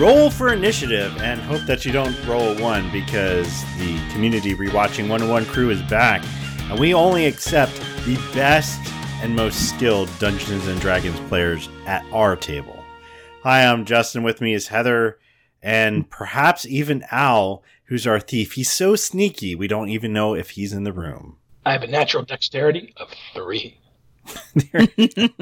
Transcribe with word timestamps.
roll 0.00 0.30
for 0.30 0.50
initiative 0.50 1.14
and 1.20 1.38
hope 1.42 1.60
that 1.66 1.84
you 1.84 1.92
don't 1.92 2.16
roll 2.26 2.56
a 2.56 2.62
one 2.62 2.90
because 2.90 3.62
the 3.76 4.00
community 4.12 4.54
rewatching 4.54 5.10
101 5.10 5.44
crew 5.44 5.68
is 5.68 5.82
back 5.82 6.24
and 6.70 6.80
we 6.80 6.94
only 6.94 7.26
accept 7.26 7.70
the 8.06 8.16
best 8.32 8.80
and 9.22 9.36
most 9.36 9.68
skilled 9.68 10.08
Dungeons 10.18 10.66
and 10.68 10.80
Dragons 10.80 11.20
players 11.28 11.68
at 11.84 12.02
our 12.14 12.34
table. 12.34 12.82
Hi, 13.42 13.66
I'm 13.66 13.84
Justin. 13.84 14.22
With 14.22 14.40
me 14.40 14.54
is 14.54 14.68
Heather 14.68 15.18
and 15.62 16.08
perhaps 16.08 16.64
even 16.64 17.04
Al, 17.10 17.62
who's 17.84 18.06
our 18.06 18.20
thief. 18.20 18.52
He's 18.52 18.70
so 18.70 18.96
sneaky, 18.96 19.54
we 19.54 19.68
don't 19.68 19.90
even 19.90 20.14
know 20.14 20.34
if 20.34 20.50
he's 20.50 20.72
in 20.72 20.84
the 20.84 20.94
room. 20.94 21.36
I 21.66 21.72
have 21.72 21.82
a 21.82 21.86
natural 21.86 22.24
dexterity 22.24 22.94
of 22.96 23.10
three. 23.34 23.79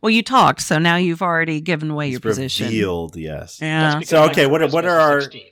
well, 0.00 0.10
you 0.10 0.22
talked, 0.22 0.60
so 0.60 0.78
now 0.78 0.96
you've 0.96 1.22
already 1.22 1.60
given 1.60 1.90
away 1.90 2.08
your 2.08 2.16
It's 2.18 2.24
position. 2.24 2.66
revealed, 2.66 3.16
yes. 3.16 3.58
Yeah. 3.60 4.00
So, 4.00 4.24
okay, 4.24 4.46
my 4.46 4.52
what 4.52 4.62
are- 4.62 4.68
charisma 4.68 4.84
are 4.84 4.98
our- 5.00 5.20
16. 5.22 5.42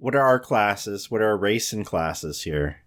What 0.00 0.14
are 0.14 0.22
our 0.22 0.38
classes? 0.38 1.10
What 1.10 1.20
are 1.22 1.26
our 1.26 1.36
race 1.36 1.72
and 1.72 1.84
classes 1.84 2.42
here? 2.42 2.82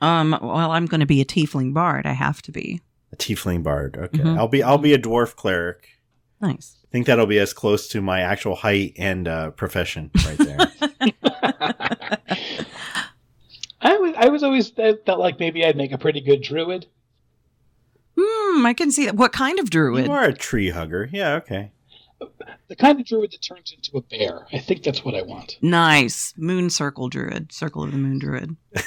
Um. 0.00 0.30
Well, 0.42 0.72
I'm 0.72 0.86
going 0.86 0.98
to 1.00 1.06
be 1.06 1.20
a 1.20 1.24
tiefling 1.24 1.72
bard. 1.74 2.06
I 2.06 2.12
have 2.12 2.42
to 2.42 2.50
be. 2.52 2.80
A 3.12 3.16
tiefling 3.16 3.62
bard. 3.62 3.96
Okay, 3.96 4.18
Mhm. 4.18 4.36
I'll 4.38 4.48
be 4.48 4.62
I'll 4.62 4.78
be 4.78 4.92
a 4.94 4.98
dwarf 4.98 5.36
cleric. 5.36 5.86
Nice. 6.40 6.76
I 6.84 6.88
think 6.90 7.06
that'll 7.06 7.26
be 7.26 7.38
as 7.38 7.52
close 7.52 7.86
to 7.88 8.00
my 8.00 8.20
actual 8.22 8.56
height 8.56 8.94
and 8.98 9.28
uh, 9.28 9.50
profession 9.50 10.10
right 10.26 10.38
there. 10.38 10.58
I 13.82 13.96
was, 13.96 14.14
I 14.16 14.28
was 14.28 14.42
always 14.42 14.72
I 14.78 14.94
felt 15.06 15.20
like 15.20 15.38
maybe 15.38 15.64
I'd 15.64 15.76
make 15.76 15.92
a 15.92 15.98
pretty 15.98 16.20
good 16.20 16.42
druid. 16.42 16.86
Hmm. 18.20 18.66
I 18.66 18.74
can 18.74 18.90
see 18.90 19.06
that. 19.06 19.16
What 19.16 19.32
kind 19.32 19.58
of 19.58 19.70
druid? 19.70 20.06
you 20.06 20.12
are 20.12 20.24
a 20.24 20.34
tree 20.34 20.70
hugger. 20.70 21.08
Yeah. 21.12 21.34
Okay. 21.36 21.72
The 22.68 22.76
kind 22.76 23.00
of 23.00 23.06
druid 23.06 23.32
that 23.32 23.42
turns 23.42 23.72
into 23.74 23.96
a 23.96 24.02
bear. 24.02 24.46
I 24.52 24.58
think 24.58 24.82
that's 24.82 25.04
what 25.04 25.14
I 25.14 25.22
want. 25.22 25.56
Nice. 25.62 26.34
Moon 26.36 26.68
circle 26.70 27.08
druid. 27.08 27.52
Circle 27.52 27.84
of 27.84 27.92
the 27.92 27.98
moon 27.98 28.18
druid. 28.18 28.56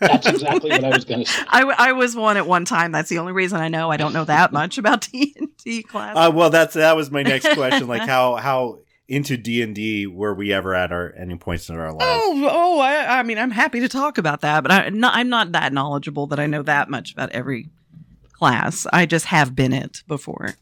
That's 0.00 0.28
exactly 0.28 0.70
what 0.70 0.84
I 0.84 0.90
was 0.90 1.04
going 1.04 1.24
to 1.24 1.30
say. 1.30 1.42
I, 1.48 1.60
w- 1.60 1.76
I 1.76 1.92
was 1.92 2.14
one 2.14 2.36
at 2.36 2.46
one 2.46 2.64
time. 2.64 2.92
That's 2.92 3.08
the 3.08 3.18
only 3.18 3.32
reason 3.32 3.60
I 3.60 3.66
know. 3.68 3.90
I 3.90 3.96
don't 3.96 4.12
know 4.12 4.24
that 4.24 4.52
much 4.52 4.78
about 4.78 5.00
D 5.12 5.34
and 5.36 5.48
D 5.56 5.82
class. 5.82 6.16
Uh, 6.16 6.30
well, 6.32 6.50
that's 6.50 6.74
that 6.74 6.94
was 6.94 7.10
my 7.10 7.22
next 7.22 7.52
question. 7.54 7.88
Like 7.88 8.02
how 8.02 8.36
how 8.36 8.78
into 9.08 9.36
D 9.36 9.62
and 9.62 9.74
D 9.74 10.06
were 10.06 10.34
we 10.34 10.52
ever 10.52 10.74
at 10.74 10.92
our 10.92 11.12
any 11.16 11.36
points 11.36 11.68
in 11.68 11.76
our 11.76 11.92
lives? 11.92 12.04
Oh, 12.04 12.48
oh! 12.48 12.80
I, 12.80 13.18
I 13.18 13.22
mean, 13.24 13.38
I'm 13.38 13.50
happy 13.50 13.80
to 13.80 13.88
talk 13.88 14.18
about 14.18 14.42
that, 14.42 14.62
but 14.62 14.70
I, 14.70 14.88
not, 14.90 15.14
I'm 15.16 15.28
not 15.28 15.52
that 15.52 15.72
knowledgeable 15.72 16.28
that 16.28 16.38
I 16.38 16.46
know 16.46 16.62
that 16.62 16.88
much 16.88 17.12
about 17.12 17.30
every 17.30 17.68
class. 18.38 18.86
I 18.92 19.06
just 19.06 19.26
have 19.26 19.54
been 19.54 19.72
it 19.72 20.02
before. 20.06 20.54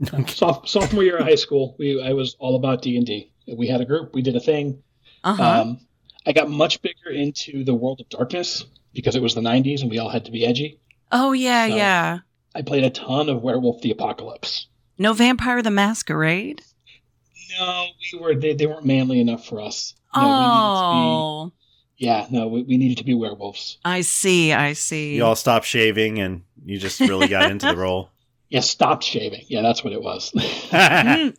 Soph- 0.28 0.68
sophomore 0.68 1.02
year 1.02 1.16
of 1.16 1.24
high 1.24 1.34
school, 1.34 1.74
we 1.78 2.00
I 2.02 2.12
was 2.12 2.36
all 2.38 2.56
about 2.56 2.82
D 2.82 2.96
and 2.96 3.06
D. 3.06 3.32
We 3.56 3.66
had 3.66 3.80
a 3.80 3.84
group. 3.84 4.14
We 4.14 4.22
did 4.22 4.36
a 4.36 4.40
thing. 4.40 4.82
Uh 5.24 5.34
huh. 5.34 5.60
Um, 5.62 5.80
I 6.26 6.32
got 6.32 6.50
much 6.50 6.82
bigger 6.82 7.10
into 7.10 7.64
the 7.64 7.74
world 7.74 8.00
of 8.00 8.08
darkness 8.08 8.64
because 8.92 9.16
it 9.16 9.22
was 9.22 9.34
the 9.34 9.40
'90s 9.40 9.80
and 9.82 9.90
we 9.90 9.98
all 9.98 10.08
had 10.10 10.26
to 10.26 10.30
be 10.30 10.46
edgy. 10.46 10.80
oh 11.10 11.32
yeah, 11.32 11.68
so- 11.68 11.76
yeah. 11.76 12.18
I 12.54 12.62
played 12.62 12.84
a 12.84 12.90
ton 12.90 13.28
of 13.28 13.42
Werewolf 13.42 13.82
the 13.82 13.90
Apocalypse. 13.90 14.66
No 14.96 15.12
Vampire 15.12 15.62
the 15.62 15.70
Masquerade. 15.70 16.62
No, 17.58 17.86
we 18.12 18.18
were 18.18 18.34
they, 18.34 18.54
they 18.54 18.66
weren't 18.66 18.84
manly 18.84 19.20
enough 19.20 19.46
for 19.46 19.60
us. 19.60 19.94
No, 20.14 20.22
we 20.22 20.28
oh, 20.28 21.44
needed 21.44 21.50
to 21.50 21.50
be, 21.50 21.57
yeah, 21.98 22.26
no, 22.30 22.46
we, 22.46 22.62
we 22.62 22.76
needed 22.76 22.98
to 22.98 23.04
be 23.04 23.14
werewolves. 23.14 23.78
I 23.84 24.02
see. 24.02 24.52
I 24.52 24.72
see. 24.72 25.16
You 25.16 25.24
all 25.24 25.36
stopped 25.36 25.66
shaving 25.66 26.18
and 26.20 26.44
you 26.64 26.78
just 26.78 27.00
really 27.00 27.28
got 27.28 27.50
into 27.50 27.66
the 27.66 27.76
role. 27.76 28.10
Yeah, 28.48 28.60
stopped 28.60 29.04
shaving. 29.04 29.44
Yeah, 29.48 29.62
that's 29.62 29.84
what 29.84 29.92
it 29.92 30.02
was. 30.02 30.32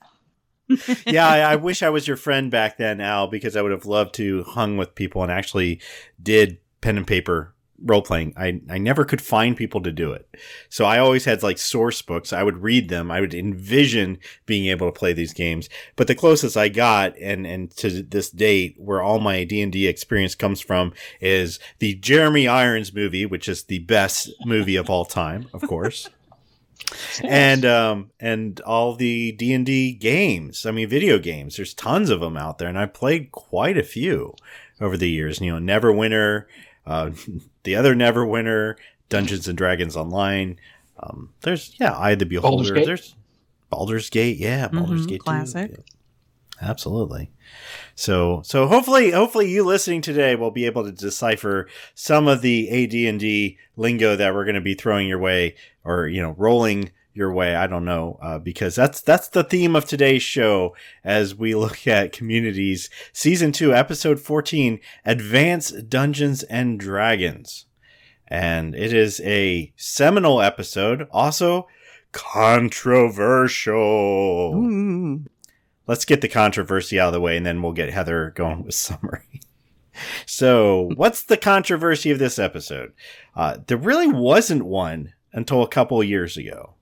Yeah, 1.07 1.27
I, 1.27 1.39
I 1.39 1.55
wish 1.55 1.81
I 1.81 1.89
was 1.89 2.07
your 2.07 2.15
friend 2.15 2.51
back 2.51 2.77
then, 2.77 3.01
Al, 3.01 3.27
because 3.27 3.55
I 3.55 3.61
would 3.63 3.71
have 3.71 3.87
loved 3.87 4.13
to 4.15 4.43
hung 4.43 4.77
with 4.77 4.93
people 4.93 5.23
and 5.23 5.31
actually 5.31 5.81
did 6.21 6.59
pen 6.81 6.95
and 6.95 7.07
paper 7.07 7.55
role 7.83 8.01
playing. 8.01 8.33
I 8.37 8.61
I 8.69 8.77
never 8.77 9.05
could 9.05 9.21
find 9.21 9.55
people 9.55 9.81
to 9.81 9.91
do 9.91 10.11
it, 10.11 10.27
so 10.69 10.85
I 10.85 10.99
always 10.99 11.25
had 11.25 11.43
like 11.43 11.57
source 11.57 12.01
books. 12.01 12.33
I 12.33 12.43
would 12.43 12.63
read 12.63 12.89
them. 12.89 13.11
I 13.11 13.21
would 13.21 13.33
envision 13.33 14.17
being 14.45 14.67
able 14.67 14.87
to 14.87 14.97
play 14.97 15.13
these 15.13 15.33
games. 15.33 15.69
But 15.95 16.07
the 16.07 16.15
closest 16.15 16.57
I 16.57 16.69
got, 16.69 17.17
and 17.19 17.45
and 17.45 17.71
to 17.77 18.03
this 18.03 18.29
date, 18.29 18.75
where 18.77 19.01
all 19.01 19.19
my 19.19 19.43
D 19.43 19.61
and 19.61 19.71
D 19.71 19.87
experience 19.87 20.35
comes 20.35 20.61
from, 20.61 20.93
is 21.19 21.59
the 21.79 21.95
Jeremy 21.95 22.47
Irons 22.47 22.93
movie, 22.93 23.25
which 23.25 23.47
is 23.47 23.63
the 23.63 23.79
best 23.79 24.31
movie 24.45 24.75
of 24.75 24.89
all 24.89 25.05
time, 25.05 25.47
of 25.53 25.61
course 25.61 26.09
and 27.23 27.65
um 27.65 28.11
and 28.19 28.59
all 28.61 28.95
the 28.95 29.31
d&d 29.33 29.93
games 29.93 30.65
i 30.65 30.71
mean 30.71 30.87
video 30.87 31.19
games 31.19 31.57
there's 31.57 31.73
tons 31.73 32.09
of 32.09 32.19
them 32.19 32.37
out 32.37 32.57
there 32.57 32.67
and 32.67 32.79
i 32.79 32.85
played 32.85 33.31
quite 33.31 33.77
a 33.77 33.83
few 33.83 34.33
over 34.81 34.97
the 34.97 35.09
years 35.09 35.41
you 35.41 35.51
know 35.51 35.59
neverwinter 35.59 36.45
uh 36.89 37.11
the 37.63 37.75
other 37.75 37.95
Neverwinter 37.95 38.75
dungeons 39.07 39.47
and 39.47 39.57
dragons 39.57 39.95
online 39.95 40.59
um 41.01 41.29
there's 41.41 41.73
yeah 41.79 41.97
i 41.97 42.13
the 42.15 42.25
beholder 42.25 42.57
Baldur's 42.57 42.71
Gate? 42.71 42.85
there's 42.85 43.15
baldur's 43.69 44.09
gate 44.09 44.37
yeah 44.37 44.67
baldur's 44.67 45.05
Mhm, 45.05 45.09
gate 45.09 45.19
too. 45.19 45.23
classic. 45.23 45.71
Yeah. 45.71 46.67
absolutely 46.69 47.31
so 47.95 48.41
so 48.43 48.67
hopefully 48.67 49.11
hopefully 49.11 49.49
you 49.49 49.63
listening 49.63 50.01
today 50.01 50.35
will 50.35 50.51
be 50.51 50.65
able 50.65 50.83
to 50.83 50.91
decipher 50.91 51.67
some 51.95 52.27
of 52.27 52.41
the 52.41 52.69
AD&D 52.69 53.57
lingo 53.77 54.15
that 54.15 54.33
we're 54.33 54.45
going 54.45 54.55
to 54.55 54.61
be 54.61 54.73
throwing 54.75 55.07
your 55.07 55.19
way 55.19 55.55
or 55.83 56.07
you 56.07 56.21
know 56.21 56.35
rolling 56.37 56.91
your 57.19 57.31
way 57.33 57.53
I 57.53 57.67
don't 57.67 57.85
know 57.85 58.17
uh, 58.21 58.39
because 58.39 58.73
that's 58.75 59.01
that's 59.01 59.27
the 59.27 59.43
theme 59.43 59.75
of 59.75 59.83
today's 59.85 60.23
show 60.23 60.73
as 61.03 61.35
we 61.35 61.53
look 61.63 61.85
at 61.85 62.13
communities 62.13 62.89
season 63.11 63.51
2 63.51 63.75
episode 63.75 64.21
14 64.21 64.79
Advanced 65.05 65.89
Dungeons 65.89 66.43
and 66.43 66.79
Dragons 66.79 67.65
and 68.27 68.73
it 68.73 68.93
is 68.93 69.19
a 69.25 69.73
seminal 69.75 70.41
episode 70.41 71.07
also 71.11 71.67
controversial 72.13 73.75
Ooh. 74.55 75.25
let's 75.85 76.05
get 76.05 76.21
the 76.21 76.29
controversy 76.29 76.97
out 76.99 77.07
of 77.07 77.13
the 77.13 77.21
way 77.21 77.35
and 77.35 77.45
then 77.45 77.61
we'll 77.61 77.73
get 77.73 77.91
Heather 77.91 78.31
going 78.35 78.63
with 78.63 78.73
summary. 78.75 79.41
so, 80.25 80.91
what's 80.95 81.23
the 81.23 81.35
controversy 81.35 82.09
of 82.09 82.19
this 82.19 82.39
episode? 82.39 82.93
Uh, 83.35 83.57
there 83.67 83.75
really 83.77 84.07
wasn't 84.07 84.63
one 84.63 85.11
until 85.33 85.61
a 85.61 85.67
couple 85.67 86.01
years 86.01 86.37
ago. 86.37 86.75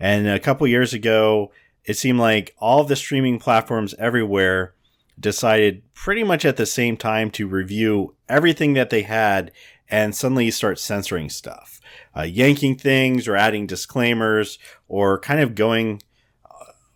And 0.00 0.26
a 0.26 0.40
couple 0.40 0.66
years 0.66 0.92
ago, 0.94 1.52
it 1.84 1.94
seemed 1.94 2.18
like 2.18 2.54
all 2.58 2.82
the 2.84 2.96
streaming 2.96 3.38
platforms 3.38 3.94
everywhere 3.98 4.74
decided 5.18 5.82
pretty 5.92 6.24
much 6.24 6.44
at 6.44 6.56
the 6.56 6.66
same 6.66 6.96
time 6.96 7.30
to 7.32 7.46
review 7.46 8.14
everything 8.28 8.72
that 8.72 8.90
they 8.90 9.02
had 9.02 9.52
and 9.88 10.14
suddenly 10.14 10.50
start 10.50 10.78
censoring 10.78 11.28
stuff, 11.28 11.80
uh, 12.16 12.22
yanking 12.22 12.76
things 12.76 13.28
or 13.28 13.36
adding 13.36 13.66
disclaimers 13.66 14.58
or 14.88 15.18
kind 15.20 15.40
of 15.40 15.54
going 15.54 16.00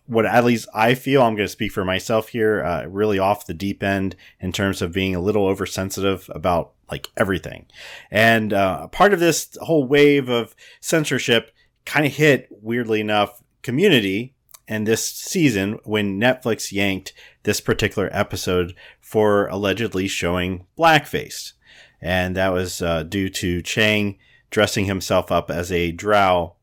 what 0.07 0.25
at 0.25 0.45
least 0.45 0.67
I 0.73 0.93
feel, 0.93 1.21
I'm 1.21 1.35
going 1.35 1.47
to 1.47 1.51
speak 1.51 1.71
for 1.71 1.83
myself 1.83 2.29
here, 2.29 2.63
uh, 2.63 2.85
really 2.85 3.17
off 3.17 3.47
the 3.47 3.53
deep 3.53 3.81
end 3.81 4.15
in 4.39 4.51
terms 4.51 4.81
of 4.81 4.91
being 4.91 5.15
a 5.15 5.19
little 5.19 5.47
oversensitive 5.47 6.29
about 6.33 6.73
like 6.91 7.09
everything. 7.17 7.65
And 8.11 8.53
uh, 8.53 8.87
part 8.87 9.13
of 9.13 9.19
this 9.19 9.57
whole 9.61 9.87
wave 9.87 10.29
of 10.29 10.55
censorship 10.79 11.51
kind 11.85 12.05
of 12.05 12.13
hit, 12.13 12.47
weirdly 12.51 13.01
enough, 13.01 13.41
community 13.61 14.35
and 14.67 14.87
this 14.87 15.05
season 15.05 15.79
when 15.83 16.19
Netflix 16.19 16.71
yanked 16.71 17.13
this 17.43 17.61
particular 17.61 18.09
episode 18.11 18.75
for 18.99 19.47
allegedly 19.47 20.07
showing 20.07 20.65
blackface. 20.77 21.53
And 22.01 22.35
that 22.35 22.51
was 22.51 22.81
uh, 22.81 23.03
due 23.03 23.29
to 23.29 23.61
Chang 23.61 24.17
dressing 24.49 24.85
himself 24.85 25.31
up 25.31 25.51
as 25.51 25.71
a 25.71 25.91
drow 25.91 26.55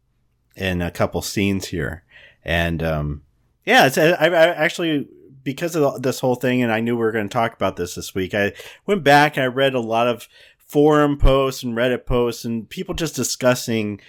in 0.57 0.83
a 0.83 0.91
couple 0.91 1.23
scenes 1.23 1.67
here. 1.67 2.05
And 2.45 2.83
um, 2.83 3.23
yeah, 3.65 3.87
it's, 3.87 3.99
I, 3.99 4.11
I 4.13 4.49
actually 4.49 5.09
because 5.45 5.75
of 5.75 6.03
this 6.03 6.21
whole 6.21 6.37
thing, 6.37 6.63
and 6.63 6.73
I 6.73 6.81
knew 6.81 6.97
we 6.97 7.03
were 7.03 7.13
going 7.13 7.29
to 7.29 7.33
talk 7.33 7.55
about 7.55 7.77
this 7.77 7.95
this 7.95 8.15
week. 8.15 8.35
I 8.35 8.53
went 8.87 9.03
back 9.03 9.37
and 9.37 9.45
I 9.45 9.49
read 9.49 9.75
a 9.75 9.81
lot 9.81 10.07
of 10.07 10.29
forum 10.57 11.19
posts 11.19 11.63
and 11.63 11.77
Reddit 11.77 12.07
posts, 12.07 12.45
and 12.45 12.69
people 12.69 12.95
just 12.95 13.17
discussing 13.17 14.01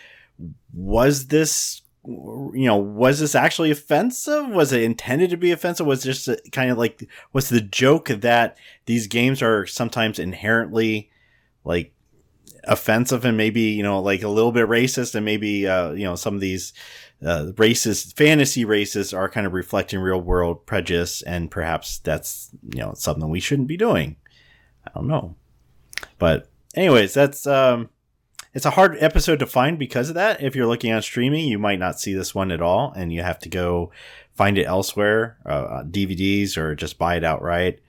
was 0.73 1.27
this 1.27 1.81
you 2.05 2.65
know 2.65 2.77
was 2.77 3.19
this 3.19 3.35
actually 3.35 3.71
offensive? 3.71 4.49
Was 4.49 4.71
it 4.71 4.83
intended 4.83 5.29
to 5.29 5.37
be 5.37 5.51
offensive? 5.51 5.85
Was 5.85 6.03
just 6.03 6.29
kind 6.51 6.69
of 6.69 6.77
like 6.77 7.07
was 7.31 7.49
the 7.49 7.61
joke 7.61 8.09
that 8.09 8.57
these 8.85 9.07
games 9.07 9.41
are 9.41 9.65
sometimes 9.65 10.19
inherently 10.19 11.09
like 11.63 11.93
offensive 12.65 13.25
and 13.25 13.37
maybe 13.37 13.61
you 13.61 13.83
know 13.83 14.01
like 14.01 14.23
a 14.23 14.27
little 14.27 14.51
bit 14.51 14.67
racist 14.67 15.15
and 15.15 15.25
maybe 15.25 15.67
uh 15.67 15.91
you 15.91 16.05
know 16.05 16.15
some 16.15 16.33
of 16.33 16.39
these 16.39 16.71
uh, 17.25 17.51
racist 17.55 18.15
fantasy 18.17 18.65
races 18.65 19.13
are 19.13 19.29
kind 19.29 19.47
of 19.47 19.53
reflecting 19.53 19.99
real 19.99 20.19
world 20.19 20.65
prejudice 20.65 21.21
and 21.21 21.49
perhaps 21.49 21.99
that's 21.99 22.51
you 22.73 22.81
know 22.81 22.93
something 22.95 23.29
we 23.29 23.39
shouldn't 23.39 23.67
be 23.67 23.77
doing. 23.77 24.17
I 24.85 24.91
don't 24.93 25.07
know. 25.07 25.35
But 26.19 26.49
anyways 26.75 27.13
that's 27.13 27.47
um 27.47 27.89
it's 28.53 28.65
a 28.65 28.71
hard 28.71 28.97
episode 28.99 29.39
to 29.39 29.47
find 29.47 29.79
because 29.79 30.09
of 30.09 30.15
that. 30.15 30.41
If 30.41 30.55
you're 30.55 30.67
looking 30.67 30.93
on 30.93 31.01
streaming, 31.01 31.47
you 31.47 31.57
might 31.57 31.79
not 31.79 31.99
see 31.99 32.13
this 32.13 32.35
one 32.35 32.51
at 32.51 32.61
all, 32.61 32.93
and 32.95 33.11
you 33.11 33.23
have 33.23 33.39
to 33.39 33.49
go 33.49 33.91
find 34.35 34.57
it 34.57 34.65
elsewhere, 34.65 35.37
uh, 35.45 35.83
DVDs, 35.83 36.57
or 36.57 36.75
just 36.75 36.97
buy 36.97 37.15
it 37.15 37.23
outright. 37.23 37.79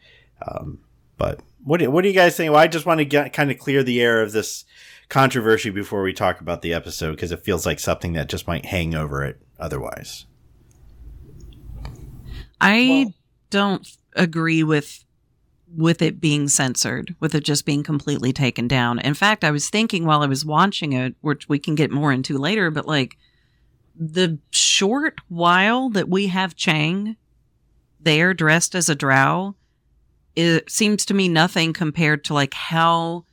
Um, 0.46 0.80
but 1.16 1.40
what 1.62 1.80
do, 1.80 1.90
what 1.90 2.02
do 2.02 2.08
you 2.08 2.14
guys 2.14 2.36
think? 2.36 2.50
Well, 2.50 2.60
I 2.60 2.66
just 2.66 2.86
want 2.86 2.98
to 2.98 3.04
get 3.04 3.32
kind 3.32 3.50
of 3.50 3.58
clear 3.58 3.82
the 3.82 4.00
air 4.00 4.22
of 4.22 4.32
this 4.32 4.64
controversy 5.08 5.70
before 5.70 6.02
we 6.02 6.12
talk 6.12 6.40
about 6.40 6.62
the 6.62 6.72
episode 6.72 7.12
because 7.12 7.32
it 7.32 7.44
feels 7.44 7.66
like 7.66 7.78
something 7.78 8.14
that 8.14 8.28
just 8.28 8.46
might 8.46 8.66
hang 8.66 8.94
over 8.94 9.22
it 9.24 9.40
otherwise. 9.58 10.24
I 12.60 13.04
well, 13.04 13.14
don't 13.50 13.96
agree 14.16 14.62
with 14.62 15.03
with 15.76 16.02
it 16.02 16.20
being 16.20 16.48
censored, 16.48 17.14
with 17.20 17.34
it 17.34 17.44
just 17.44 17.64
being 17.64 17.82
completely 17.82 18.32
taken 18.32 18.68
down. 18.68 18.98
In 18.98 19.14
fact, 19.14 19.44
I 19.44 19.50
was 19.50 19.68
thinking 19.68 20.04
while 20.04 20.22
I 20.22 20.26
was 20.26 20.44
watching 20.44 20.92
it, 20.92 21.14
which 21.20 21.48
we 21.48 21.58
can 21.58 21.74
get 21.74 21.90
more 21.90 22.12
into 22.12 22.38
later, 22.38 22.70
but 22.70 22.86
like 22.86 23.16
the 23.96 24.38
short 24.50 25.20
while 25.28 25.88
that 25.90 26.08
we 26.08 26.28
have 26.28 26.56
Chang 26.56 27.16
there 28.00 28.34
dressed 28.34 28.74
as 28.74 28.88
a 28.88 28.94
drow, 28.94 29.54
it 30.36 30.70
seems 30.70 31.04
to 31.06 31.14
me 31.14 31.28
nothing 31.28 31.72
compared 31.72 32.24
to 32.24 32.34
like 32.34 32.54
how 32.54 33.24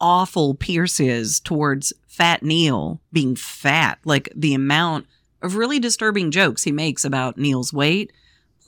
awful 0.00 0.54
Pierce 0.54 1.00
is 1.00 1.40
towards 1.40 1.92
Fat 2.06 2.42
Neil 2.42 3.00
being 3.12 3.36
fat. 3.36 3.98
Like 4.04 4.32
the 4.34 4.54
amount 4.54 5.06
of 5.42 5.56
really 5.56 5.78
disturbing 5.78 6.30
jokes 6.30 6.64
he 6.64 6.72
makes 6.72 7.04
about 7.04 7.38
Neil's 7.38 7.72
weight 7.72 8.12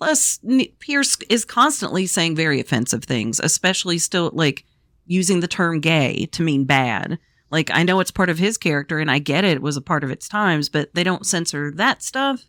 Plus, 0.02 0.40
Pierce 0.80 1.16
is 1.28 1.44
constantly 1.44 2.06
saying 2.06 2.34
very 2.34 2.58
offensive 2.58 3.04
things, 3.04 3.38
especially 3.38 3.98
still 3.98 4.32
like 4.34 4.64
using 5.06 5.38
the 5.38 5.46
term 5.46 5.78
gay 5.78 6.26
to 6.32 6.42
mean 6.42 6.64
bad. 6.64 7.20
Like, 7.50 7.70
I 7.72 7.84
know 7.84 8.00
it's 8.00 8.10
part 8.10 8.28
of 8.28 8.36
his 8.36 8.58
character 8.58 8.98
and 8.98 9.08
I 9.08 9.20
get 9.20 9.44
it, 9.44 9.58
it 9.58 9.62
was 9.62 9.76
a 9.76 9.80
part 9.80 10.02
of 10.02 10.10
its 10.10 10.26
times, 10.26 10.68
but 10.68 10.92
they 10.92 11.04
don't 11.04 11.24
censor 11.24 11.70
that 11.76 12.02
stuff. 12.02 12.42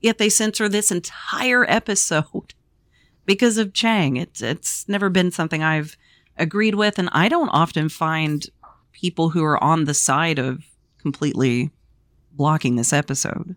Yet 0.00 0.18
they 0.18 0.28
censor 0.28 0.68
this 0.68 0.90
entire 0.90 1.64
episode 1.70 2.54
because 3.26 3.58
of 3.58 3.72
Chang. 3.74 4.16
It's, 4.16 4.42
it's 4.42 4.88
never 4.88 5.08
been 5.08 5.30
something 5.30 5.62
I've 5.62 5.96
agreed 6.36 6.74
with. 6.74 6.98
And 6.98 7.10
I 7.12 7.28
don't 7.28 7.50
often 7.50 7.88
find 7.88 8.44
people 8.90 9.30
who 9.30 9.44
are 9.44 9.62
on 9.62 9.84
the 9.84 9.94
side 9.94 10.40
of 10.40 10.64
completely 11.00 11.70
blocking 12.32 12.74
this 12.74 12.92
episode. 12.92 13.54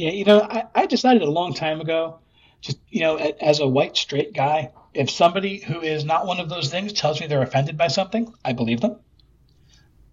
Yeah, 0.00 0.12
you 0.12 0.24
know, 0.24 0.40
I, 0.40 0.64
I 0.74 0.86
decided 0.86 1.20
a 1.20 1.30
long 1.30 1.52
time 1.52 1.82
ago, 1.82 2.20
just 2.62 2.78
you 2.88 3.00
know, 3.00 3.18
as 3.18 3.60
a 3.60 3.68
white 3.68 3.98
straight 3.98 4.32
guy, 4.32 4.72
if 4.94 5.10
somebody 5.10 5.58
who 5.58 5.82
is 5.82 6.06
not 6.06 6.26
one 6.26 6.40
of 6.40 6.48
those 6.48 6.70
things 6.70 6.94
tells 6.94 7.20
me 7.20 7.26
they're 7.26 7.42
offended 7.42 7.76
by 7.76 7.88
something, 7.88 8.32
I 8.42 8.54
believe 8.54 8.80
them. 8.80 8.96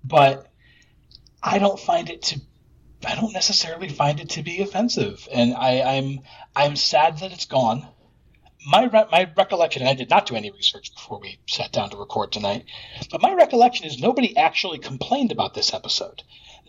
But 0.04 0.52
I 1.42 1.60
don't 1.60 1.80
find 1.80 2.10
it 2.10 2.22
to 2.24 2.42
I 3.06 3.16
don't 3.16 3.32
necessarily 3.32 3.88
find 3.88 4.20
it 4.20 4.32
to 4.32 4.44
be 4.44 4.62
offensive, 4.62 5.26
and 5.32 5.56
I, 5.56 5.80
I'm 5.96 6.20
I'm 6.54 6.76
sad 6.76 7.20
that 7.20 7.32
it's 7.32 7.46
gone. 7.46 7.88
My 8.66 8.88
re- 8.88 9.08
my 9.10 9.32
recollection, 9.38 9.84
and 9.84 9.90
I 9.90 9.94
did 9.94 10.10
not 10.10 10.26
do 10.26 10.36
any 10.36 10.52
research 10.52 10.94
before 10.94 11.22
we 11.22 11.40
sat 11.48 11.72
down 11.72 11.92
to 11.92 11.98
record 11.98 12.34
tonight, 12.34 12.66
but 13.10 13.22
my 13.22 13.34
recollection 13.34 13.86
is 13.86 14.02
nobody 14.02 14.36
actually 14.36 14.80
complained 14.80 15.32
about 15.32 15.54
this 15.54 15.74
episode. 15.74 16.24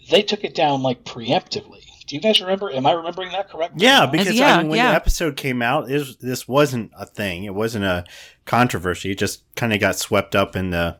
They 0.09 0.23
took 0.23 0.45
it 0.45 0.55
down 0.55 0.83
like 0.85 1.03
preemptively. 1.03 1.88
Do 2.09 2.17
you 2.17 2.23
guys 2.23 2.41
remember? 2.41 2.73
Am 2.73 2.87
I 2.87 2.93
remembering 2.93 3.31
that 3.33 3.51
correctly? 3.51 3.85
Yeah, 3.85 4.07
because 4.07 4.35
yeah, 4.35 4.57
I 4.57 4.59
mean, 4.59 4.71
when 4.71 4.79
yeah. 4.79 4.91
the 4.91 4.97
episode 4.97 5.37
came 5.37 5.61
out, 5.63 5.89
was, 5.89 6.17
this 6.17 6.49
wasn't 6.49 6.91
a 6.99 7.07
thing. 7.07 7.45
It 7.45 7.55
wasn't 7.55 7.85
a 7.85 8.05
controversy. 8.47 9.13
It 9.13 9.19
just 9.19 9.43
kind 9.55 9.73
of 9.73 9.81
got 9.81 9.97
swept 9.97 10.35
up 10.35 10.57
in 10.57 10.71
the 10.71 10.99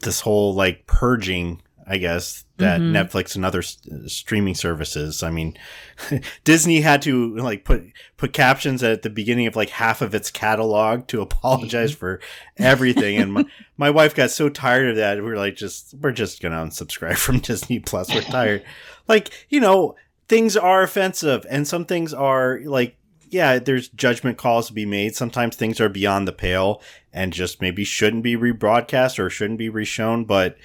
this 0.00 0.20
whole 0.20 0.54
like 0.54 0.86
purging 0.86 1.60
I 1.90 1.96
guess, 1.96 2.44
that 2.58 2.80
mm-hmm. 2.82 2.94
Netflix 2.94 3.34
and 3.34 3.46
other 3.46 3.62
st- 3.62 4.10
streaming 4.10 4.54
services. 4.54 5.22
I 5.22 5.30
mean, 5.30 5.56
Disney 6.44 6.82
had 6.82 7.00
to 7.02 7.34
like 7.36 7.64
put 7.64 7.82
put 8.18 8.34
captions 8.34 8.82
at 8.82 9.00
the 9.00 9.08
beginning 9.08 9.46
of 9.46 9.56
like 9.56 9.70
half 9.70 10.02
of 10.02 10.14
its 10.14 10.30
catalog 10.30 11.06
to 11.08 11.22
apologize 11.22 11.92
mm-hmm. 11.92 11.98
for 11.98 12.20
everything. 12.58 13.16
And 13.16 13.32
my, 13.32 13.44
my 13.78 13.88
wife 13.88 14.14
got 14.14 14.30
so 14.30 14.50
tired 14.50 14.90
of 14.90 14.96
that. 14.96 15.16
We 15.16 15.22
were 15.22 15.36
like, 15.36 15.56
just 15.56 15.94
we're 15.94 16.12
just 16.12 16.42
gonna 16.42 16.62
unsubscribe 16.62 17.16
from 17.16 17.38
Disney 17.38 17.80
Plus. 17.80 18.14
We're 18.14 18.20
tired. 18.20 18.64
like 19.08 19.30
you 19.48 19.60
know, 19.60 19.96
things 20.28 20.56
are 20.56 20.82
offensive, 20.82 21.46
and 21.48 21.66
some 21.66 21.84
things 21.84 22.12
are 22.14 22.60
like 22.64 22.98
yeah, 23.30 23.58
there's 23.58 23.88
judgment 23.88 24.38
calls 24.38 24.68
to 24.68 24.72
be 24.72 24.86
made. 24.86 25.14
Sometimes 25.14 25.56
things 25.56 25.80
are 25.80 25.88
beyond 25.88 26.26
the 26.26 26.32
pale 26.32 26.82
and 27.12 27.32
just 27.32 27.60
maybe 27.60 27.84
shouldn't 27.84 28.22
be 28.22 28.36
rebroadcast 28.36 29.18
or 29.18 29.30
shouldn't 29.30 29.58
be 29.58 29.70
reshown. 29.70 30.26
But 30.26 30.56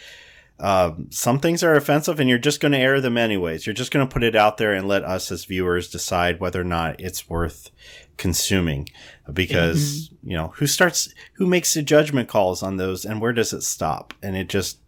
um, 0.59 1.07
some 1.09 1.39
things 1.39 1.63
are 1.63 1.75
offensive 1.75 2.19
and 2.19 2.29
you're 2.29 2.37
just 2.37 2.61
going 2.61 2.71
to 2.71 2.77
air 2.77 3.01
them 3.01 3.17
anyways. 3.17 3.65
You're 3.65 3.73
just 3.73 3.91
going 3.91 4.07
to 4.07 4.13
put 4.13 4.23
it 4.23 4.35
out 4.35 4.57
there 4.57 4.73
and 4.73 4.87
let 4.87 5.03
us 5.03 5.31
as 5.31 5.45
viewers 5.45 5.89
decide 5.89 6.39
whether 6.39 6.61
or 6.61 6.65
not 6.65 6.99
it's 6.99 7.29
worth 7.29 7.71
consuming 8.17 8.87
because, 9.31 10.09
mm-hmm. 10.09 10.29
you 10.29 10.37
know, 10.37 10.53
who 10.55 10.67
starts, 10.67 11.13
who 11.33 11.47
makes 11.47 11.73
the 11.73 11.81
judgment 11.81 12.29
calls 12.29 12.63
on 12.63 12.77
those 12.77 13.03
and 13.03 13.19
where 13.19 13.33
does 13.33 13.51
it 13.51 13.63
stop? 13.63 14.13
And 14.21 14.37
it 14.37 14.47
just, 14.47 14.79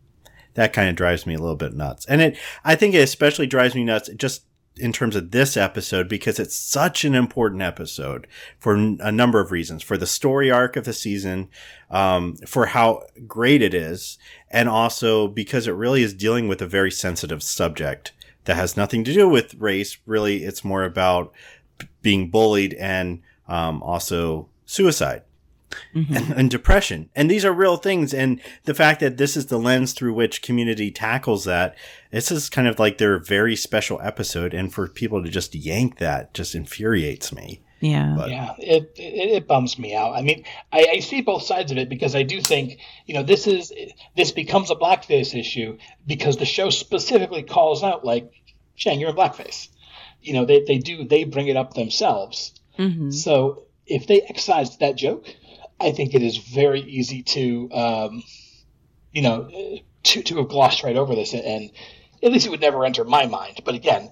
that 0.56 0.74
kind 0.74 0.90
of 0.90 0.96
drives 0.96 1.26
me 1.26 1.36
a 1.36 1.40
little 1.40 1.56
bit 1.56 1.74
nuts. 1.74 2.06
And 2.06 2.22
it, 2.22 2.38
I 2.64 2.76
think 2.76 2.96
it 2.96 3.00
especially 3.00 3.48
drives 3.48 3.76
me 3.76 3.84
nuts 3.84 4.10
just 4.16 4.44
in 4.78 4.92
terms 4.92 5.16
of 5.16 5.32
this 5.32 5.56
episode 5.56 6.10
because 6.10 6.40
it's 6.40 6.56
such 6.56 7.06
an 7.06 7.16
important 7.16 7.62
episode 7.62 8.28
for 8.60 8.76
a 8.76 9.12
number 9.12 9.40
of 9.40 9.52
reasons. 9.52 9.84
For 9.84 9.98
the 9.98 10.06
story 10.06 10.52
arc 10.52 10.76
of 10.76 10.86
the 10.86 10.94
season 10.94 11.50
um, 11.90 12.36
for 12.48 12.68
how 12.68 13.04
great 13.28 13.62
it 13.62 13.74
is 13.74 14.18
and 14.52 14.68
also 14.68 15.28
because 15.28 15.68
it 15.68 15.72
really 15.72 16.04
is 16.04 16.14
dealing 16.14 16.48
with 16.48 16.62
a 16.62 16.68
very 16.68 16.92
sensitive 16.92 17.42
subject 17.42 18.12
that 18.46 18.56
has 18.56 18.78
nothing 18.78 19.04
to 19.06 19.14
do 19.14 19.30
with 19.30 19.56
race. 19.56 19.98
Really 20.06 20.44
it's 20.44 20.64
more 20.64 20.84
about 20.84 21.34
being 22.02 22.30
bullied 22.30 22.74
and 22.76 23.22
um, 23.48 23.82
also 23.82 24.50
suicide 24.66 25.24
mm-hmm. 25.94 26.16
and, 26.16 26.32
and, 26.38 26.52
depression. 26.52 27.10
And 27.16 27.30
these 27.30 27.46
are 27.46 27.54
real 27.54 27.78
things. 27.78 28.14
And 28.14 28.42
the 28.64 28.74
fact 28.74 29.00
that 29.00 29.18
this 29.18 29.36
is 29.36 29.48
the 29.48 29.58
lens 29.58 29.94
through 29.94 30.14
which 30.14 30.42
community 30.42 30.92
tackles 30.92 31.44
that, 31.46 31.76
this 32.12 32.32
is 32.32 32.50
kind 32.50 32.68
of 32.68 32.80
like 32.80 32.98
their 32.98 33.20
very 33.20 33.56
special 33.56 34.00
episode. 34.02 34.54
And 34.54 34.74
for 34.74 34.88
people 34.88 35.24
to 35.24 35.30
just 35.30 35.56
yank 35.56 35.98
that 36.00 36.34
just 36.34 36.56
infuriates 36.56 37.34
me. 37.34 37.62
Yeah. 37.82 38.16
But. 38.18 38.30
Yeah. 38.30 38.54
It, 38.58 38.94
it, 38.96 39.30
it, 39.32 39.48
bums 39.48 39.78
me 39.78 39.94
out. 39.94 40.16
I 40.16 40.22
mean, 40.22 40.44
I, 40.72 40.88
I, 40.94 41.00
see 41.00 41.22
both 41.22 41.44
sides 41.44 41.72
of 41.72 41.78
it 41.78 41.90
because 41.90 42.16
I 42.16 42.24
do 42.24 42.42
think, 42.42 42.80
you 43.06 43.14
know, 43.14 43.24
this 43.24 43.48
is, 43.48 43.72
this 44.16 44.32
becomes 44.32 44.72
a 44.72 44.76
blackface 44.76 45.38
issue 45.38 45.78
because 46.08 46.38
the 46.38 46.46
show 46.46 46.70
specifically 46.70 47.44
calls 47.44 47.84
out, 47.84 48.06
like, 48.06 48.32
Chang, 48.76 49.00
you're 49.00 49.10
in 49.10 49.16
blackface. 49.16 49.70
You 50.22 50.34
know, 50.34 50.46
they, 50.46 50.62
they 50.62 50.78
do, 50.80 51.06
they 51.06 51.26
bring 51.26 51.48
it 51.48 51.58
up 51.58 51.74
themselves. 51.74 52.54
Mm-hmm. 52.80 53.12
So 53.12 53.66
if 53.86 54.08
they 54.08 54.22
excised 54.22 54.80
that 54.80 54.96
joke, 54.96 55.28
I 55.80 55.92
think 55.92 56.14
it 56.14 56.22
is 56.22 56.38
very 56.38 56.82
easy 56.82 57.24
to, 57.24 57.70
um, 57.72 58.24
you 59.12 59.22
know, 59.22 59.50
to, 60.04 60.24
to 60.24 60.38
have 60.38 60.48
glossed 60.48 60.84
right 60.84 60.96
over 60.96 61.16
this, 61.16 61.34
and, 61.34 61.72
at 62.24 62.32
least 62.32 62.46
it 62.48 62.50
would 62.50 62.62
never 62.62 62.84
enter 62.84 63.04
my 63.04 63.28
mind. 63.28 63.62
But 63.64 63.76
again, 63.76 64.12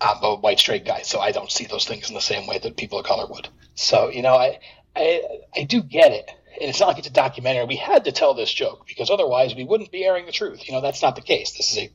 I'm 0.00 0.22
a 0.22 0.34
white 0.34 0.58
straight 0.58 0.84
guy, 0.84 1.02
so 1.02 1.20
I 1.20 1.32
don't 1.32 1.50
see 1.50 1.66
those 1.66 1.84
things 1.84 2.08
in 2.08 2.14
the 2.14 2.20
same 2.20 2.46
way 2.46 2.58
that 2.58 2.76
people 2.76 2.98
of 2.98 3.06
color 3.06 3.26
would. 3.28 3.48
So 3.74 4.08
you 4.08 4.22
know, 4.22 4.34
I 4.34 4.58
I, 4.96 5.22
I 5.54 5.62
do 5.64 5.82
get 5.82 6.12
it, 6.12 6.28
and 6.60 6.68
it's 6.68 6.80
not 6.80 6.88
like 6.88 6.98
it's 6.98 7.08
a 7.08 7.12
documentary. 7.12 7.66
We 7.66 7.76
had 7.76 8.04
to 8.04 8.12
tell 8.12 8.34
this 8.34 8.52
joke 8.52 8.86
because 8.86 9.10
otherwise 9.10 9.54
we 9.54 9.64
wouldn't 9.64 9.92
be 9.92 10.04
airing 10.04 10.26
the 10.26 10.32
truth. 10.32 10.66
You 10.66 10.74
know, 10.74 10.80
that's 10.80 11.02
not 11.02 11.14
the 11.16 11.22
case. 11.22 11.52
This 11.52 11.72
is 11.72 11.78
a 11.78 11.92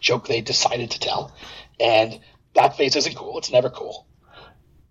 joke 0.00 0.26
they 0.26 0.40
decided 0.42 0.90
to 0.92 1.00
tell, 1.00 1.34
and 1.78 2.20
that 2.54 2.76
face 2.76 2.96
isn't 2.96 3.16
cool. 3.16 3.38
It's 3.38 3.50
never 3.52 3.70
cool, 3.70 4.06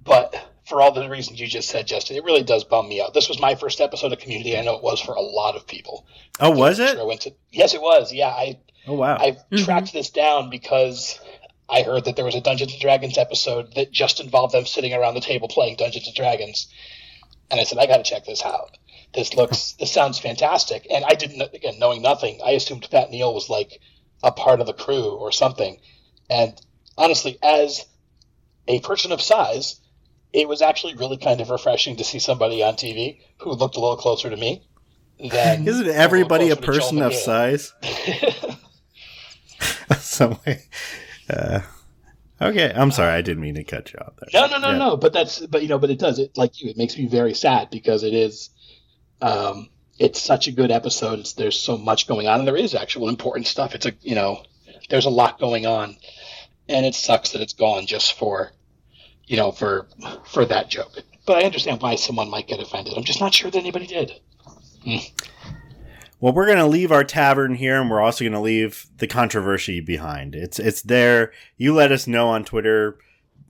but 0.04 0.49
for 0.70 0.82
all 0.82 0.92
the 0.92 1.10
reasons 1.10 1.40
you 1.40 1.48
just 1.48 1.68
said, 1.68 1.88
Justin, 1.88 2.16
it 2.16 2.24
really 2.24 2.44
does 2.44 2.64
bum 2.64 2.88
me 2.88 3.02
out. 3.02 3.14
This 3.14 3.28
was 3.28 3.42
my 3.42 3.56
first 3.56 3.82
episode 3.82 4.14
of 4.14 4.20
Community. 4.20 4.56
I 4.56 4.62
know 4.62 4.76
it 4.76 4.84
was 4.84 5.02
for 5.02 5.16
a 5.16 5.22
lot 5.22 5.56
of 5.56 5.68
people. 5.68 6.06
Oh, 6.40 6.52
was 6.52 6.80
it? 6.80 6.98
I 6.98 7.04
went 7.04 7.22
to, 7.22 7.34
yes, 7.52 7.74
it 7.74 7.82
was. 7.82 8.14
Yeah, 8.14 8.28
I. 8.28 8.60
Oh 8.88 8.94
wow! 8.94 9.18
I 9.18 9.32
mm-hmm. 9.32 9.64
tracked 9.66 9.92
this 9.92 10.10
down 10.10 10.50
because 10.50 11.20
I 11.68 11.82
heard 11.82 12.06
that 12.06 12.16
there 12.16 12.26
was 12.26 12.36
a 12.36 12.42
Dungeons 12.42 12.72
and 12.72 12.82
Dragons 12.82 13.18
episode 13.18 13.76
that 13.76 13.92
just 13.92 14.22
involved 14.22 14.54
them 14.54 14.66
sitting 14.66 14.94
around 14.94 15.16
the 15.16 15.22
table 15.22 15.50
playing 15.50 15.76
Dungeons 15.76 16.08
and 16.08 16.16
Dragons, 16.16 16.74
and 17.52 17.60
I 17.60 17.66
said 17.66 17.78
I 17.78 17.88
got 17.88 17.98
to 17.98 18.10
check 18.10 18.26
this 18.26 18.44
out. 18.44 18.78
This 19.14 19.34
looks, 19.34 19.74
this 19.74 19.92
sounds 19.92 20.20
fantastic. 20.20 20.88
And 20.90 21.04
I 21.04 21.16
didn't, 21.16 21.42
again, 21.54 21.80
knowing 21.80 22.02
nothing, 22.02 22.40
I 22.46 22.52
assumed 22.52 22.86
Fat 22.86 23.10
Neil 23.10 23.34
was 23.34 23.50
like 23.50 23.82
a 24.24 24.32
part 24.32 24.62
of 24.62 24.68
the 24.68 24.74
crew 24.74 25.10
or 25.10 25.32
something. 25.32 25.80
And 26.30 26.60
honestly, 26.98 27.38
as 27.42 27.86
a 28.68 28.80
person 28.82 29.12
of 29.12 29.22
size, 29.22 29.80
it 30.34 30.48
was 30.48 30.62
actually 30.62 30.96
really 30.96 31.18
kind 31.18 31.42
of 31.42 31.50
refreshing 31.50 31.96
to 31.98 32.04
see 32.04 32.20
somebody 32.20 32.64
on 32.64 32.76
TV 32.76 33.20
who 33.40 33.52
looked 33.52 33.76
a 33.76 33.80
little 33.80 33.98
closer 33.98 34.30
to 34.30 34.38
me. 34.38 34.64
Than 35.20 35.68
Isn't 35.68 35.88
everybody 35.88 36.50
a, 36.50 36.54
a 36.54 36.56
person 36.56 37.02
of 37.02 37.14
size? 37.14 37.74
Some 39.98 40.38
way. 40.46 40.64
Uh, 41.30 41.62
okay, 42.42 42.72
I'm 42.76 42.92
sorry, 42.92 43.14
I 43.14 43.22
didn't 43.22 43.42
mean 43.42 43.56
to 43.56 43.64
cut 43.64 43.92
you 43.92 44.00
off 44.00 44.14
there. 44.18 44.42
No, 44.42 44.48
no, 44.48 44.60
no, 44.60 44.72
yeah. 44.72 44.78
no. 44.78 44.98
But 44.98 45.14
that's, 45.14 45.46
but 45.46 45.62
you 45.62 45.68
know, 45.68 45.80
but 45.80 45.90
it 45.90 46.00
does. 46.00 46.20
It 46.20 46.38
like 46.38 46.62
you, 46.62 46.70
it 46.70 46.78
makes 46.78 46.98
me 46.98 47.08
very 47.08 47.34
sad 47.34 47.70
because 47.70 48.04
it 48.04 48.14
is, 48.14 48.50
um, 49.22 49.70
it's 49.98 50.22
such 50.22 50.48
a 50.48 50.52
good 50.52 50.72
episode. 50.72 51.20
It's, 51.20 51.34
there's 51.34 51.60
so 51.60 51.78
much 51.78 52.08
going 52.08 52.28
on, 52.28 52.40
and 52.40 52.48
there 52.48 52.56
is 52.56 52.76
actual 52.76 53.10
important 53.10 53.48
stuff. 53.48 53.76
It's 53.76 53.86
a 53.86 53.94
you 54.02 54.16
know, 54.16 54.44
there's 54.90 55.06
a 55.06 55.10
lot 55.12 55.40
going 55.40 55.66
on, 55.66 55.98
and 56.68 56.86
it 56.86 56.96
sucks 56.96 57.32
that 57.32 57.42
it's 57.42 57.54
gone 57.54 57.86
just 57.86 58.14
for, 58.14 58.52
you 59.30 59.38
know, 59.38 59.52
for 59.52 59.88
for 60.26 60.44
that 60.44 60.70
joke. 60.70 60.92
But 61.26 61.38
I 61.38 61.46
understand 61.46 61.82
why 61.82 61.96
someone 61.96 62.30
might 62.30 62.48
get 62.48 62.60
offended. 62.60 62.96
I'm 62.98 63.04
just 63.04 63.22
not 63.22 63.34
sure 63.34 63.50
that 63.52 63.58
anybody 63.58 63.88
did. 63.88 64.12
Hmm. 64.84 64.98
Well, 66.20 66.34
we're 66.34 66.48
going 66.48 66.58
to 66.58 66.66
leave 66.66 66.92
our 66.92 67.06
tavern 67.06 67.56
here, 67.56 67.80
and 67.80 67.90
we're 67.90 68.02
also 68.02 68.26
going 68.26 68.34
to 68.34 68.42
leave 68.42 68.88
the 68.98 69.08
controversy 69.08 69.80
behind. 69.80 70.36
It's 70.36 70.60
it's 70.60 70.82
there. 70.82 71.32
You 71.56 71.74
let 71.74 71.92
us 71.94 72.08
know 72.08 72.28
on 72.30 72.44
Twitter, 72.44 72.98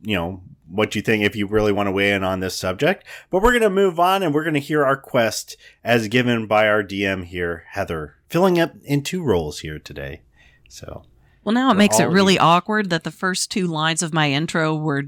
you 0.04 0.16
know 0.16 0.44
what 0.68 0.94
you 0.94 1.02
think 1.02 1.24
if 1.24 1.36
you 1.36 1.48
really 1.48 1.72
want 1.72 1.88
to 1.88 1.92
weigh 1.92 2.12
in 2.12 2.24
on 2.24 2.42
this 2.42 2.56
subject. 2.56 3.04
But 3.32 3.42
we're 3.42 3.52
going 3.54 3.64
to 3.64 3.70
move 3.72 4.00
on, 4.00 4.22
and 4.22 4.36
we're 4.36 4.44
going 4.44 4.54
to 4.54 4.60
hear 4.60 4.86
our 4.86 4.98
quest 4.98 5.58
as 5.84 6.10
given 6.10 6.46
by 6.46 6.68
our 6.68 6.84
DM 6.84 7.24
here, 7.26 7.64
Heather, 7.72 8.18
filling 8.28 8.60
up 8.60 8.74
in 8.84 9.02
two 9.02 9.24
roles 9.24 9.62
here 9.62 9.80
today. 9.80 10.22
So, 10.68 11.06
Well, 11.44 11.56
now 11.56 11.72
it 11.72 11.76
makes 11.78 12.00
it 12.00 12.06
really 12.06 12.36
you. 12.36 12.40
awkward 12.40 12.92
that 12.92 13.04
the 13.04 13.10
first 13.10 13.50
two 13.50 13.66
lines 13.66 14.04
of 14.04 14.14
my 14.14 14.30
intro 14.30 14.76
were 14.76 15.06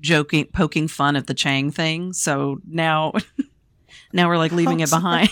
joking, 0.00 0.46
poking 0.52 0.88
fun 0.88 1.16
at 1.16 1.26
the 1.26 1.34
Chang 1.34 1.70
thing. 1.70 2.12
So 2.12 2.60
now, 2.66 3.12
now 4.12 4.28
we're 4.28 4.38
like 4.38 4.52
leaving 4.52 4.80
it 4.80 4.90
behind. 4.90 5.30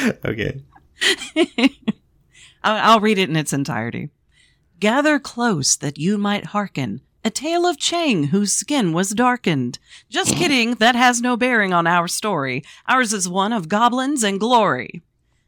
okay. 0.24 0.62
I'll, 2.62 2.92
I'll 2.92 3.00
read 3.00 3.18
it 3.18 3.28
in 3.28 3.36
its 3.36 3.52
entirety. 3.52 4.10
Gather 4.80 5.18
close 5.18 5.76
that 5.76 5.98
you 5.98 6.18
might 6.18 6.46
hearken. 6.46 7.00
A 7.26 7.30
tale 7.30 7.64
of 7.64 7.78
Chang 7.78 8.24
whose 8.24 8.52
skin 8.52 8.92
was 8.92 9.10
darkened. 9.10 9.78
Just 10.10 10.34
kidding, 10.36 10.74
that 10.74 10.94
has 10.94 11.22
no 11.22 11.36
bearing 11.36 11.72
on 11.72 11.86
our 11.86 12.08
story. 12.08 12.62
Ours 12.86 13.12
is 13.12 13.28
one 13.28 13.52
of 13.52 13.68
goblins 13.68 14.22
and 14.22 14.38
glory. 14.38 15.02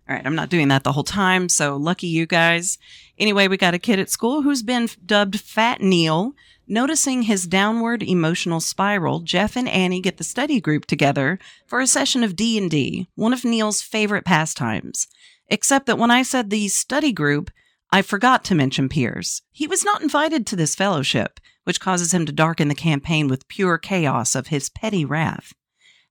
All 0.09 0.15
right, 0.15 0.25
I'm 0.25 0.37
not 0.37 0.51
doing 0.51 0.69
that 0.69 0.85
the 0.85 0.93
whole 0.93 1.05
time, 1.05 1.49
so 1.49 1.77
lucky 1.77 2.07
you 2.07 2.27
guys. 2.27 2.79
Anyway, 3.19 3.49
we 3.49 3.57
got 3.57 3.75
a 3.75 3.79
kid 3.79 3.99
at 3.99 4.09
school 4.09 4.43
who's 4.43 4.63
been 4.63 4.89
dubbed 5.05 5.41
Fat 5.41 5.81
Neil. 5.81 6.35
Noticing 6.69 7.23
his 7.23 7.47
downward 7.47 8.03
emotional 8.03 8.59
spiral, 8.59 9.21
Jeff 9.21 9.57
and 9.57 9.69
Annie 9.69 10.01
get 10.01 10.17
the 10.17 10.25
study 10.25 10.61
group 10.61 10.85
together 10.85 11.39
for 11.65 11.81
a 11.81 11.87
session 11.87 12.25
of 12.25 12.35
D&D, 12.35 13.09
one 13.15 13.33
of 13.33 13.45
Neil's 13.45 13.83
favorite 13.83 14.25
pastimes. 14.25 15.07
Except 15.49 15.87
that 15.87 15.99
when 15.99 16.11
I 16.11 16.23
said 16.23 16.51
the 16.51 16.67
study 16.67 17.13
group, 17.13 17.53
I 17.93 18.03
forgot 18.03 18.45
to 18.47 18.57
mention 18.57 18.89
Pierce. 18.89 19.43
He 19.53 19.69
was 19.69 19.85
not 19.85 20.03
invited 20.03 20.45
to 20.47 20.57
this 20.57 20.75
fellowship, 20.75 21.39
which 21.63 21.81
causes 21.81 22.13
him 22.13 22.27
to 22.27 22.33
darken 22.33 22.67
the 22.67 22.75
campaign 22.75 23.29
with 23.29 23.47
pure 23.47 23.79
chaos 23.79 24.35
of 24.35 24.49
his 24.49 24.69
petty 24.69 25.05
wrath. 25.05 25.53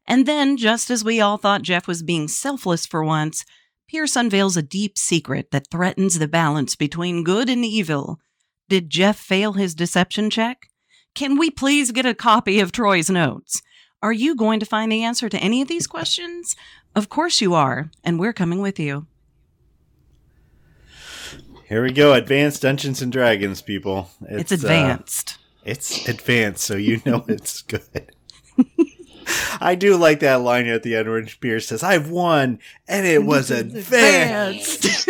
And 0.08 0.26
then, 0.26 0.56
just 0.56 0.90
as 0.90 1.04
we 1.04 1.20
all 1.20 1.38
thought 1.38 1.64
Jeff 1.64 1.86
was 1.86 2.02
being 2.02 2.30
selfless 2.30 2.86
for 2.86 3.04
once, 3.04 3.44
Pierce 3.90 4.16
unveils 4.16 4.56
a 4.56 4.62
deep 4.62 4.98
secret 4.98 5.52
that 5.52 5.70
threatens 5.70 6.18
the 6.18 6.28
balance 6.28 6.76
between 6.76 7.24
good 7.26 7.50
and 7.50 7.66
evil. 7.66 8.20
Did 8.68 8.90
Jeff 8.90 9.18
fail 9.18 9.54
his 9.54 9.76
deception 9.76 10.30
check? 10.30 10.70
Can 11.14 11.38
we 11.38 11.50
please 11.50 11.92
get 11.92 12.06
a 12.06 12.16
copy 12.16 12.60
of 12.60 12.72
Troy's 12.72 13.10
notes? 13.10 13.62
Are 14.02 14.14
you 14.14 14.36
going 14.36 14.60
to 14.60 14.66
find 14.66 14.92
the 14.92 15.04
answer 15.04 15.30
to 15.30 15.38
any 15.38 15.62
of 15.62 15.68
these 15.68 15.88
questions? 15.88 16.56
Of 16.96 17.10
course 17.10 17.42
you 17.42 17.54
are, 17.54 17.92
and 18.04 18.20
we're 18.20 18.34
coming 18.34 18.62
with 18.62 18.80
you. 18.80 19.08
Here 21.68 21.84
we 21.84 21.92
go. 21.92 22.14
Advanced 22.14 22.62
Dungeons 22.62 23.02
and 23.02 23.12
Dragons, 23.12 23.62
people. 23.62 24.10
It's, 24.28 24.52
uh, 24.52 24.56
advanced. 24.56 25.38
It's 25.64 26.08
advanced, 26.08 26.64
so 26.64 26.76
you 26.76 27.02
know 27.06 27.26
it's 27.28 27.62
good. 27.62 28.12
I 29.60 29.76
do 29.76 29.98
like 29.98 30.20
that 30.20 30.42
line 30.42 30.68
at 30.68 30.84
the 30.84 30.96
end 30.96 31.10
where 31.10 31.26
Pierce 31.26 31.68
says, 31.68 31.82
I've 31.84 32.10
won, 32.10 32.60
and 32.88 33.08
it 33.08 33.24
was 33.26 33.52
advanced. 33.52 35.08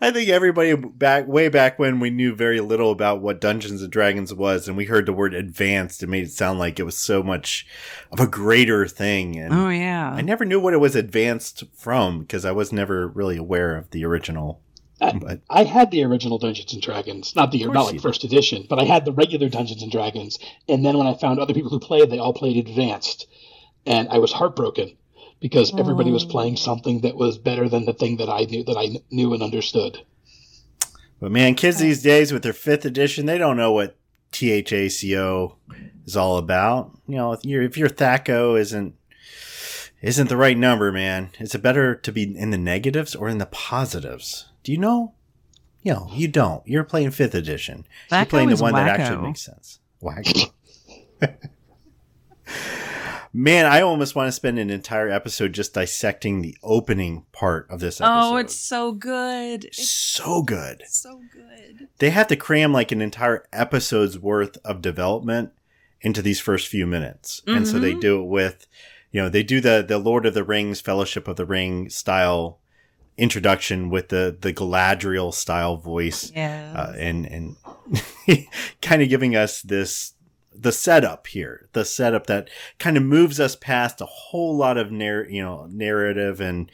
I 0.00 0.10
think 0.10 0.28
everybody 0.28 0.74
back 0.74 1.26
way 1.26 1.48
back 1.48 1.78
when 1.78 2.00
we 2.00 2.10
knew 2.10 2.34
very 2.34 2.60
little 2.60 2.90
about 2.90 3.20
what 3.20 3.40
Dungeons 3.40 3.82
and 3.82 3.90
Dragons 3.90 4.32
was, 4.34 4.68
and 4.68 4.76
we 4.76 4.84
heard 4.84 5.06
the 5.06 5.12
word 5.12 5.34
advanced, 5.34 6.02
it 6.02 6.08
made 6.08 6.24
it 6.24 6.32
sound 6.32 6.58
like 6.58 6.78
it 6.78 6.84
was 6.84 6.96
so 6.96 7.22
much 7.22 7.66
of 8.12 8.20
a 8.20 8.26
greater 8.26 8.86
thing. 8.86 9.36
And 9.36 9.52
oh 9.54 9.68
yeah. 9.68 10.10
I 10.12 10.20
never 10.22 10.44
knew 10.44 10.60
what 10.60 10.74
it 10.74 10.80
was 10.80 10.96
advanced 10.96 11.64
from 11.74 12.20
because 12.20 12.44
I 12.44 12.52
was 12.52 12.72
never 12.72 13.08
really 13.08 13.36
aware 13.36 13.76
of 13.76 13.90
the 13.90 14.04
original. 14.04 14.60
I- 15.00 15.12
But 15.12 15.40
I 15.50 15.64
had 15.64 15.90
the 15.90 16.04
original 16.04 16.38
Dungeons 16.38 16.72
and 16.72 16.82
Dragons, 16.82 17.34
not 17.36 17.50
the 17.52 17.58
not 17.64 17.72
you 17.74 17.80
like 17.84 17.92
did. 17.94 18.02
first 18.02 18.24
edition, 18.24 18.66
but 18.68 18.78
I 18.78 18.84
had 18.84 19.04
the 19.04 19.12
regular 19.12 19.48
Dungeons 19.48 19.82
and 19.82 19.92
Dragons. 19.92 20.38
And 20.68 20.84
then 20.84 20.96
when 20.96 21.06
I 21.06 21.14
found 21.14 21.38
other 21.38 21.52
people 21.54 21.70
who 21.70 21.78
played, 21.80 22.10
they 22.10 22.18
all 22.18 22.32
played 22.32 22.56
advanced, 22.56 23.26
and 23.84 24.08
I 24.08 24.18
was 24.18 24.32
heartbroken 24.32 24.96
because 25.40 25.78
everybody 25.78 26.10
was 26.10 26.24
Oh. 26.24 26.28
playing 26.28 26.56
something 26.56 27.00
that 27.00 27.16
was 27.16 27.38
better 27.38 27.68
than 27.68 27.84
the 27.84 27.92
thing 27.92 28.16
that 28.16 28.28
I 28.28 28.44
knew 28.44 28.64
that 28.64 28.76
I 28.76 29.00
knew 29.10 29.32
and 29.34 29.42
understood. 29.42 29.98
But 31.20 31.32
man, 31.32 31.54
kids 31.54 31.78
these 31.78 32.02
days 32.02 32.32
with 32.32 32.42
their 32.42 32.52
fifth 32.52 32.84
edition, 32.84 33.26
they 33.26 33.38
don't 33.38 33.56
know 33.56 33.72
what 33.72 33.96
THACO 34.32 35.56
is 36.06 36.16
all 36.16 36.36
about. 36.36 36.90
You 37.06 37.16
know, 37.16 37.32
if 37.32 37.44
your 37.44 37.62
if 37.62 37.76
your 37.76 37.88
THACO 37.88 38.56
isn't 38.56 38.94
isn't 40.02 40.28
the 40.28 40.36
right 40.36 40.58
number, 40.58 40.92
man, 40.92 41.30
is 41.40 41.54
it 41.54 41.62
better 41.62 41.94
to 41.94 42.12
be 42.12 42.36
in 42.36 42.50
the 42.50 42.58
negatives 42.58 43.14
or 43.14 43.28
in 43.28 43.38
the 43.38 43.46
positives? 43.46 44.46
Do 44.62 44.72
you 44.72 44.78
know? 44.78 45.14
You 45.82 45.92
know, 45.94 46.10
you 46.12 46.28
don't. 46.28 46.66
You're 46.66 46.84
playing 46.84 47.12
fifth 47.12 47.34
edition. 47.34 47.86
You're 48.10 48.26
playing 48.26 48.48
the 48.48 48.54
was 48.54 48.62
one 48.62 48.74
that 48.74 48.88
actually 48.88 49.26
makes 49.28 49.42
sense. 49.42 49.78
Wacko. 50.02 50.50
Man, 53.32 53.66
I 53.66 53.80
almost 53.82 54.14
want 54.14 54.28
to 54.28 54.32
spend 54.32 54.58
an 54.58 54.70
entire 54.70 55.10
episode 55.10 55.52
just 55.52 55.74
dissecting 55.74 56.40
the 56.42 56.56
opening 56.62 57.24
part 57.32 57.66
of 57.70 57.80
this 57.80 58.00
episode. 58.00 58.14
Oh, 58.14 58.36
it's 58.36 58.56
so 58.56 58.92
good. 58.92 59.64
It's 59.66 59.90
so 59.90 60.42
good 60.42 60.82
so 60.86 61.20
good. 61.32 61.88
they 61.98 62.10
have 62.10 62.28
to 62.28 62.36
cram 62.36 62.72
like 62.72 62.92
an 62.92 63.02
entire 63.02 63.44
episode's 63.52 64.18
worth 64.18 64.56
of 64.64 64.80
development 64.80 65.50
into 66.00 66.22
these 66.22 66.40
first 66.40 66.68
few 66.68 66.86
minutes. 66.86 67.42
And 67.46 67.66
so 67.66 67.78
they 67.78 67.92
Mhm. 67.94 68.00
do 68.00 68.20
it 68.20 68.26
with, 68.26 68.66
you 69.12 69.20
know, 69.22 69.28
they 69.28 69.42
do 69.42 69.60
the, 69.60 69.84
the 69.86 69.98
Lord 69.98 70.24
of 70.26 70.34
the 70.34 70.44
Rings, 70.44 70.80
Fellowship 70.80 71.26
of 71.28 71.36
the 71.36 71.46
Ring 71.46 71.88
style 71.90 72.60
introduction 73.18 73.88
with 73.90 74.08
the, 74.10 74.36
the 74.38 74.52
Galadriel 74.52 75.32
style 75.32 75.76
voice, 75.78 76.30
Yeah. 76.34 76.72
uh, 76.76 76.92
and, 76.98 77.24
and 77.26 77.56
kind 78.82 79.00
of 79.02 79.08
giving 79.08 79.34
us 79.34 79.62
this, 79.62 80.12
the 80.58 80.72
setup 80.72 81.26
here, 81.26 81.68
the 81.72 81.84
setup 81.84 82.26
that 82.26 82.48
kind 82.78 82.96
of 82.96 83.02
moves 83.02 83.38
us 83.40 83.56
past 83.56 84.00
a 84.00 84.06
whole 84.06 84.56
lot 84.56 84.76
of 84.76 84.90
narr- 84.90 85.28
you 85.28 85.42
know, 85.42 85.66
narrative 85.70 86.40
and 86.40 86.70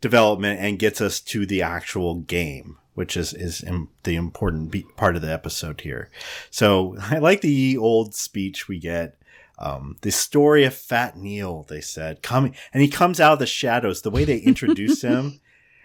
development 0.00 0.60
and 0.60 0.78
gets 0.78 1.00
us 1.00 1.20
to 1.20 1.46
the 1.46 1.62
actual 1.62 2.16
game, 2.16 2.78
which 2.94 3.16
is, 3.16 3.32
is 3.34 3.62
im- 3.62 3.88
the 4.04 4.16
important 4.16 4.70
be- 4.70 4.86
part 4.96 5.16
of 5.16 5.22
the 5.22 5.32
episode 5.32 5.80
here. 5.80 6.10
So 6.50 6.96
I 7.00 7.18
like 7.18 7.40
the 7.40 7.76
old 7.76 8.14
speech 8.14 8.68
we 8.68 8.78
get. 8.78 9.16
Um, 9.58 9.96
the 10.00 10.10
story 10.10 10.64
of 10.64 10.74
Fat 10.74 11.16
Neil, 11.16 11.64
they 11.68 11.80
said, 11.80 12.22
coming, 12.22 12.54
and 12.72 12.82
he 12.82 12.88
comes 12.88 13.20
out 13.20 13.34
of 13.34 13.38
the 13.38 13.46
shadows. 13.46 14.02
The 14.02 14.10
way 14.10 14.24
they 14.24 14.38
introduce 14.38 15.02
him, 15.02 15.40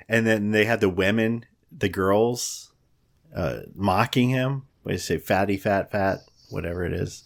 and 0.09 0.25
then 0.25 0.51
they 0.51 0.65
had 0.65 0.79
the 0.79 0.89
women, 0.89 1.45
the 1.71 1.89
girls, 1.89 2.71
uh, 3.35 3.59
mocking 3.75 4.29
him. 4.29 4.63
What 4.81 4.91
do 4.91 4.93
you 4.93 4.99
say, 4.99 5.17
fatty, 5.17 5.57
fat, 5.57 5.91
fat, 5.91 6.19
whatever 6.49 6.85
it 6.85 6.93
is. 6.93 7.23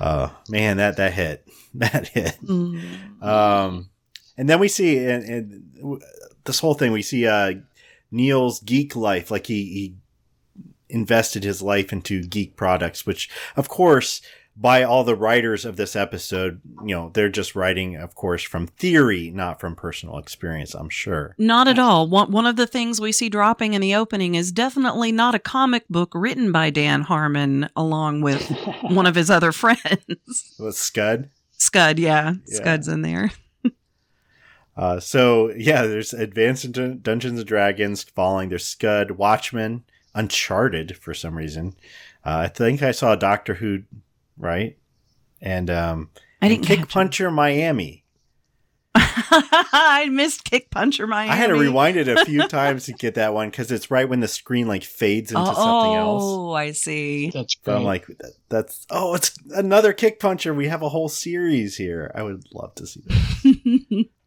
Uh, 0.00 0.28
man, 0.48 0.78
that 0.78 0.96
that 0.96 1.12
hit, 1.12 1.46
that 1.74 2.08
hit. 2.08 2.38
Mm. 2.42 3.22
Um, 3.22 3.90
and 4.36 4.48
then 4.48 4.60
we 4.60 4.68
see, 4.68 4.98
and, 4.98 5.24
and 5.24 6.02
this 6.44 6.60
whole 6.60 6.74
thing, 6.74 6.92
we 6.92 7.02
see 7.02 7.26
uh, 7.26 7.54
Neil's 8.10 8.60
geek 8.60 8.94
life, 8.94 9.30
like 9.30 9.46
he, 9.46 9.64
he 9.64 9.96
invested 10.88 11.44
his 11.44 11.60
life 11.60 11.92
into 11.92 12.22
geek 12.22 12.56
products, 12.56 13.04
which, 13.04 13.28
of 13.56 13.68
course, 13.68 14.22
by 14.60 14.82
all 14.82 15.04
the 15.04 15.14
writers 15.14 15.64
of 15.64 15.76
this 15.76 15.94
episode, 15.94 16.60
you 16.84 16.94
know, 16.94 17.10
they're 17.14 17.28
just 17.28 17.54
writing, 17.54 17.94
of 17.96 18.16
course, 18.16 18.42
from 18.42 18.66
theory, 18.66 19.30
not 19.30 19.60
from 19.60 19.76
personal 19.76 20.18
experience, 20.18 20.74
I'm 20.74 20.88
sure. 20.88 21.36
Not 21.38 21.68
at 21.68 21.78
all. 21.78 22.08
One, 22.08 22.32
one 22.32 22.46
of 22.46 22.56
the 22.56 22.66
things 22.66 23.00
we 23.00 23.12
see 23.12 23.28
dropping 23.28 23.74
in 23.74 23.80
the 23.80 23.94
opening 23.94 24.34
is 24.34 24.50
definitely 24.50 25.12
not 25.12 25.36
a 25.36 25.38
comic 25.38 25.86
book 25.88 26.10
written 26.12 26.50
by 26.50 26.70
Dan 26.70 27.02
Harmon 27.02 27.68
along 27.76 28.22
with 28.22 28.48
one 28.82 29.06
of 29.06 29.14
his 29.14 29.30
other 29.30 29.52
friends. 29.52 29.76
With 30.58 30.76
Scud. 30.76 31.30
Scud, 31.52 31.98
yeah. 31.98 32.34
Yeah. 32.46 32.56
Scud's 32.56 32.88
in 32.88 33.02
there. 33.02 33.30
Uh, 34.76 35.00
so 35.00 35.50
yeah, 35.56 35.82
there's 35.82 36.12
Advanced 36.12 36.70
Dun- 36.70 37.00
Dungeons 37.02 37.40
and 37.40 37.48
Dragons 37.48 38.04
falling. 38.04 38.48
There's 38.48 38.64
Scud, 38.64 39.12
Watchmen, 39.12 39.84
Uncharted 40.14 40.96
for 40.96 41.14
some 41.14 41.36
reason. 41.36 41.74
Uh, 42.24 42.42
I 42.44 42.48
think 42.48 42.82
I 42.82 42.92
saw 42.92 43.12
a 43.12 43.16
Doctor 43.16 43.54
Who, 43.54 43.82
right? 44.38 44.78
And 45.40 45.70
um, 45.70 46.10
I 46.40 46.46
and 46.46 46.54
didn't 46.54 46.66
Kick. 46.66 46.88
Puncher 46.88 47.30
Miami. 47.30 48.04
I 48.94 50.08
missed 50.10 50.44
Kickpuncher 50.44 51.08
Miami. 51.08 51.30
I 51.30 51.34
had 51.34 51.48
to 51.48 51.54
rewind 51.54 51.96
it 51.96 52.08
a 52.08 52.24
few 52.24 52.46
times 52.48 52.86
to 52.86 52.92
get 52.92 53.14
that 53.14 53.34
one 53.34 53.50
because 53.50 53.70
it's 53.70 53.90
right 53.90 54.08
when 54.08 54.20
the 54.20 54.28
screen 54.28 54.66
like 54.66 54.82
fades 54.82 55.30
into 55.30 55.42
oh, 55.42 55.54
something 55.54 55.94
else. 55.94 56.22
Oh, 56.24 56.52
I 56.52 56.72
see. 56.72 57.30
That's 57.30 57.54
But 57.56 57.76
I'm 57.76 57.84
like, 57.84 58.06
that, 58.06 58.32
that's 58.48 58.86
oh, 58.90 59.14
it's 59.14 59.36
another 59.50 59.92
Kickpuncher. 59.92 60.56
We 60.56 60.68
have 60.68 60.82
a 60.82 60.88
whole 60.88 61.08
series 61.08 61.76
here. 61.76 62.10
I 62.14 62.22
would 62.22 62.44
love 62.52 62.74
to 62.76 62.86
see 62.86 63.02
that. 63.06 64.06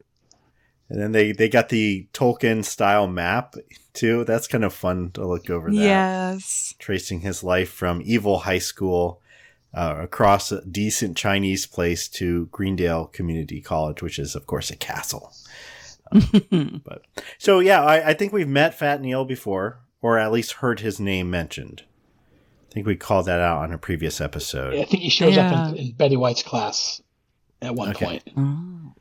And 0.91 1.01
then 1.01 1.13
they 1.13 1.31
they 1.31 1.47
got 1.47 1.69
the 1.69 2.09
Tolkien 2.13 2.65
style 2.65 3.07
map 3.07 3.55
too. 3.93 4.25
That's 4.25 4.45
kind 4.45 4.65
of 4.65 4.73
fun 4.73 5.11
to 5.11 5.25
look 5.25 5.49
over 5.49 5.71
that. 5.71 5.75
yes. 5.75 6.75
Tracing 6.79 7.21
his 7.21 7.45
life 7.45 7.69
from 7.69 8.01
evil 8.03 8.39
high 8.39 8.59
school 8.59 9.20
uh, 9.73 9.95
across 9.99 10.51
a 10.51 10.63
decent 10.65 11.15
Chinese 11.17 11.65
place 11.65 12.07
to 12.09 12.47
Greendale 12.47 13.05
Community 13.07 13.61
College, 13.61 14.01
which 14.01 14.19
is 14.19 14.35
of 14.35 14.45
course 14.47 14.69
a 14.71 14.75
castle. 14.75 15.33
But 16.51 17.03
so 17.37 17.59
yeah, 17.59 17.81
I, 17.83 18.09
I 18.09 18.13
think 18.13 18.33
we've 18.33 18.47
met 18.47 18.77
Fat 18.77 19.01
Neil 19.01 19.23
before, 19.23 19.79
or 20.01 20.17
at 20.19 20.31
least 20.31 20.53
heard 20.53 20.81
his 20.81 20.99
name 20.99 21.29
mentioned. 21.29 21.83
I 22.69 22.73
think 22.73 22.85
we 22.85 22.95
called 22.95 23.25
that 23.27 23.39
out 23.39 23.59
on 23.63 23.71
a 23.71 23.77
previous 23.77 24.19
episode. 24.19 24.73
Yeah, 24.73 24.81
I 24.81 24.85
think 24.85 25.03
he 25.03 25.09
shows 25.09 25.37
up 25.37 25.69
in, 25.69 25.75
in 25.77 25.91
Betty 25.93 26.17
White's 26.17 26.43
class 26.43 27.01
at 27.61 27.75
one 27.75 27.89
Okay. 27.91 28.05
point. 28.05 28.23
Oh. 28.37 28.93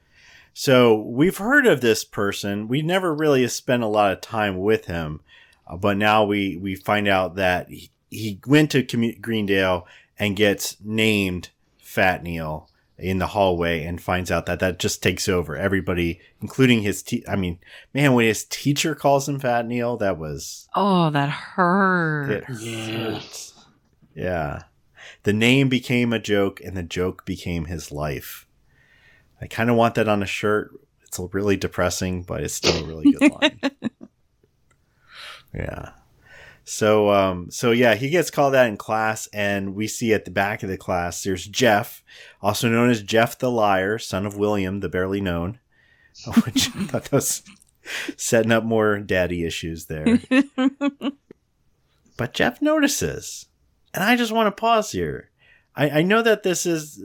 So 0.53 1.01
we've 1.01 1.37
heard 1.39 1.67
of 1.67 1.81
this 1.81 2.05
person. 2.05 2.69
We 2.69 2.83
never 2.83 3.15
really 3.15 3.47
spent 3.49 3.83
a 3.83 3.89
lot 3.89 4.13
of 4.13 4.21
time 4.21 4.59
with 4.59 4.87
him, 4.87 5.21
uh, 5.67 5.77
but 5.77 5.97
now 5.97 6.25
we 6.25 6.57
we 6.57 6.75
find 6.77 7.09
out 7.09 7.37
that 7.37 7.69
he, 7.71 7.91
he 8.09 8.41
went 8.47 8.71
to 8.73 8.83
commu- 8.85 9.21
Greendale 9.21 9.87
and 10.21 10.37
gets 10.37 10.77
named 10.81 11.51
Fat 11.79 12.23
Neil 12.23 12.69
in 12.99 13.19
the 13.19 13.29
hallway 13.29 13.83
and 13.85 14.01
finds 14.01 14.31
out 14.31 14.45
that 14.45 14.61
that 14.61 14.79
just 14.79 15.03
takes 15.03 15.27
over 15.29 15.57
everybody, 15.57 16.21
including 16.43 16.83
his. 16.83 17.03
Te- 17.03 17.25
I 17.27 17.35
mean, 17.35 17.59
man, 17.95 18.13
when 18.13 18.27
his 18.27 18.45
teacher 18.45 18.95
calls 18.95 19.27
him 19.29 19.41
Fat 19.41 19.67
Neil, 19.67 19.97
that 19.97 20.19
was 20.19 20.69
Oh, 20.77 21.09
that 21.11 21.31
hurt. 21.31 22.31
it 22.31 22.45
Yeah. 22.61 23.13
hurts. 23.15 23.55
Yeah. 24.15 24.63
The 25.23 25.33
name 25.33 25.69
became 25.71 26.13
a 26.13 26.19
joke 26.19 26.61
and 26.61 26.77
the 26.77 26.83
joke 26.83 27.25
became 27.25 27.65
his 27.65 27.91
life. 27.91 28.47
I 29.41 29.47
kind 29.47 29.71
of 29.71 29.77
want 29.77 29.95
that 29.95 30.09
on 30.09 30.23
a 30.23 30.27
shirt. 30.27 30.73
It's 31.03 31.19
really 31.33 31.57
depressing, 31.57 32.23
but 32.23 32.43
it's 32.43 32.55
still 32.55 32.85
a 32.85 32.87
really 32.87 33.11
good 33.13 33.33
line. 33.41 33.61
yeah. 35.55 35.90
So 36.71 37.11
um 37.11 37.51
so 37.51 37.73
yeah, 37.73 37.95
he 37.95 38.11
gets 38.11 38.31
called 38.31 38.55
out 38.55 38.69
in 38.69 38.77
class 38.77 39.27
and 39.33 39.75
we 39.75 39.89
see 39.89 40.13
at 40.15 40.25
the 40.25 40.31
back 40.31 40.63
of 40.63 40.69
the 40.69 40.79
class 40.79 41.23
there's 41.23 41.47
Jeff, 41.47 42.03
also 42.41 42.69
known 42.69 42.91
as 42.91 43.03
Jeff 43.03 43.39
the 43.39 43.51
Liar, 43.51 43.99
son 43.99 44.25
of 44.27 44.37
William 44.37 44.81
the 44.81 44.89
barely 44.89 45.21
known. 45.21 45.59
Which 46.45 46.69
I 46.77 46.85
thought 46.85 47.05
that 47.05 47.13
was 47.13 47.43
setting 48.17 48.53
up 48.53 48.65
more 48.65 48.99
daddy 48.99 49.45
issues 49.45 49.87
there. 49.87 50.21
But 52.21 52.35
Jeff 52.35 52.61
notices. 52.61 53.47
And 53.95 54.05
I 54.05 54.15
just 54.15 54.31
want 54.31 54.47
to 54.47 54.61
pause 54.61 54.93
here. 54.93 55.31
I, 55.75 55.89
I 55.89 56.03
know 56.03 56.21
that 56.21 56.43
this 56.43 56.67
is, 56.67 56.99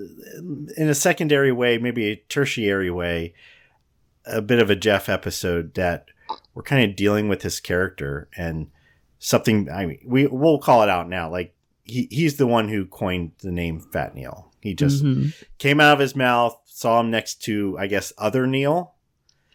in 0.76 0.90
a 0.90 0.94
secondary 0.94 1.54
way, 1.54 1.78
maybe 1.78 2.08
a 2.12 2.18
tertiary 2.28 2.92
way, 2.92 3.34
a 4.26 4.42
bit 4.42 4.60
of 4.60 4.70
a 4.70 4.76
Jeff 4.76 5.08
episode 5.08 5.74
that 5.76 6.08
we're 6.54 6.64
kind 6.64 6.84
of 6.84 6.98
dealing 6.98 7.30
with 7.30 7.44
his 7.44 7.62
character 7.62 8.28
and 8.36 8.72
something. 9.26 9.70
I 9.70 9.86
mean, 9.86 10.00
we 10.06 10.28
we'll 10.28 10.60
call 10.60 10.84
it 10.84 10.90
out 10.90 11.10
now. 11.10 11.30
Like 11.30 11.54
he 11.84 12.08
he's 12.12 12.38
the 12.38 12.48
one 12.48 12.70
who 12.70 12.86
coined 12.86 13.32
the 13.40 13.52
name 13.52 13.80
Fat 13.80 14.16
Neil. 14.16 14.52
He 14.62 14.74
just 14.74 15.04
Mhm. 15.04 15.34
came 15.58 15.80
out 15.80 15.94
of 15.94 16.00
his 16.00 16.16
mouth, 16.16 16.58
saw 16.66 17.00
him 17.00 17.12
next 17.12 17.42
to, 17.44 17.78
I 17.80 17.88
guess, 17.88 18.12
other 18.18 18.48
Neil, 18.48 18.94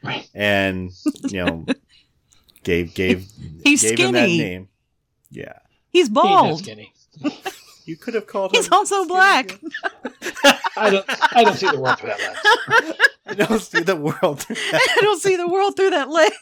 Right. 0.05 0.29
and 0.35 0.91
you 1.29 1.45
know, 1.45 1.67
gave 2.65 2.95
gave 2.95 3.27
He's 3.65 3.83
gave 3.83 3.99
him 3.99 4.13
that 4.13 4.25
skinny. 4.29 4.39
name. 4.39 4.69
Yeah. 5.31 5.55
He's 5.89 6.03
He's 6.03 6.09
bald. 6.11 6.59
skinny. 6.61 6.93
You 7.87 7.97
could 7.97 8.15
have 8.15 8.27
called 8.29 8.53
He's 8.55 8.67
him. 8.69 8.75
also 8.75 9.05
black. 9.07 9.59
I 10.77 10.91
don't. 10.91 11.05
I 11.35 11.43
don't 11.43 11.57
see 11.57 11.69
the 11.69 11.81
world 11.81 11.99
for 11.99 12.07
that 12.07 12.21
lens. 12.21 12.97
I 13.27 13.35
don't 13.35 13.61
see 13.61 13.81
the 13.81 13.97
world. 13.97 14.41
through 14.43 14.55
that, 14.55 14.97
I 14.97 15.01
don't 15.01 15.21
see 15.21 15.35
the 15.35 15.49
world 15.49 15.75
through 15.77 15.91
that 15.91 16.09
lens. 16.09 16.33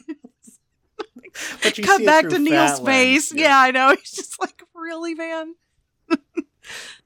but 1.62 1.78
you 1.78 1.84
Cut 1.84 2.04
back 2.04 2.28
to 2.28 2.38
Neil's 2.38 2.80
face. 2.80 3.32
lens. 3.32 3.40
Yeah. 3.40 3.58
I 3.58 3.70
know. 3.70 3.94
He's 3.98 4.12
just 4.12 4.40
like, 4.40 4.62
really, 4.74 5.14
man? 5.14 5.54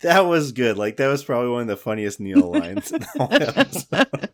that 0.00 0.20
was 0.26 0.52
good. 0.52 0.76
Like 0.76 0.96
that 0.96 1.08
was 1.08 1.24
probably 1.24 1.50
one 1.50 1.62
of 1.62 1.68
the 1.68 1.76
funniest 1.76 2.20
Neil 2.20 2.52
lines 2.52 2.92
in 2.92 3.00
the 3.00 3.06
whole 3.16 3.28
episode. 3.32 4.30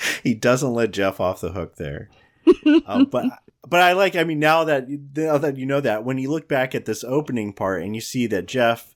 he 0.22 0.34
doesn't 0.34 0.72
let 0.72 0.92
Jeff 0.92 1.20
off 1.20 1.40
the 1.40 1.52
hook 1.52 1.76
there. 1.76 2.10
Um, 2.86 3.04
but 3.04 3.26
but 3.68 3.80
I 3.80 3.92
like. 3.92 4.16
I 4.16 4.24
mean, 4.24 4.38
now 4.38 4.64
that 4.64 4.86
now 4.88 5.38
that 5.38 5.56
you 5.56 5.66
know 5.66 5.80
that, 5.80 6.04
when 6.04 6.18
you 6.18 6.30
look 6.30 6.48
back 6.48 6.74
at 6.74 6.86
this 6.86 7.04
opening 7.04 7.52
part 7.52 7.82
and 7.82 7.94
you 7.94 8.00
see 8.00 8.26
that 8.28 8.46
Jeff 8.46 8.94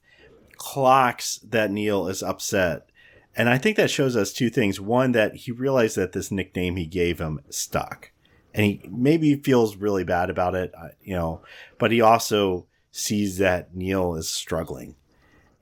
clocks 0.56 1.38
that 1.48 1.70
Neil 1.70 2.08
is 2.08 2.22
upset, 2.22 2.88
and 3.36 3.48
I 3.48 3.58
think 3.58 3.76
that 3.76 3.90
shows 3.90 4.16
us 4.16 4.32
two 4.32 4.50
things. 4.50 4.80
One, 4.80 5.12
that 5.12 5.36
he 5.36 5.52
realized 5.52 5.96
that 5.96 6.12
this 6.12 6.30
nickname 6.30 6.76
he 6.76 6.86
gave 6.86 7.20
him 7.20 7.40
stuck, 7.50 8.12
and 8.54 8.64
he 8.64 8.80
maybe 8.90 9.34
feels 9.36 9.76
really 9.76 10.04
bad 10.04 10.30
about 10.30 10.54
it. 10.54 10.72
You 11.02 11.14
know, 11.16 11.42
but 11.78 11.90
he 11.92 12.00
also 12.00 12.66
sees 12.90 13.38
that 13.38 13.74
Neil 13.74 14.14
is 14.14 14.28
struggling, 14.28 14.94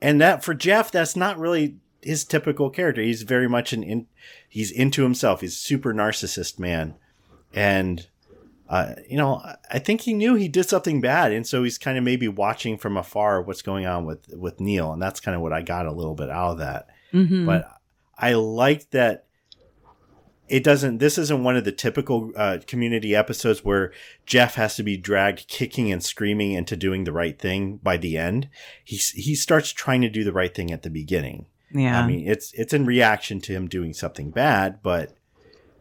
and 0.01 0.21
that 0.21 0.43
for 0.43 0.53
Jeff, 0.53 0.91
that's 0.91 1.15
not 1.15 1.37
really 1.39 1.77
his 2.01 2.23
typical 2.25 2.69
character. 2.69 3.01
He's 3.01 3.23
very 3.23 3.49
much 3.49 3.73
an 3.73 3.81
in, 3.83 4.07
he's 4.47 4.71
into 4.71 5.03
himself. 5.03 5.41
He's 5.41 5.53
a 5.55 5.57
super 5.57 5.93
narcissist 5.93 6.59
man, 6.59 6.95
and 7.53 8.07
uh, 8.69 8.95
you 9.09 9.17
know, 9.17 9.41
I- 9.69 9.79
think 9.79 10.01
he 10.01 10.13
knew 10.13 10.35
he 10.35 10.47
did 10.47 10.67
something 10.69 11.01
bad, 11.01 11.31
and 11.31 11.45
so 11.45 11.63
he's 11.63 11.77
kind 11.77 11.97
of 11.97 12.03
maybe 12.03 12.27
watching 12.27 12.77
from 12.77 12.97
afar 12.97 13.41
what's 13.41 13.61
going 13.61 13.85
on 13.85 14.05
with 14.05 14.27
with 14.35 14.59
Neil, 14.59 14.93
and 14.93 15.01
that's 15.01 15.19
kind 15.19 15.35
of 15.35 15.41
what 15.41 15.53
I 15.53 15.61
got 15.61 15.85
a 15.85 15.91
little 15.91 16.15
bit 16.15 16.29
out 16.29 16.51
of 16.53 16.57
that. 16.59 16.87
Mhm. 17.13 17.45
But 17.45 17.69
I 18.17 18.33
like 18.33 18.89
that 18.91 19.25
it 20.49 20.63
doesn't. 20.63 20.97
This 20.97 21.17
isn't 21.17 21.43
one 21.43 21.55
of 21.55 21.63
the 21.63 21.71
typical 21.71 22.31
uh, 22.35 22.59
community 22.67 23.15
episodes 23.15 23.63
where 23.63 23.91
Jeff 24.25 24.55
has 24.55 24.75
to 24.75 24.83
be 24.83 24.97
dragged 24.97 25.47
kicking 25.47 25.91
and 25.91 26.03
screaming 26.03 26.51
into 26.51 26.75
doing 26.75 27.05
the 27.05 27.13
right 27.13 27.39
thing 27.39 27.77
by 27.77 27.97
the 27.97 28.17
end. 28.17 28.49
He 28.83 28.97
he 28.97 29.35
starts 29.35 29.71
trying 29.71 30.01
to 30.01 30.09
do 30.09 30.23
the 30.23 30.33
right 30.33 30.53
thing 30.53 30.71
at 30.71 30.83
the 30.83 30.89
beginning. 30.89 31.45
yeah. 31.71 31.99
I 31.99 32.05
mean, 32.05 32.27
it's 32.27 32.53
it's 32.53 32.73
in 32.73 32.85
reaction 32.85 33.39
to 33.41 33.53
him 33.53 33.67
doing 33.67 33.93
something 33.93 34.31
bad, 34.31 34.83
but 34.83 35.15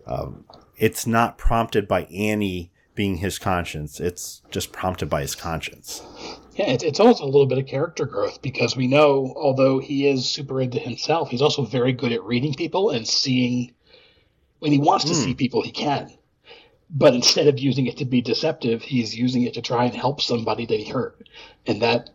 um, 0.07 0.45
it's 0.77 1.07
not 1.07 1.39
prompted 1.39 1.89
by 1.89 2.05
Annie 2.05 2.73
being 2.95 3.17
his 3.17 3.39
conscience. 3.39 4.01
It's 4.01 4.43
just 4.51 4.73
prompted 4.73 5.09
by 5.09 5.23
his 5.23 5.35
conscience. 5.35 6.03
Yeah, 6.55 6.67
it's, 6.67 6.85
it's 6.85 7.01
also 7.01 7.25
a 7.25 7.27
little 7.27 7.47
bit 7.47 7.59
of 7.59 7.67
character 7.67 8.05
growth 8.05 8.43
because 8.43 8.77
we 8.77 8.87
know, 8.87 9.33
although 9.37 9.79
he 9.79 10.07
is 10.07 10.29
super 10.29 10.61
into 10.61 10.79
himself, 10.79 11.31
he's 11.31 11.41
also 11.41 11.65
very 11.65 11.93
good 11.93 12.13
at 12.13 12.23
reading 12.23 12.53
people 12.53 12.91
and 12.91 13.09
seeing 13.09 13.73
when 14.63 14.71
he 14.71 14.79
wants 14.79 15.05
to 15.07 15.13
Hmm. 15.15 15.21
see 15.21 15.35
people, 15.35 15.61
he 15.63 15.73
can. 15.73 16.09
But 16.89 17.15
instead 17.15 17.49
of 17.49 17.59
using 17.59 17.87
it 17.87 17.97
to 17.97 18.05
be 18.05 18.21
deceptive, 18.21 18.81
he's 18.83 19.13
using 19.17 19.43
it 19.43 19.55
to 19.55 19.63
try 19.63 19.87
and 19.87 19.95
help 19.95 20.21
somebody 20.21 20.67
that 20.67 20.79
he 20.79 20.89
hurt. 20.89 21.29
And 21.67 21.83
that 21.83 22.11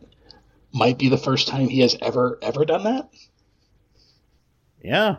might 0.72 0.96
be 0.98 1.10
the 1.10 1.18
first 1.18 1.46
time 1.46 1.68
he 1.68 1.80
has 1.80 1.94
ever, 2.00 2.38
ever 2.40 2.64
done 2.64 2.84
that. 2.84 3.10
Yeah, 4.82 5.16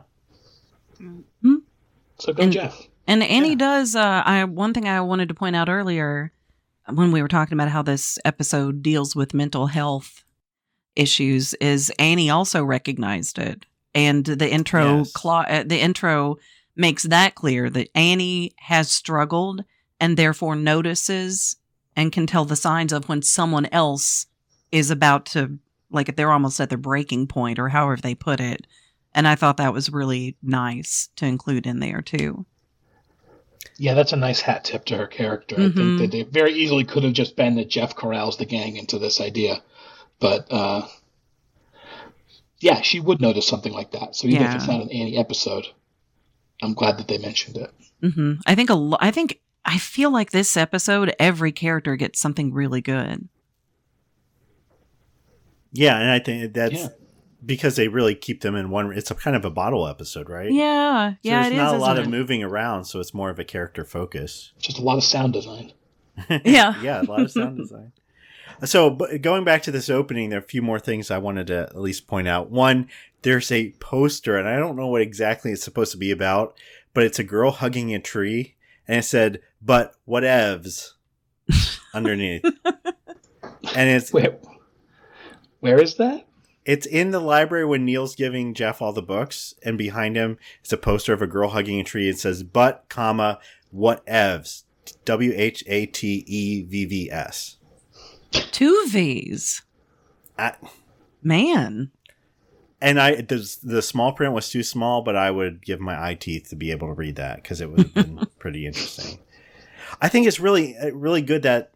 So 2.17 2.33
go, 2.33 2.43
And- 2.43 2.51
Jeff. 2.51 2.87
And 3.07 3.23
Annie 3.23 3.49
Yeah. 3.49 3.55
does. 3.55 3.95
Uh, 3.95 4.21
I 4.25 4.43
one 4.43 4.73
thing 4.73 4.87
I 4.87 5.01
wanted 5.01 5.29
to 5.29 5.33
point 5.35 5.55
out 5.55 5.69
earlier 5.69 6.31
when 6.91 7.11
we 7.11 7.21
were 7.21 7.27
talking 7.27 7.53
about 7.53 7.69
how 7.69 7.81
this 7.81 8.17
episode 8.25 8.81
deals 8.83 9.15
with 9.15 9.33
mental 9.33 9.67
health 9.67 10.23
issues 10.95 11.53
is 11.55 11.91
Annie 11.99 12.29
also 12.29 12.63
recognized 12.63 13.37
it, 13.39 13.65
and 13.95 14.25
the 14.25 14.51
intro 14.51 14.97
Yes. 14.99 15.11
cla- 15.13 15.45
uh, 15.49 15.63
the 15.65 15.79
intro 15.79 16.37
makes 16.79 17.03
that 17.03 17.35
clear 17.35 17.69
that 17.69 17.89
Annie 17.93 18.53
has 18.57 18.89
struggled 18.89 19.63
and 19.99 20.15
therefore 20.17 20.55
notices 20.55 21.57
and 21.95 22.11
can 22.11 22.25
tell 22.25 22.45
the 22.45 22.55
signs 22.55 22.93
of 22.93 23.09
when 23.09 23.21
someone 23.21 23.65
else 23.71 24.27
is 24.71 24.89
about 24.89 25.25
to 25.27 25.59
like 25.91 26.07
if 26.07 26.15
they're 26.15 26.31
almost 26.31 26.59
at 26.59 26.69
their 26.69 26.77
breaking 26.77 27.27
point 27.27 27.59
or 27.59 27.69
however 27.69 27.97
they 28.01 28.15
put 28.15 28.39
it. 28.39 28.65
And 29.13 29.27
I 29.27 29.35
thought 29.35 29.57
that 29.57 29.73
was 29.73 29.91
really 29.91 30.37
nice 30.41 31.09
to 31.17 31.25
include 31.25 31.65
in 31.67 31.79
there 31.79 32.01
too. 32.01 32.45
Yeah, 33.77 33.93
that's 33.95 34.13
a 34.13 34.17
nice 34.17 34.39
hat 34.41 34.63
tip 34.65 34.85
to 34.85 34.97
her 34.97 35.07
character. 35.07 35.55
I 35.55 35.59
Mhm. 35.69 35.75
think 35.75 35.99
that 36.11 36.17
it 36.17 36.31
very 36.31 36.53
easily 36.53 36.83
could 36.83 37.03
have 37.03 37.13
just 37.13 37.35
been 37.35 37.55
that 37.55 37.69
Jeff 37.69 37.95
corrals 37.95 38.37
the 38.37 38.45
gang 38.45 38.77
into 38.77 38.99
this 38.99 39.19
idea. 39.19 39.63
But 40.19 40.47
uh, 40.51 40.87
yeah, 42.59 42.81
she 42.81 42.99
would 42.99 43.19
notice 43.19 43.47
something 43.47 43.73
like 43.73 43.91
that. 43.91 44.15
So 44.15 44.27
even 44.27 44.41
Yeah. 44.41 44.49
if 44.49 44.55
it's 44.55 44.67
not 44.67 44.81
an 44.81 44.91
Annie 44.91 45.17
episode, 45.17 45.65
I'm 46.61 46.73
glad 46.73 46.97
that 46.97 47.07
they 47.07 47.17
mentioned 47.17 47.57
it. 47.57 47.71
hmm 48.13 48.33
I 48.45 48.55
think 48.55 48.69
a 48.69 48.75
lo- 48.75 48.97
I 48.99 49.11
think 49.11 49.39
I 49.65 49.77
feel 49.77 50.11
like 50.11 50.31
this 50.31 50.55
episode, 50.57 51.13
every 51.19 51.51
character 51.51 51.95
gets 51.95 52.19
something 52.19 52.53
really 52.53 52.81
good. 52.81 53.27
yeah, 55.71 55.99
and 55.99 56.09
I 56.09 56.19
think 56.19 56.53
that's 56.53 56.73
Yeah. 56.73 56.87
because 57.45 57.75
they 57.75 57.87
really 57.87 58.15
keep 58.15 58.41
them 58.41 58.55
in 58.55 58.69
one. 58.69 58.91
It's 58.93 59.11
a 59.11 59.15
kind 59.15 59.35
of 59.35 59.45
a 59.45 59.49
bottle 59.51 59.87
episode, 59.87 60.29
right? 60.29 60.51
Yeah, 60.51 61.11
So 61.11 61.17
yeah, 61.21 61.41
there's 61.43 61.53
it 61.53 61.57
not 61.57 61.75
is, 61.75 61.81
a 61.81 61.85
lot 61.85 61.99
of 61.99 62.05
it? 62.05 62.09
moving 62.09 62.43
around, 62.43 62.85
so 62.85 62.99
it's 62.99 63.13
more 63.13 63.29
of 63.29 63.37
a 63.39 63.43
character 63.45 63.85
focus. 63.85 64.51
Just 64.59 64.79
a 64.79 64.81
lot 64.81 64.97
of 64.97 65.03
sound 65.03 65.33
design. 65.33 65.73
Yeah. 66.43 66.81
yeah, 66.81 67.01
a 67.01 67.03
lot 67.03 67.21
of 67.21 67.31
sound 67.31 67.57
design. 67.57 67.93
So, 68.65 68.89
but 68.89 69.21
going 69.21 69.45
back 69.45 69.63
to 69.63 69.71
this 69.71 69.89
opening, 69.89 70.29
there 70.29 70.39
are 70.39 70.43
a 70.43 70.45
few 70.45 70.61
more 70.61 70.79
things 70.79 71.09
I 71.09 71.17
wanted 71.17 71.47
to 71.47 71.59
at 71.59 71.79
least 71.79 72.07
point 72.07 72.27
out. 72.27 72.51
One, 72.51 72.89
there's 73.21 73.51
a 73.51 73.71
poster, 73.79 74.37
and 74.37 74.47
I 74.47 74.57
don't 74.57 74.75
know 74.75 74.87
what 74.87 75.01
exactly 75.01 75.51
it's 75.51 75.63
supposed 75.63 75.91
to 75.93 75.97
be 75.97 76.11
about, 76.11 76.57
but 76.93 77.03
it's 77.03 77.19
a 77.19 77.23
girl 77.23 77.51
hugging 77.51 77.93
a 77.93 77.99
tree, 77.99 78.55
and 78.87 78.97
it 78.99 79.03
said, 79.03 79.41
"But 79.61 79.95
whatevs" 80.07 80.91
underneath, 81.93 82.43
and 82.43 83.89
it's 83.89 84.11
Where, 84.11 84.37
where 85.61 85.81
is 85.81 85.95
that? 85.95 86.25
it's 86.65 86.85
in 86.85 87.11
the 87.11 87.21
library 87.21 87.65
when 87.65 87.85
Neil's 87.85 88.15
giving 88.15 88.53
Jeff 88.53 88.81
all 88.81 88.93
the 88.93 89.01
books, 89.01 89.53
and 89.63 89.77
behind 89.77 90.15
him 90.17 90.37
is 90.63 90.73
a 90.73 90.77
poster 90.77 91.13
of 91.13 91.21
a 91.21 91.27
girl 91.27 91.49
hugging 91.49 91.79
a 91.79 91.83
tree. 91.83 92.09
It 92.09 92.19
says, 92.19 92.43
"But, 92.43 92.85
comma, 92.89 93.39
whatevs." 93.73 94.63
W 95.05 95.33
H 95.35 95.63
A 95.67 95.85
T 95.85 96.23
E 96.27 96.63
V 96.63 96.85
V 96.85 97.11
S. 97.11 97.57
Two 98.31 98.85
V's. 98.87 99.63
I- 100.37 100.55
Man. 101.21 101.91
And 102.81 102.99
I 102.99 103.15
the, 103.15 103.57
the 103.61 103.81
small 103.81 104.13
print 104.13 104.33
was 104.33 104.49
too 104.49 104.63
small, 104.63 105.01
but 105.01 105.15
I 105.15 105.31
would 105.31 105.65
give 105.65 105.81
my 105.81 106.01
eye 106.01 106.13
teeth 106.13 106.47
to 106.49 106.55
be 106.55 106.71
able 106.71 106.87
to 106.87 106.93
read 106.93 107.17
that 107.17 107.37
because 107.43 107.59
it 107.59 107.69
would 107.69 107.79
have 107.79 107.93
been 107.93 108.25
pretty 108.39 108.65
interesting. 108.65 109.19
I 110.01 110.07
think 110.07 110.27
it's 110.27 110.39
really 110.39 110.77
uh, 110.77 110.91
really 110.91 111.21
good 111.21 111.41
that 111.43 111.71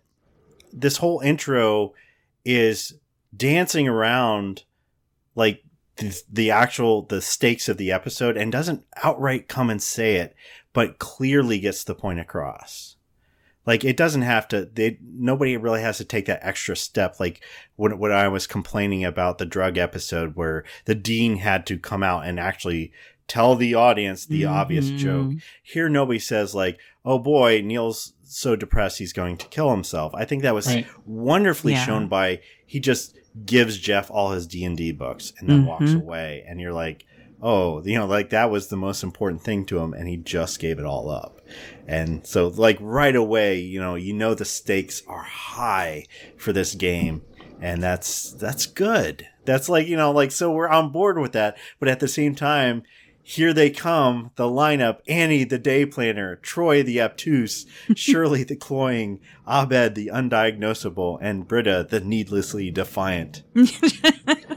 this 0.71 0.97
whole 0.97 1.19
intro 1.19 1.93
is 2.45 2.93
dancing 3.35 3.87
around 3.87 4.63
like 5.35 5.61
the, 5.97 6.21
the 6.31 6.51
actual 6.51 7.01
the 7.03 7.21
stakes 7.21 7.67
of 7.67 7.75
the 7.77 7.91
episode 7.91 8.37
and 8.37 8.49
doesn't 8.51 8.85
outright 9.03 9.49
come 9.49 9.69
and 9.69 9.83
say 9.83 10.15
it, 10.15 10.33
but 10.71 10.99
clearly 10.99 11.59
gets 11.59 11.83
the 11.83 11.95
point 11.95 12.19
across. 12.21 12.95
Like 13.65 13.83
it 13.85 13.95
doesn't 13.97 14.23
have 14.23 14.47
to. 14.49 14.65
They 14.65 14.97
nobody 15.01 15.55
really 15.57 15.81
has 15.81 15.97
to 15.97 16.05
take 16.05 16.25
that 16.25 16.39
extra 16.43 16.75
step. 16.75 17.19
Like 17.19 17.41
when 17.75 17.97
when 17.97 18.11
I 18.11 18.27
was 18.27 18.45
complaining 18.47 19.05
about 19.05 19.37
the 19.37 19.45
drug 19.45 19.77
episode 19.77 20.35
where 20.35 20.63
the 20.85 20.95
dean 20.95 21.37
had 21.37 21.65
to 21.67 21.77
come 21.79 22.03
out 22.03 22.25
and 22.25 22.39
actually 22.39 22.91
tell 23.27 23.55
the 23.55 23.73
audience 23.73 24.25
the 24.25 24.43
obvious 24.45 24.89
Mhm. 24.91 24.97
joke. 24.97 25.31
Here, 25.63 25.87
nobody 25.87 26.19
says 26.19 26.53
like, 26.53 26.77
"Oh 27.05 27.19
boy, 27.19 27.61
Neil's 27.63 28.13
so 28.23 28.57
depressed 28.57 28.99
he's 28.99 29.13
going 29.13 29.37
to 29.37 29.47
kill 29.47 29.71
himself." 29.71 30.13
I 30.13 30.25
think 30.25 30.41
that 30.43 30.53
was 30.53 30.67
Right. 30.67 30.85
wonderfully 31.05 31.73
Yeah. 31.73 31.85
shown 31.85 32.07
by 32.09 32.41
he 32.65 32.81
just 32.81 33.17
gives 33.45 33.77
Jeff 33.77 34.11
all 34.11 34.31
his 34.31 34.45
D 34.45 34.65
and 34.65 34.75
D 34.75 34.91
books 34.91 35.31
and 35.39 35.49
then 35.49 35.65
walks 35.65 35.91
Mhm. 35.91 36.01
away, 36.01 36.43
and 36.47 36.59
you're 36.59 36.73
like, 36.73 37.05
"Oh, 37.43 37.83
you 37.83 37.97
know, 37.99 38.07
like 38.07 38.29
that 38.29 38.49
was 38.49 38.67
the 38.67 38.77
most 38.77 39.03
important 39.03 39.43
thing 39.43 39.65
to 39.65 39.79
him, 39.79 39.93
and 39.93 40.07
he 40.07 40.17
just 40.17 40.59
gave 40.59 40.79
it 40.79 40.85
all 40.85 41.09
up." 41.09 41.41
And 41.85 42.25
so, 42.25 42.47
like 42.47 42.77
right 42.79 43.15
away, 43.15 43.59
you 43.59 43.79
know, 43.79 43.95
you 43.95 44.13
know 44.13 44.33
the 44.33 44.45
stakes 44.45 45.03
are 45.07 45.23
high 45.23 46.05
for 46.37 46.53
this 46.53 46.73
game, 46.73 47.21
and 47.61 47.83
that's 47.83 48.31
that's 48.31 48.65
good. 48.65 49.27
That's 49.45 49.69
like 49.69 49.87
you 49.87 49.97
know, 49.97 50.11
like 50.11 50.31
so 50.31 50.51
we're 50.51 50.69
on 50.69 50.91
board 50.91 51.19
with 51.19 51.33
that, 51.33 51.57
but 51.79 51.89
at 51.89 51.99
the 51.99 52.07
same 52.07 52.35
time. 52.35 52.83
Here 53.25 53.53
they 53.53 53.69
come, 53.69 54.31
the 54.35 54.43
lineup 54.43 54.97
Annie, 55.07 55.45
the 55.45 55.57
day 55.57 55.85
planner, 55.85 56.35
Troy, 56.35 56.83
the 56.83 57.01
obtuse, 57.01 57.65
Shirley, 57.95 58.43
the 58.43 58.57
cloying, 58.57 59.21
Abed, 59.47 59.95
the 59.95 60.07
undiagnosable, 60.07 61.19
and 61.21 61.47
Britta, 61.47 61.87
the 61.89 62.01
needlessly 62.01 62.69
defiant. 62.69 63.43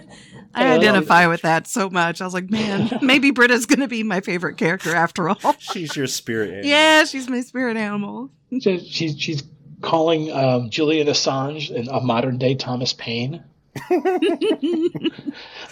I 0.57 0.73
identify 0.73 1.27
with 1.27 1.42
that 1.42 1.66
so 1.66 1.88
much. 1.90 2.21
I 2.21 2.25
was 2.25 2.35
like, 2.35 2.51
man, 2.51 2.90
maybe 3.03 3.31
Britta's 3.31 3.66
going 3.66 3.81
to 3.81 3.88
be 3.88 4.03
my 4.03 4.21
favorite 4.21 4.57
character 4.57 4.95
after 4.95 5.29
all. 5.29 5.55
She's 5.59 5.95
your 5.97 6.07
spirit. 6.07 6.51
animal. 6.51 6.69
yeah, 6.71 7.05
she's 7.05 7.29
my 7.29 7.40
spirit 7.42 7.77
animal. 7.77 8.31
So 8.61 8.79
she's 8.79 9.19
she's 9.21 9.42
calling 9.83 10.33
um, 10.33 10.71
Julian 10.71 11.07
Assange 11.09 11.71
an- 11.75 11.88
a 11.88 12.01
modern 12.01 12.38
day 12.38 12.55
Thomas 12.55 12.92
Paine. 12.92 13.45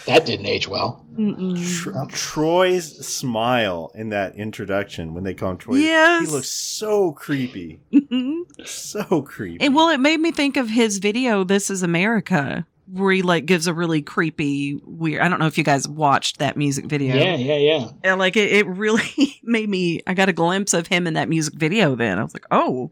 That 0.07 0.27
didn't 0.27 0.45
age 0.47 0.69
well. 0.69 1.05
Mm-mm. 1.17 2.09
Troy's 2.13 3.07
smile 3.07 3.91
in 3.95 4.11
that 4.11 4.37
introduction 4.37 5.15
when 5.15 5.25
they 5.25 5.33
call 5.33 5.53
him 5.53 5.57
Troy. 5.57 5.77
Yes. 5.77 6.27
He 6.27 6.33
looks 6.33 6.51
so 6.51 7.13
creepy. 7.13 7.81
Mhm. 7.93 8.43
So 8.67 9.23
creepy. 9.23 9.65
And 9.65 9.75
well, 9.75 9.89
it 9.89 10.01
made 10.01 10.21
me 10.21 10.31
think 10.31 10.57
of 10.59 10.69
his 10.69 10.99
video, 10.99 11.43
This 11.45 11.71
is 11.71 11.83
America, 11.83 12.67
where 12.87 13.13
he 13.13 13.23
like 13.23 13.47
gives 13.47 13.67
a 13.67 13.75
really 13.75 14.03
creepy, 14.03 14.81
weird. 14.85 15.23
I 15.23 15.29
don't 15.29 15.39
know 15.39 15.47
if 15.47 15.57
you 15.57 15.65
guys 15.65 15.89
watched 15.89 16.39
that 16.39 16.57
music 16.57 16.87
video. 16.87 17.17
Yeah, 17.17 17.37
yeah, 17.37 17.57
yeah. 17.57 17.89
And 18.03 18.19
like 18.19 18.37
it, 18.37 18.53
it 18.53 18.67
really 18.67 19.41
made 19.43 19.69
me, 19.69 20.01
I 20.07 20.15
got 20.15 20.29
a 20.29 20.33
glimpse 20.33 20.75
of 20.75 20.87
him 20.87 21.07
in 21.07 21.15
that 21.15 21.29
music 21.29 21.55
video 21.55 21.95
then. 21.95 22.19
I 22.19 22.23
was 22.23 22.35
like, 22.35 22.47
oh, 22.51 22.91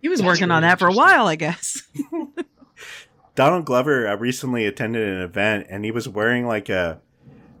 he 0.00 0.08
was 0.08 0.20
That's 0.20 0.26
working 0.26 0.50
on 0.50 0.62
that 0.62 0.78
for 0.78 0.88
a 0.88 0.92
while, 0.92 1.26
I 1.26 1.36
guess. 1.36 1.82
Donald 3.34 3.64
Glover 3.64 4.08
uh, 4.08 4.16
recently 4.16 4.66
attended 4.66 5.08
an 5.08 5.22
event 5.22 5.66
and 5.70 5.84
he 5.84 5.90
was 5.90 6.08
wearing 6.08 6.46
like 6.46 6.68
a 6.68 7.00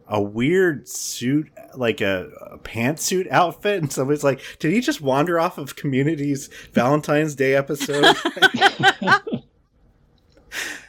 a 0.08 0.20
weird 0.20 0.88
suit, 0.88 1.50
like 1.76 2.00
a, 2.00 2.30
a 2.50 2.58
pantsuit 2.58 3.30
outfit. 3.30 3.82
And 3.82 3.92
somebody's 3.92 4.24
like, 4.24 4.40
did 4.58 4.72
he 4.72 4.80
just 4.80 5.02
wander 5.02 5.38
off 5.38 5.58
of 5.58 5.76
Community's 5.76 6.48
Valentine's 6.72 7.34
Day 7.34 7.54
episode? 7.54 8.16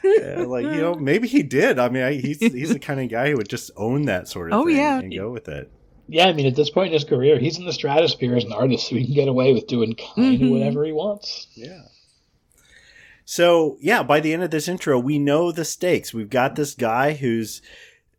Yeah, 0.04 0.44
like 0.48 0.64
you 0.66 0.82
know, 0.82 0.96
maybe 1.00 1.28
he 1.28 1.44
did. 1.44 1.80
I 1.80 1.90
mean, 1.90 2.04
I, 2.04 2.14
he's 2.14 2.40
he's 2.40 2.74
the 2.74 2.80
kind 2.80 3.00
of 3.00 3.10
guy 3.10 3.30
who 3.32 3.38
would 3.38 3.50
just 3.50 3.72
own 3.76 4.04
that 4.04 4.28
sort 4.28 4.52
of 4.52 4.60
Oh, 4.60 4.66
thing 4.66 4.78
yeah. 4.78 5.00
and 5.00 5.14
go 5.14 5.30
with 5.32 5.48
it. 5.50 5.72
Yeah, 6.08 6.26
I 6.28 6.34
mean, 6.34 6.48
at 6.48 6.56
this 6.56 6.70
point 6.72 6.88
in 6.88 6.94
his 6.94 7.04
career, 7.04 7.38
he's 7.38 7.60
in 7.60 7.66
the 7.66 7.74
stratosphere 7.74 8.36
as 8.36 8.44
an 8.44 8.52
artist, 8.54 8.88
so 8.90 8.96
he 8.96 9.06
can 9.06 9.14
get 9.14 9.28
away 9.28 9.54
with 9.54 9.68
doing 9.68 9.94
kind 9.96 10.36
of 10.36 10.42
Mhm. 10.42 10.52
whatever 10.52 10.84
he 10.86 10.92
wants. 10.92 11.48
Yeah. 11.56 11.82
So 13.26 13.78
yeah, 13.80 14.02
by 14.04 14.20
the 14.20 14.34
end 14.34 14.44
of 14.44 14.52
this 14.52 14.68
intro, 14.68 14.98
we 15.00 15.20
know 15.20 15.52
the 15.52 15.66
stakes. 15.66 16.14
We've 16.14 16.30
got 16.30 16.56
this 16.56 16.74
guy 16.74 17.14
who's 17.14 17.62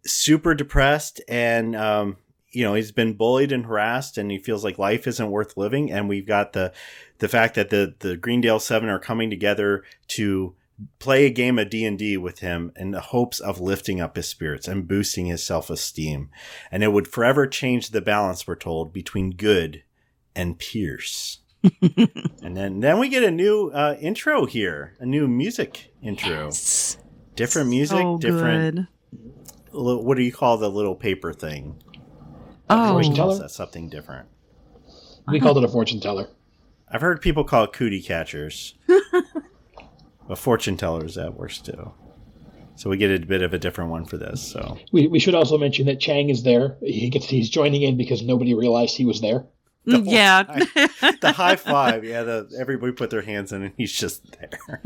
super 0.07 0.55
depressed 0.55 1.21
and 1.29 1.75
um, 1.77 2.17
you 2.53 2.65
know 2.65 2.75
he's 2.75 2.93
been 2.93 3.15
bullied 3.15 3.53
and 3.53 3.67
harassed, 3.67 4.19
and 4.19 4.31
he 4.31 4.39
feels 4.39 4.65
like 4.65 4.79
life 4.79 5.07
isn't 5.07 5.31
worth 5.31 5.57
living. 5.57 5.91
And 5.91 6.09
we've 6.09 6.27
got 6.27 6.53
the 6.53 6.73
the 7.19 7.29
fact 7.29 7.55
that 7.57 7.71
the 7.71 7.95
the 7.99 8.17
Greendale 8.17 8.61
Seven 8.61 8.89
are 8.89 9.01
coming 9.01 9.31
together 9.31 9.83
to 10.09 10.55
play 10.99 11.27
a 11.27 11.31
game 11.31 11.59
of 11.59 11.71
D&D 11.71 12.17
with 12.17 12.41
him 12.41 12.73
in 12.77 12.91
the 12.91 13.01
hopes 13.01 13.41
of 13.41 13.61
lifting 13.61 14.01
up 14.01 14.17
his 14.17 14.29
spirits 14.29 14.69
and 14.69 14.89
boosting 14.89 15.27
his 15.27 15.43
self-esteem. 15.45 16.31
And 16.71 16.83
it 16.83 16.93
would 16.93 17.09
forever 17.09 17.47
change 17.47 17.91
the 17.91 18.01
balance 18.01 18.47
we're 18.47 18.57
told 18.57 18.93
between 18.93 19.31
good 19.33 19.83
and 20.35 20.59
Pierce. 20.59 21.39
and 22.43 22.57
then 22.57 22.81
then 22.81 22.99
we 22.99 23.09
get 23.11 23.23
a 23.23 23.31
new 23.31 23.71
uh, 23.75 23.97
intro 24.01 24.47
here, 24.47 24.95
a 24.99 25.05
new 25.05 25.29
music 25.29 25.93
intro. 26.03 26.47
Yes. 26.47 26.97
Different 27.37 27.69
music, 27.69 27.99
So 27.99 28.19
different 28.19 28.77
good. 28.77 28.87
what 29.73 30.17
do 30.17 30.23
you 30.23 30.33
call 30.33 30.57
the 30.57 30.71
little 30.71 30.95
paper 30.95 31.35
thing? 31.35 31.83
Oh, 32.71 32.93
Fortune 32.93 33.15
teller? 33.15 33.39
That's 33.39 33.55
something 33.55 33.91
different. 33.91 34.29
We 35.29 35.39
called 35.41 35.59
it 35.59 35.65
a 35.65 35.69
fortune 35.69 36.01
teller. 36.01 36.29
I've 36.89 37.01
heard 37.03 37.21
people 37.21 37.45
call 37.45 37.65
it 37.65 37.73
cootie 37.73 38.03
catchers. 38.03 38.75
but 40.31 40.39
fortune 40.39 40.77
tellers 40.77 41.17
that 41.17 41.35
works 41.35 41.59
too. 41.59 41.93
So 42.77 42.89
we 42.89 42.97
get 42.97 43.11
a 43.11 43.27
bit 43.27 43.43
of 43.43 43.53
a 43.53 43.59
different 43.59 43.91
one 43.91 44.05
for 44.05 44.17
this. 44.17 44.41
So 44.41 44.79
We, 44.93 45.09
we 45.09 45.19
should 45.19 45.35
also 45.35 45.59
mention 45.59 45.87
that 45.87 45.99
Chang 45.99 46.31
is 46.31 46.45
there. 46.45 46.77
He 46.83 47.11
gets 47.11 47.27
he's 47.27 47.51
joining 47.51 47.83
in 47.83 47.97
because 47.97 48.23
nobody 48.23 48.55
realized 48.55 48.97
he 48.97 49.05
was 49.05 49.21
there. 49.21 49.45
Mm, 49.89 50.05
yeah. 50.07 50.43
the 51.21 51.33
high 51.33 51.57
five, 51.57 52.05
yeah, 52.05 52.23
the 52.23 52.49
everybody 52.61 52.93
put 52.93 53.11
their 53.11 53.23
hands 53.23 53.51
in 53.51 53.65
and 53.65 53.75
he's 53.77 53.93
just 53.93 54.37
there. 54.39 54.83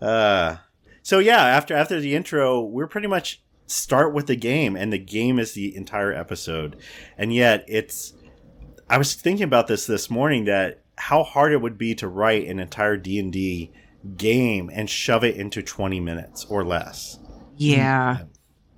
uh 0.00 0.56
so 1.02 1.18
yeah, 1.18 1.44
after 1.44 1.74
after 1.74 2.00
the 2.00 2.14
intro, 2.14 2.62
we're 2.62 2.86
pretty 2.86 3.06
much 3.06 3.42
start 3.66 4.14
with 4.14 4.28
the 4.28 4.36
game 4.36 4.76
and 4.76 4.94
the 4.94 4.98
game 4.98 5.38
is 5.38 5.52
the 5.52 5.76
entire 5.76 6.10
episode. 6.10 6.76
And 7.18 7.34
yet 7.34 7.66
it's 7.68 8.14
I 8.88 8.96
was 8.96 9.12
thinking 9.12 9.44
about 9.44 9.66
this 9.66 9.84
this 9.84 10.08
morning 10.08 10.46
that 10.46 10.85
how 10.96 11.22
hard 11.22 11.52
it 11.52 11.60
would 11.60 11.78
be 11.78 11.94
to 11.96 12.08
write 12.08 12.46
an 12.46 12.58
entire 12.58 12.96
D&D 12.96 13.72
game 14.16 14.70
and 14.72 14.88
shove 14.88 15.24
it 15.24 15.36
into 15.36 15.62
20 15.62 16.00
minutes 16.00 16.44
or 16.48 16.64
less. 16.64 17.18
yeah. 17.56 18.18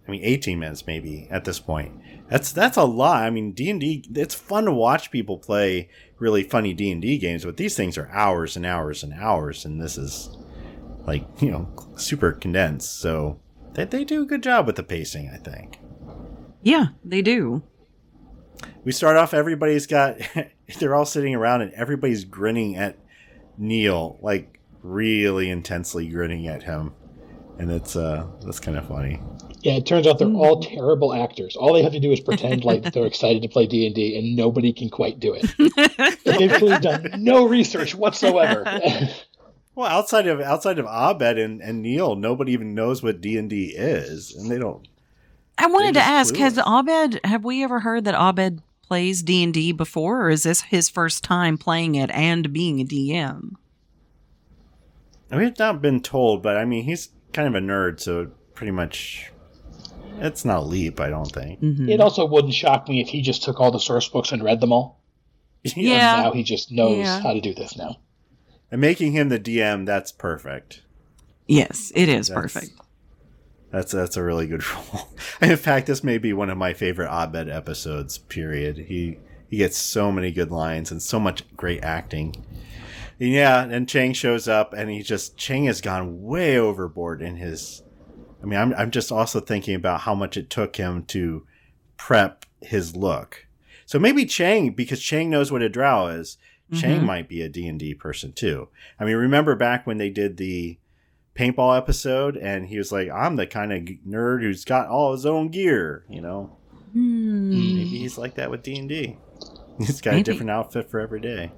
I 0.07 0.11
mean, 0.11 0.23
18 0.25 0.59
minutes 0.59 0.87
maybe 0.87 1.29
at 1.31 1.45
this 1.45 1.61
point. 1.61 2.01
That's 2.31 2.51
that's 2.51 2.79
a 2.79 2.85
lot. 2.85 3.25
I 3.25 3.31
mean, 3.31 3.53
D 3.53 3.69
and 3.69 3.79
D. 3.79 4.05
It's 4.15 4.35
fun 4.35 4.65
to 4.65 4.73
watch 4.73 5.11
people 5.11 5.37
play 5.37 5.91
really 6.19 6.43
funny 6.43 6.73
D 6.73 6.91
and 6.91 7.03
D 7.03 7.19
games, 7.19 7.45
but 7.45 7.59
these 7.59 7.77
things 7.77 7.99
are 7.99 8.09
hours 8.11 8.57
and 8.57 8.65
hours 8.65 9.03
and 9.03 9.13
hours, 9.13 9.67
and 9.67 9.79
this 9.81 9.99
is 9.99 10.35
like 11.07 11.27
you 11.43 11.51
know 11.51 11.69
super 11.97 12.33
condensed. 12.33 13.01
So 13.01 13.39
they 13.75 13.85
they 13.85 14.05
do 14.05 14.23
a 14.23 14.27
good 14.27 14.43
job 14.43 14.67
with 14.67 14.77
the 14.77 14.83
pacing, 14.83 15.29
I 15.29 15.37
think. 15.37 15.79
Yeah, 16.63 16.87
they 17.05 17.21
do. 17.21 17.63
We 18.85 18.93
start 18.93 19.17
off. 19.17 19.35
Everybody's 19.35 19.87
got. 19.87 20.19
they're 20.79 20.95
all 20.95 21.05
sitting 21.05 21.35
around, 21.35 21.63
and 21.63 21.73
everybody's 21.75 22.25
grinning 22.25 22.77
at 22.77 22.99
Neil, 23.57 24.19
like 24.23 24.61
really 24.83 25.51
intensely 25.51 26.09
grinning 26.09 26.47
at 26.47 26.63
him. 26.63 26.93
and 27.59 27.71
it's 27.71 27.97
uh 27.97 28.27
that's 28.45 28.61
kind 28.61 28.79
of 28.79 28.87
funny. 28.87 29.21
Yeah, 29.63 29.75
it 29.75 29.87
turns 29.87 30.07
out 30.07 30.19
they're 30.21 30.29
all 30.29 30.61
terrible 30.63 31.13
actors. 31.13 31.57
All 31.57 31.73
they 31.75 31.83
have 31.83 31.93
to 31.93 32.01
do 32.01 32.13
is 32.13 32.21
pretend 32.21 32.65
like 32.65 32.83
they're 32.93 33.07
excited 33.07 33.43
to 33.43 33.49
play 33.49 33.67
D 33.67 33.87
and 33.87 33.95
D, 33.95 34.17
and 34.17 34.37
nobody 34.37 34.73
can 34.73 34.89
quite 34.89 35.19
do 35.19 35.35
it. 35.35 36.19
They've 36.25 36.53
clearly 36.53 36.79
done 36.79 37.11
no 37.19 37.47
research 37.47 37.95
whatsoever. 37.95 38.65
Well, 39.75 39.89
outside 39.89 40.27
of 40.27 40.41
outside 40.41 40.79
of 40.79 40.87
Abed 40.87 41.39
and, 41.39 41.61
and 41.61 41.83
Neil, 41.83 42.15
nobody 42.17 42.53
even 42.53 42.75
knows 42.75 43.03
what 43.03 43.21
D 43.21 43.37
and 43.37 43.51
D 43.51 43.75
is, 43.77 44.35
and 44.35 44.51
they 44.51 44.59
don't. 44.59 44.87
I 45.59 45.67
wanted 45.67 45.95
to 45.95 46.01
ask: 46.01 46.35
Has. 46.37 46.59
Abed? 46.59 47.21
Have 47.25 47.45
we 47.45 47.63
ever 47.65 47.81
heard 47.81 48.05
that 48.05 48.15
Abed 48.15 48.63
plays 48.83 49.23
D 49.23 49.43
and 49.43 49.53
D 49.53 49.73
before, 49.73 50.23
or 50.23 50.31
is 50.31 50.45
this 50.45 50.63
his 50.63 50.89
first 50.89 51.23
time 51.25 51.59
playing 51.59 51.95
it 51.97 52.11
and 52.13 52.53
being 52.53 52.81
a 52.81 52.85
DM? 52.85 53.53
We've 55.31 55.59
not 55.59 55.83
been 55.83 56.01
told, 56.01 56.43
but 56.43 56.57
I 56.57 56.65
mean, 56.65 56.85
he's 56.85 57.11
kind 57.33 57.49
of 57.49 57.55
a 57.55 57.65
nerd, 57.65 58.01
so 58.01 58.31
pretty 58.55 58.71
much, 58.71 59.31
it's 60.21 60.45
not 60.45 60.61
a 60.61 60.65
leap. 60.65 61.01
I 61.01 61.11
don't 61.11 61.31
think. 61.31 61.61
Mhm. 61.61 61.89
it 61.91 62.01
also 62.01 62.25
wouldn't 62.25 62.55
shock 62.55 62.89
me 62.89 63.01
if 63.01 63.09
he 63.09 63.21
just 63.21 63.43
took 63.43 63.61
all 63.61 63.71
the 63.71 63.79
source 63.81 64.09
books 64.09 64.33
and 64.33 64.43
read 64.43 64.61
them 64.61 64.73
all. 64.73 65.01
Yeah. 65.77 66.15
And 66.15 66.25
now 66.25 66.33
he 66.33 66.43
just 66.45 66.73
knows 66.73 66.99
Yeah. 66.99 67.21
how 67.21 67.35
to 67.35 67.41
do 67.41 67.53
this 67.53 67.77
now. 67.77 67.97
And 68.71 68.81
making 68.81 69.13
him 69.13 69.29
the 69.29 69.39
DM, 69.41 69.85
that's 69.87 70.13
perfect. 70.13 70.83
Yes, 71.47 71.93
it 71.95 72.09
is 72.09 72.29
That's- 72.29 72.53
perfect. 72.55 72.73
That's 73.71 73.93
that's 73.93 74.17
a 74.17 74.23
really 74.23 74.47
good 74.47 74.69
role. 74.75 75.09
In 75.43 75.57
fact, 75.57 75.87
this 75.87 76.03
may 76.05 76.19
be 76.19 76.33
one 76.33 76.51
of 76.51 76.59
my 76.59 76.73
favorite 76.73 77.11
Abed 77.11 77.49
episodes. 77.49 78.19
Period. 78.19 78.79
He 78.79 79.19
he 79.49 79.59
gets 79.59 79.77
so 79.79 80.11
many 80.13 80.31
good 80.31 80.51
lines 80.51 80.91
and 80.91 81.03
so 81.03 81.19
much 81.21 81.45
great 81.57 81.83
acting. 81.83 82.35
And 83.21 83.31
yeah, 83.31 83.65
and 83.65 83.89
Chang 83.89 84.13
shows 84.13 84.47
up, 84.49 84.73
and 84.73 84.89
he 84.91 85.03
just 85.03 85.37
Chang 85.37 85.65
has 85.65 85.81
gone 85.81 86.23
way 86.23 86.59
overboard 86.59 87.21
in 87.21 87.37
his. 87.37 87.83
I 88.43 88.47
mean, 88.47 88.59
I'm 88.59 88.73
I'm 88.75 88.91
just 88.91 89.11
also 89.13 89.41
thinking 89.41 89.75
about 89.75 90.01
how 90.03 90.15
much 90.15 90.37
it 90.37 90.49
took 90.51 90.77
him 90.77 91.05
to 91.07 91.45
prep 91.97 92.47
his 92.63 92.95
look. 92.97 93.47
So 93.87 93.99
maybe 93.99 94.25
Chang, 94.27 94.71
because 94.71 95.01
Chang 95.03 95.31
knows 95.31 95.51
what 95.51 95.63
a 95.63 95.69
drow 95.69 96.09
is, 96.09 96.37
Chang 96.75 97.01
Mhm. 97.01 97.05
might 97.07 97.29
be 97.29 97.41
a 97.43 97.49
D 97.49 97.67
and 97.67 97.79
D 97.79 97.95
person 97.95 98.33
too. 98.33 98.69
I 99.01 99.05
mean, 99.05 99.17
remember 99.17 99.57
back 99.57 99.87
when 99.87 99.99
they 99.99 100.11
did 100.11 100.37
the 100.37 100.79
paintball 101.39 101.77
episode, 101.77 102.37
and 102.37 102.67
he 102.67 102.79
was 102.79 102.91
like, 102.91 103.09
"I'm 103.11 103.37
the 103.37 103.47
kind 103.47 103.73
of 103.73 103.83
nerd 104.07 104.43
who's 104.43 104.65
got 104.65 104.89
all 104.89 105.13
his 105.13 105.25
own 105.25 105.49
gear," 105.49 106.05
you 106.09 106.21
know. 106.21 106.57
Hmm. 106.93 107.51
Maybe 107.51 107.99
he's 107.99 108.19
like 108.19 108.35
that 108.35 108.51
with 108.51 108.63
D 108.63 108.79
and 108.79 108.89
D. 108.89 109.17
He's 109.79 110.01
got 110.01 110.15
a 110.15 110.23
different 110.25 110.51
outfit 110.51 110.91
for 110.91 110.99
every 110.99 111.21
day. 111.21 111.53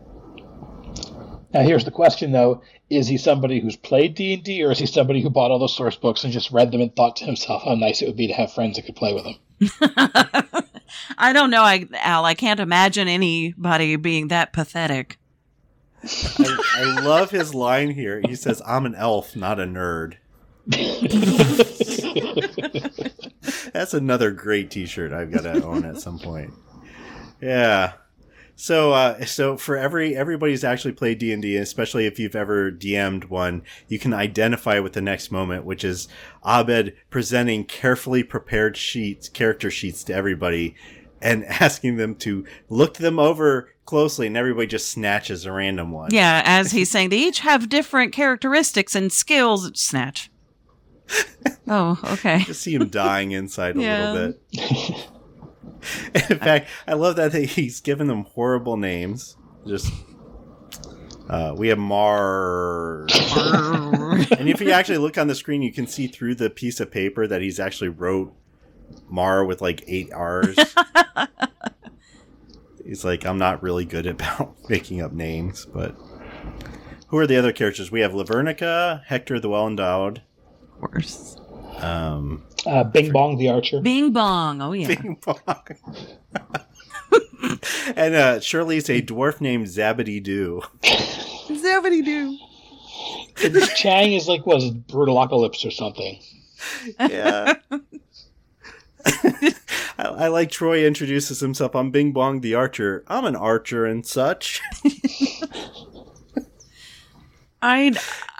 Now, 1.54 1.62
here's 1.62 1.86
the 1.86 1.90
question 1.90 2.32
though: 2.32 2.62
Is 2.90 3.08
he 3.08 3.16
somebody 3.16 3.60
who's 3.60 3.76
played 3.76 4.14
D 4.14 4.34
and 4.34 4.42
D, 4.42 4.62
or 4.62 4.72
is 4.72 4.78
he 4.78 4.86
somebody 4.86 5.22
who 5.22 5.30
bought 5.30 5.50
all 5.50 5.58
those 5.58 5.74
source 5.74 5.96
books 5.96 6.22
and 6.22 6.32
just 6.32 6.50
read 6.50 6.70
them 6.70 6.82
and 6.82 6.94
thought 6.94 7.16
to 7.16 7.24
himself 7.24 7.62
how 7.64 7.74
nice 7.74 8.02
it 8.02 8.06
would 8.06 8.16
be 8.16 8.26
to 8.26 8.34
have 8.34 8.52
friends 8.52 8.76
that 8.76 8.84
could 8.84 8.96
play 8.96 9.14
with 9.14 9.24
him? 9.24 9.36
I 11.18 11.32
don't 11.32 11.50
know, 11.50 11.62
I, 11.62 11.86
Al. 11.94 12.24
I 12.24 12.34
can't 12.34 12.60
imagine 12.60 13.08
anybody 13.08 13.96
being 13.96 14.28
that 14.28 14.52
pathetic. 14.52 15.18
I, 16.02 16.58
I 16.76 17.00
love 17.02 17.30
his 17.30 17.54
line 17.54 17.90
here. 17.90 18.22
He 18.26 18.34
says, 18.34 18.62
"I'm 18.66 18.86
an 18.86 18.94
elf, 18.94 19.36
not 19.36 19.60
a 19.60 19.64
nerd." 19.64 20.14
That's 23.72 23.94
another 23.94 24.30
great 24.30 24.70
T-shirt 24.70 25.12
I've 25.12 25.32
got 25.32 25.42
to 25.42 25.62
own 25.62 25.84
at 25.84 26.00
some 26.00 26.18
point. 26.18 26.52
Yeah. 27.40 27.94
So, 28.56 28.92
uh, 28.92 29.24
so 29.24 29.56
for 29.56 29.78
every 29.78 30.14
everybody's 30.14 30.64
actually 30.64 30.92
played 30.92 31.18
D 31.18 31.32
and 31.32 31.40
D, 31.40 31.56
especially 31.56 32.04
if 32.04 32.18
you've 32.18 32.36
ever 32.36 32.70
DM'd 32.70 33.30
one, 33.30 33.62
you 33.88 33.98
can 33.98 34.12
identify 34.12 34.80
with 34.80 34.92
the 34.92 35.00
next 35.00 35.32
moment, 35.32 35.64
which 35.64 35.82
is 35.82 36.08
Abed 36.44 36.94
presenting 37.08 37.64
carefully 37.64 38.22
prepared 38.22 38.76
sheets, 38.76 39.30
character 39.30 39.70
sheets 39.70 40.04
to 40.04 40.14
everybody, 40.14 40.74
and 41.22 41.44
asking 41.46 41.96
them 41.96 42.14
to 42.16 42.44
look 42.68 42.98
them 42.98 43.18
over 43.18 43.70
closely, 43.90 44.26
and 44.28 44.36
everybody 44.36 44.66
just 44.68 44.90
snatches 44.90 45.44
a 45.44 45.52
random 45.52 45.90
one. 45.90 46.10
Yeah, 46.14 46.40
as 46.46 46.70
he's 46.72 46.90
saying, 46.90 47.10
they 47.10 47.18
each 47.18 47.40
have 47.40 47.68
different 47.68 48.12
characteristics 48.12 48.94
and 48.94 49.12
skills. 49.12 49.70
Snatch. 49.78 50.30
Oh, 51.72 51.98
okay. 52.04 52.40
just 52.44 52.62
see 52.62 52.74
him 52.74 52.88
dying 52.88 53.30
inside 53.32 53.76
a 53.76 53.80
Yeah. 53.82 54.10
little 54.12 54.32
bit. 54.52 55.10
In 56.30 56.38
fact, 56.38 56.68
I 56.86 56.94
love 56.94 57.14
that 57.16 57.32
he's 57.32 57.80
given 57.80 58.08
them 58.08 58.24
horrible 58.24 58.76
names. 58.76 59.36
Just 59.66 59.92
uh, 61.28 61.54
we 61.56 61.68
have 61.68 61.78
Mar, 61.78 63.02
and 63.02 64.48
if 64.48 64.60
you 64.60 64.70
actually 64.72 64.98
look 64.98 65.16
on 65.16 65.28
the 65.28 65.34
screen, 65.36 65.62
you 65.62 65.72
can 65.72 65.86
see 65.86 66.08
through 66.08 66.34
the 66.34 66.50
piece 66.50 66.80
of 66.80 66.90
paper 66.90 67.26
that 67.28 67.40
he's 67.40 67.60
actually 67.60 67.88
wrote 67.90 68.34
Mar 69.08 69.44
with 69.44 69.60
like 69.60 69.84
eight 69.86 70.12
R's. 70.12 70.56
He's 72.90 73.04
like, 73.04 73.24
I'm 73.24 73.38
not 73.38 73.62
really 73.62 73.84
good 73.84 74.06
about 74.06 74.56
making 74.68 75.00
up 75.00 75.12
names, 75.12 75.64
but 75.64 75.94
who 77.06 77.18
are 77.18 77.26
the 77.26 77.36
other 77.36 77.52
characters? 77.52 77.92
We 77.92 78.00
have 78.00 78.12
Lavernica, 78.12 79.04
Hector 79.04 79.38
the 79.38 79.48
Well 79.48 79.68
Endowed. 79.68 80.22
Of 80.74 80.80
course. 80.90 81.36
Um, 81.76 82.44
Uh, 82.66 82.84
Bing 82.84 83.12
Bong 83.12 83.38
the 83.38 83.48
Archer. 83.48 83.80
Bing 83.80 84.12
bong. 84.12 84.60
Oh, 84.60 84.72
yeah. 84.72 84.88
Bing 84.88 85.16
bong. 85.24 85.38
and 87.96 88.14
uh, 88.14 88.40
Shirley's 88.40 88.90
a 88.90 89.00
dwarf 89.00 89.40
named 89.40 89.66
Zabity 89.66 90.22
Doo. 90.22 90.62
Zebedee 91.54 92.02
doo. 92.02 92.36
Chang 93.76 94.12
is 94.12 94.28
like 94.28 94.46
was 94.46 94.64
it 94.66 94.86
Brutalocalypse 94.86 95.66
or 95.66 95.70
something. 95.70 96.20
Yeah. 97.00 97.54
I, 99.98 100.04
I 100.04 100.28
like 100.28 100.50
Troy 100.50 100.84
introduces 100.86 101.40
himself. 101.40 101.74
I'm 101.74 101.90
Bing 101.90 102.12
Bong 102.12 102.40
the 102.40 102.54
Archer. 102.54 103.04
I'm 103.08 103.24
an 103.24 103.36
archer 103.36 103.84
and 103.86 104.06
such. 104.06 104.60
I, 107.62 107.92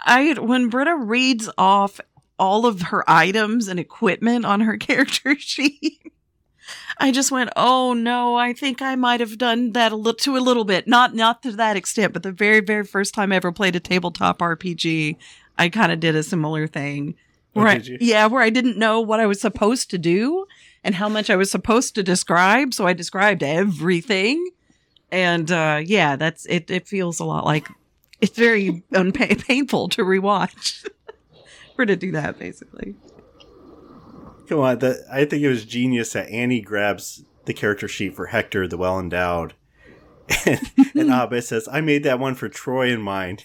I, 0.03 0.33
when 0.39 0.69
Britta 0.69 0.95
reads 0.95 1.49
off 1.57 1.99
all 2.39 2.65
of 2.65 2.81
her 2.83 3.03
items 3.09 3.67
and 3.67 3.79
equipment 3.79 4.45
on 4.45 4.61
her 4.61 4.77
character 4.79 5.37
sheet, 5.37 5.99
I 6.97 7.11
just 7.11 7.31
went, 7.31 7.49
"Oh 7.55 7.93
no! 7.93 8.35
I 8.35 8.53
think 8.53 8.81
I 8.81 8.95
might 8.95 9.19
have 9.19 9.37
done 9.37 9.71
that 9.73 9.91
a 9.91 9.95
little 9.95 10.13
to 10.19 10.37
a 10.37 10.39
little 10.39 10.63
bit. 10.65 10.87
Not 10.87 11.15
not 11.15 11.41
to 11.43 11.51
that 11.53 11.75
extent, 11.77 12.13
but 12.13 12.23
the 12.23 12.31
very 12.31 12.59
very 12.61 12.83
first 12.83 13.13
time 13.13 13.31
I 13.31 13.35
ever 13.37 13.51
played 13.51 13.75
a 13.75 13.79
tabletop 13.79 14.39
RPG, 14.39 15.17
I 15.57 15.69
kind 15.69 15.91
of 15.91 15.99
did 15.99 16.15
a 16.15 16.23
similar 16.23 16.67
thing. 16.67 17.15
Oh, 17.55 17.61
Where 17.61 17.69
I- 17.69 17.77
did 17.77 17.87
you? 17.87 17.97
yeah, 18.01 18.27
where 18.27 18.41
I 18.41 18.49
didn't 18.49 18.77
know 18.77 19.01
what 19.01 19.19
I 19.19 19.25
was 19.25 19.41
supposed 19.41 19.89
to 19.91 19.97
do 19.97 20.45
and 20.83 20.95
how 20.95 21.09
much 21.09 21.29
I 21.29 21.35
was 21.35 21.51
supposed 21.51 21.95
to 21.95 22.03
describe, 22.03 22.73
so 22.73 22.87
I 22.87 22.93
described 22.93 23.43
everything. 23.43 24.49
And 25.11 25.51
uh, 25.51 25.81
yeah, 25.83 26.15
that's 26.15 26.45
it. 26.45 26.71
It 26.71 26.87
feels 26.87 27.19
a 27.19 27.25
lot 27.25 27.45
like 27.45 27.67
it's 28.21 28.37
very 28.37 28.83
unpa- 28.93 29.43
painful 29.47 29.89
to 29.89 30.03
rewatch 30.03 30.87
for 31.75 31.85
to 31.85 31.95
do 31.95 32.11
that 32.11 32.39
basically. 32.39 32.95
Come 34.47 34.59
on, 34.59 34.79
the, 34.79 35.05
I 35.11 35.25
think 35.25 35.43
it 35.43 35.49
was 35.49 35.65
genius 35.65 36.13
that 36.13 36.29
Annie 36.29 36.61
grabs 36.61 37.23
the 37.45 37.53
character 37.53 37.87
sheet 37.87 38.15
for 38.15 38.27
Hector 38.27 38.67
the 38.67 38.77
Well 38.77 38.99
Endowed. 38.99 39.53
And, 40.45 40.59
and 40.95 41.09
Abed 41.11 41.43
says, 41.43 41.67
I 41.69 41.81
made 41.81 42.03
that 42.03 42.17
one 42.17 42.35
for 42.35 42.47
Troy 42.47 42.89
in 42.89 43.01
mind. 43.01 43.43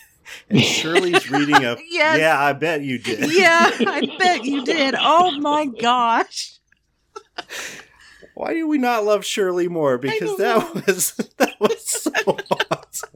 And 0.48 0.60
Shirley's 0.60 1.28
reading 1.30 1.64
up. 1.64 1.78
Yes. 1.88 2.18
yeah, 2.20 2.40
I 2.40 2.52
bet 2.52 2.82
you 2.82 2.98
did. 2.98 3.32
Yeah, 3.32 3.70
I 3.72 4.16
bet 4.18 4.44
you 4.44 4.64
did. 4.64 4.94
Oh 4.96 5.32
my 5.40 5.66
gosh. 5.66 6.58
Why 8.34 8.52
do 8.52 8.68
we 8.68 8.76
not 8.78 9.04
love 9.04 9.24
Shirley 9.24 9.66
more? 9.66 9.96
Because 9.96 10.36
don't 10.36 10.38
that 10.38 10.86
was 10.86 11.12
that 11.38 11.54
was 11.58 11.88
so 11.88 12.10
awesome. 12.70 13.10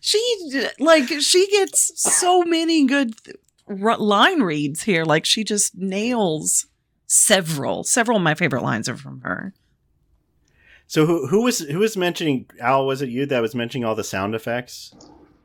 She 0.00 0.66
like 0.78 1.08
she 1.20 1.48
gets 1.50 1.92
so 2.00 2.42
many 2.42 2.84
good 2.86 3.14
r- 3.66 3.96
line 3.96 4.42
reads 4.42 4.82
here. 4.82 5.04
Like 5.04 5.24
she 5.24 5.42
just 5.42 5.74
nails 5.76 6.66
several. 7.06 7.84
Several 7.84 8.18
of 8.18 8.22
my 8.22 8.34
favorite 8.34 8.62
lines 8.62 8.88
are 8.88 8.96
from 8.96 9.20
her. 9.22 9.54
So 10.86 11.06
who 11.06 11.28
who 11.28 11.42
was 11.42 11.60
who 11.60 11.78
was 11.78 11.96
mentioning 11.96 12.46
Al? 12.60 12.86
Was 12.86 13.00
it 13.00 13.08
you 13.08 13.24
that 13.26 13.40
was 13.40 13.54
mentioning 13.54 13.84
all 13.86 13.94
the 13.94 14.04
sound 14.04 14.34
effects? 14.34 14.94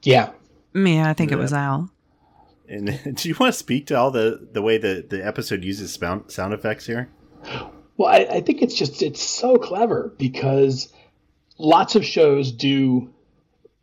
Yeah. 0.04 0.32
Yeah, 0.74 1.10
I 1.10 1.13
think 1.13 1.32
it 1.32 1.38
was 1.38 1.54
Al. 1.54 1.89
And 2.67 3.00
do 3.15 3.30
you 3.30 3.36
want 3.39 3.54
to 3.54 3.58
speak 3.58 3.88
to 3.88 3.96
all 3.96 4.12
the 4.12 4.50
the 4.52 4.62
way 4.62 4.78
the 4.78 5.06
the 5.08 5.26
episode 5.26 5.63
uses 5.63 5.93
sound 5.93 6.30
sound 6.30 6.54
effects 6.54 6.88
here? 6.88 7.10
Well, 7.97 8.10
I, 8.10 8.38
I 8.38 8.41
think 8.41 8.62
it's 8.62 8.75
just 8.75 9.01
it's 9.01 9.21
so 9.21 9.57
clever 9.57 10.13
because 10.17 10.91
lots 11.57 11.95
of 11.95 12.05
shows 12.05 12.51
do. 12.51 13.13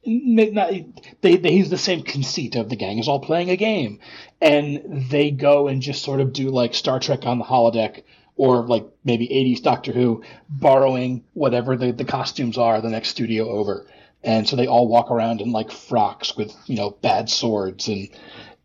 They 0.07 1.37
they 1.37 1.53
use 1.53 1.71
the 1.71 1.79
same 1.79 2.03
conceit 2.03 2.57
of 2.57 2.69
the 2.69 2.77
gang 2.77 2.99
is 2.99 3.09
all 3.09 3.21
playing 3.21 3.51
a 3.51 3.57
game, 3.57 4.01
and 4.41 5.09
they 5.11 5.31
go 5.31 5.67
and 5.69 5.81
just 5.83 6.05
sort 6.05 6.21
of 6.21 6.33
do 6.33 6.51
like 6.51 6.75
Star 6.75 7.01
Trek 7.01 7.25
on 7.27 7.39
the 7.39 7.45
holodeck 7.45 8.03
or 8.37 8.63
like 8.63 8.87
maybe 9.05 9.29
80s 9.29 9.63
Doctor 9.63 9.93
Who, 9.93 10.23
borrowing 10.49 11.25
whatever 11.33 11.77
the, 11.77 11.93
the 11.93 12.05
costumes 12.05 12.59
are 12.59 12.81
the 12.81 12.91
next 12.91 13.11
studio 13.11 13.49
over, 13.49 13.87
and 14.23 14.47
so 14.47 14.57
they 14.57 14.67
all 14.67 14.89
walk 14.89 15.11
around 15.11 15.41
in 15.41 15.53
like 15.53 15.73
frocks 15.73 16.37
with 16.37 16.55
you 16.67 16.77
know 16.77 16.91
bad 16.91 17.31
swords 17.31 17.89
and 17.89 18.11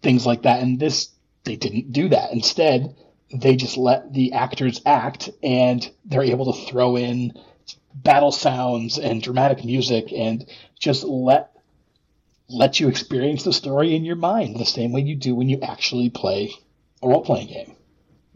things 0.01 0.25
like 0.25 0.43
that. 0.43 0.61
And 0.61 0.77
this 0.79 1.09
they 1.45 1.55
didn't 1.55 1.93
do 1.93 2.09
that. 2.09 2.33
Instead, 2.33 2.95
they 3.33 3.55
just 3.55 3.77
let 3.77 4.13
the 4.13 4.33
actors 4.33 4.81
act 4.85 5.29
and 5.43 5.89
they're 6.05 6.23
able 6.23 6.51
to 6.51 6.65
throw 6.65 6.95
in 6.97 7.33
battle 7.93 8.31
sounds 8.31 8.97
and 8.97 9.21
dramatic 9.21 9.63
music 9.63 10.11
and 10.15 10.45
just 10.79 11.03
let 11.03 11.51
let 12.49 12.79
you 12.79 12.87
experience 12.87 13.43
the 13.43 13.53
story 13.53 13.95
in 13.95 14.03
your 14.03 14.15
mind 14.15 14.57
the 14.59 14.65
same 14.65 14.91
way 14.91 15.01
you 15.01 15.15
do 15.15 15.35
when 15.35 15.49
you 15.49 15.59
actually 15.61 16.09
play 16.09 16.51
a 17.03 17.07
role 17.07 17.21
playing 17.23 17.47
game. 17.47 17.75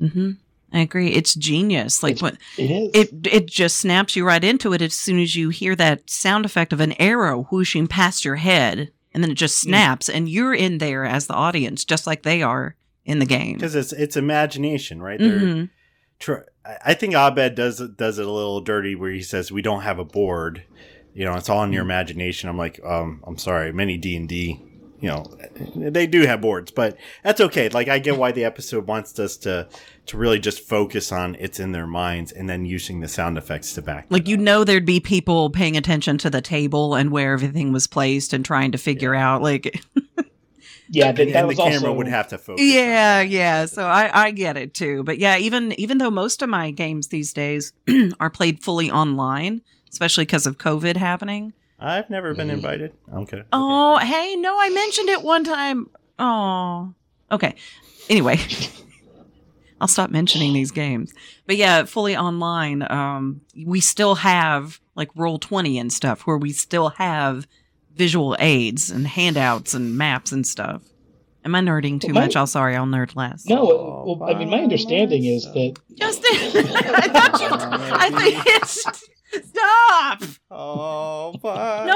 Mm-hmm. 0.01 0.31
I 0.71 0.79
agree. 0.81 1.09
It's 1.09 1.33
genius. 1.35 2.03
Like 2.03 2.13
It's- 2.17 2.21
what 2.21 2.37
It 2.57 2.69
is. 2.71 2.91
it 2.93 3.27
it 3.27 3.45
just 3.47 3.77
snaps 3.77 4.15
you 4.15 4.25
right 4.25 4.43
into 4.43 4.73
it 4.73 4.81
as 4.81 4.93
soon 4.93 5.19
as 5.19 5.35
you 5.35 5.49
hear 5.49 5.75
that 5.75 6.09
sound 6.09 6.45
effect 6.45 6.73
of 6.73 6.79
an 6.79 6.93
arrow 6.93 7.43
whooshing 7.51 7.87
past 7.87 8.23
your 8.25 8.35
head, 8.37 8.91
and 9.13 9.23
then 9.23 9.31
it 9.31 9.35
just 9.35 9.59
snaps, 9.59 10.09
and 10.09 10.29
you're 10.29 10.53
in 10.53 10.77
there 10.79 11.05
as 11.05 11.27
the 11.27 11.33
audience, 11.35 11.83
just 11.85 12.05
like 12.07 12.23
they 12.23 12.41
are 12.43 12.75
in 13.05 13.19
the 13.19 13.25
game. 13.25 13.53
because 13.55 13.75
it's 13.75 13.91
it's 13.93 14.15
imagination, 14.17 15.01
right? 15.01 15.19
Mhm. 15.19 15.69
tr- 16.19 16.45
I- 16.85 16.93
think 16.93 17.13
Abed 17.15 17.55
does 17.55 17.81
it- 17.81 17.97
does 17.97 18.17
it 18.19 18.25
a 18.25 18.31
little 18.31 18.61
dirty 18.61 18.95
where 18.95 19.11
he 19.11 19.21
says 19.21 19.51
we 19.51 19.61
don't 19.61 19.81
have 19.81 19.99
a 19.99 20.05
board. 20.05 20.63
You 21.13 21.25
know, 21.25 21.35
it's 21.35 21.49
all 21.49 21.63
in 21.63 21.73
your 21.73 21.83
imagination. 21.83 22.49
I'm 22.49 22.57
like, 22.57 22.79
um, 22.83 23.21
I'm 23.27 23.37
sorry, 23.37 23.71
many 23.73 23.97
D 23.97 24.15
and 24.15 24.27
D, 24.27 24.59
you 24.99 25.09
know, 25.09 25.25
they 25.75 26.07
do 26.07 26.21
have 26.25 26.39
boards, 26.41 26.71
but 26.71 26.97
that's 27.23 27.41
okay. 27.41 27.67
Like 27.69 27.87
I 27.89 27.99
get 27.99 28.17
why 28.17 28.31
the 28.31 28.45
episode 28.45 28.87
wants 28.87 29.19
us 29.19 29.35
to 29.37 29.67
to 30.07 30.17
really 30.17 30.39
just 30.39 30.61
focus 30.61 31.11
on 31.11 31.35
it's 31.39 31.59
in 31.59 31.71
their 31.73 31.85
minds 31.87 32.31
and 32.31 32.49
then 32.49 32.65
using 32.65 33.01
the 33.01 33.07
sound 33.07 33.37
effects 33.37 33.73
to 33.73 33.81
back. 33.81 34.05
Like 34.09 34.27
you 34.27 34.35
up. 34.37 34.41
know, 34.41 34.63
there'd 34.63 34.85
be 34.85 34.99
people 35.01 35.49
paying 35.49 35.75
attention 35.77 36.17
to 36.19 36.29
the 36.29 36.41
table 36.41 36.95
and 36.95 37.11
where 37.11 37.33
everything 37.33 37.71
was 37.73 37.85
placed 37.85 38.31
and 38.33 38.43
trying 38.45 38.71
to 38.71 38.77
figure 38.77 39.13
out 39.13 39.41
like 39.43 39.81
yeah, 40.95 41.09
and, 41.09 41.17
that, 41.17 41.27
that 41.33 41.41
and 41.43 41.49
the 41.51 41.55
camera 41.55 41.73
also 41.89 41.93
would 41.93 42.07
have 42.07 42.27
to 42.29 42.37
focus. 42.37 42.63
Yeah, 42.65 43.21
yeah. 43.21 43.65
So 43.65 43.85
I, 43.85 44.25
I 44.27 44.31
get 44.31 44.57
it 44.57 44.73
too. 44.73 45.03
But 45.03 45.17
yeah, 45.17 45.37
even 45.37 45.73
even 45.79 45.97
though 45.97 46.11
most 46.11 46.41
of 46.41 46.49
my 46.49 46.71
games 46.71 47.07
these 47.07 47.33
days 47.33 47.73
are 48.19 48.29
played 48.29 48.63
fully 48.63 48.89
online, 48.91 49.61
especially 49.91 50.25
because 50.25 50.45
of 50.45 50.57
COVID 50.57 50.95
happening. 50.97 51.53
I've 51.79 52.09
never 52.09 52.33
been 52.33 52.47
Mhm. 52.47 52.53
invited. 52.53 52.93
Okay. 53.13 53.43
Oh, 53.51 53.97
hey, 53.97 54.35
no, 54.37 54.55
I 54.57 54.69
mentioned 54.69 55.09
it 55.09 55.21
one 55.21 55.43
time. 55.43 55.89
Oh, 56.17 56.93
okay. 57.31 57.55
Anyway, 58.09 58.39
I'll 59.81 59.87
stop 59.87 60.09
mentioning 60.09 60.53
these 60.53 60.71
games. 60.71 61.13
But 61.45 61.57
yeah, 61.57 61.83
fully 61.83 62.15
online. 62.15 62.89
Um, 62.89 63.41
we 63.65 63.81
still 63.81 64.15
have 64.15 64.79
like 64.95 65.09
Roll 65.15 65.39
Twenty 65.39 65.77
and 65.77 65.91
stuff, 65.91 66.21
where 66.21 66.37
we 66.37 66.51
still 66.53 66.89
have 66.89 67.47
visual 67.95 68.35
aids 68.39 68.89
and 68.89 69.05
handouts 69.07 69.73
and 69.73 69.97
maps 69.97 70.31
and 70.31 70.45
stuff. 70.45 70.81
Am 71.45 71.53
I 71.55 71.59
nerding 71.59 71.99
too 71.99 72.07
Well, 72.07 72.15
my- 72.15 72.21
much? 72.21 72.35
I'm 72.37 72.45
sorry. 72.47 72.75
I'll 72.75 72.85
nerd 72.85 73.15
less. 73.15 73.45
No, 73.47 74.05
well, 74.19 74.29
I 74.29 74.33
mean, 74.37 74.49
my 74.49 74.59
understanding 74.59 75.25
is 75.25 75.43
that 75.53 75.75
Justin, 75.95 76.31
I 76.65 77.07
thought 77.09 77.41
you. 77.41 77.47
I 77.51 78.09
think 78.09 78.43
it's. 78.47 78.85
Stop! 79.49 80.21
Oh, 80.51 81.33
but 81.41 81.85
No, 81.87 81.95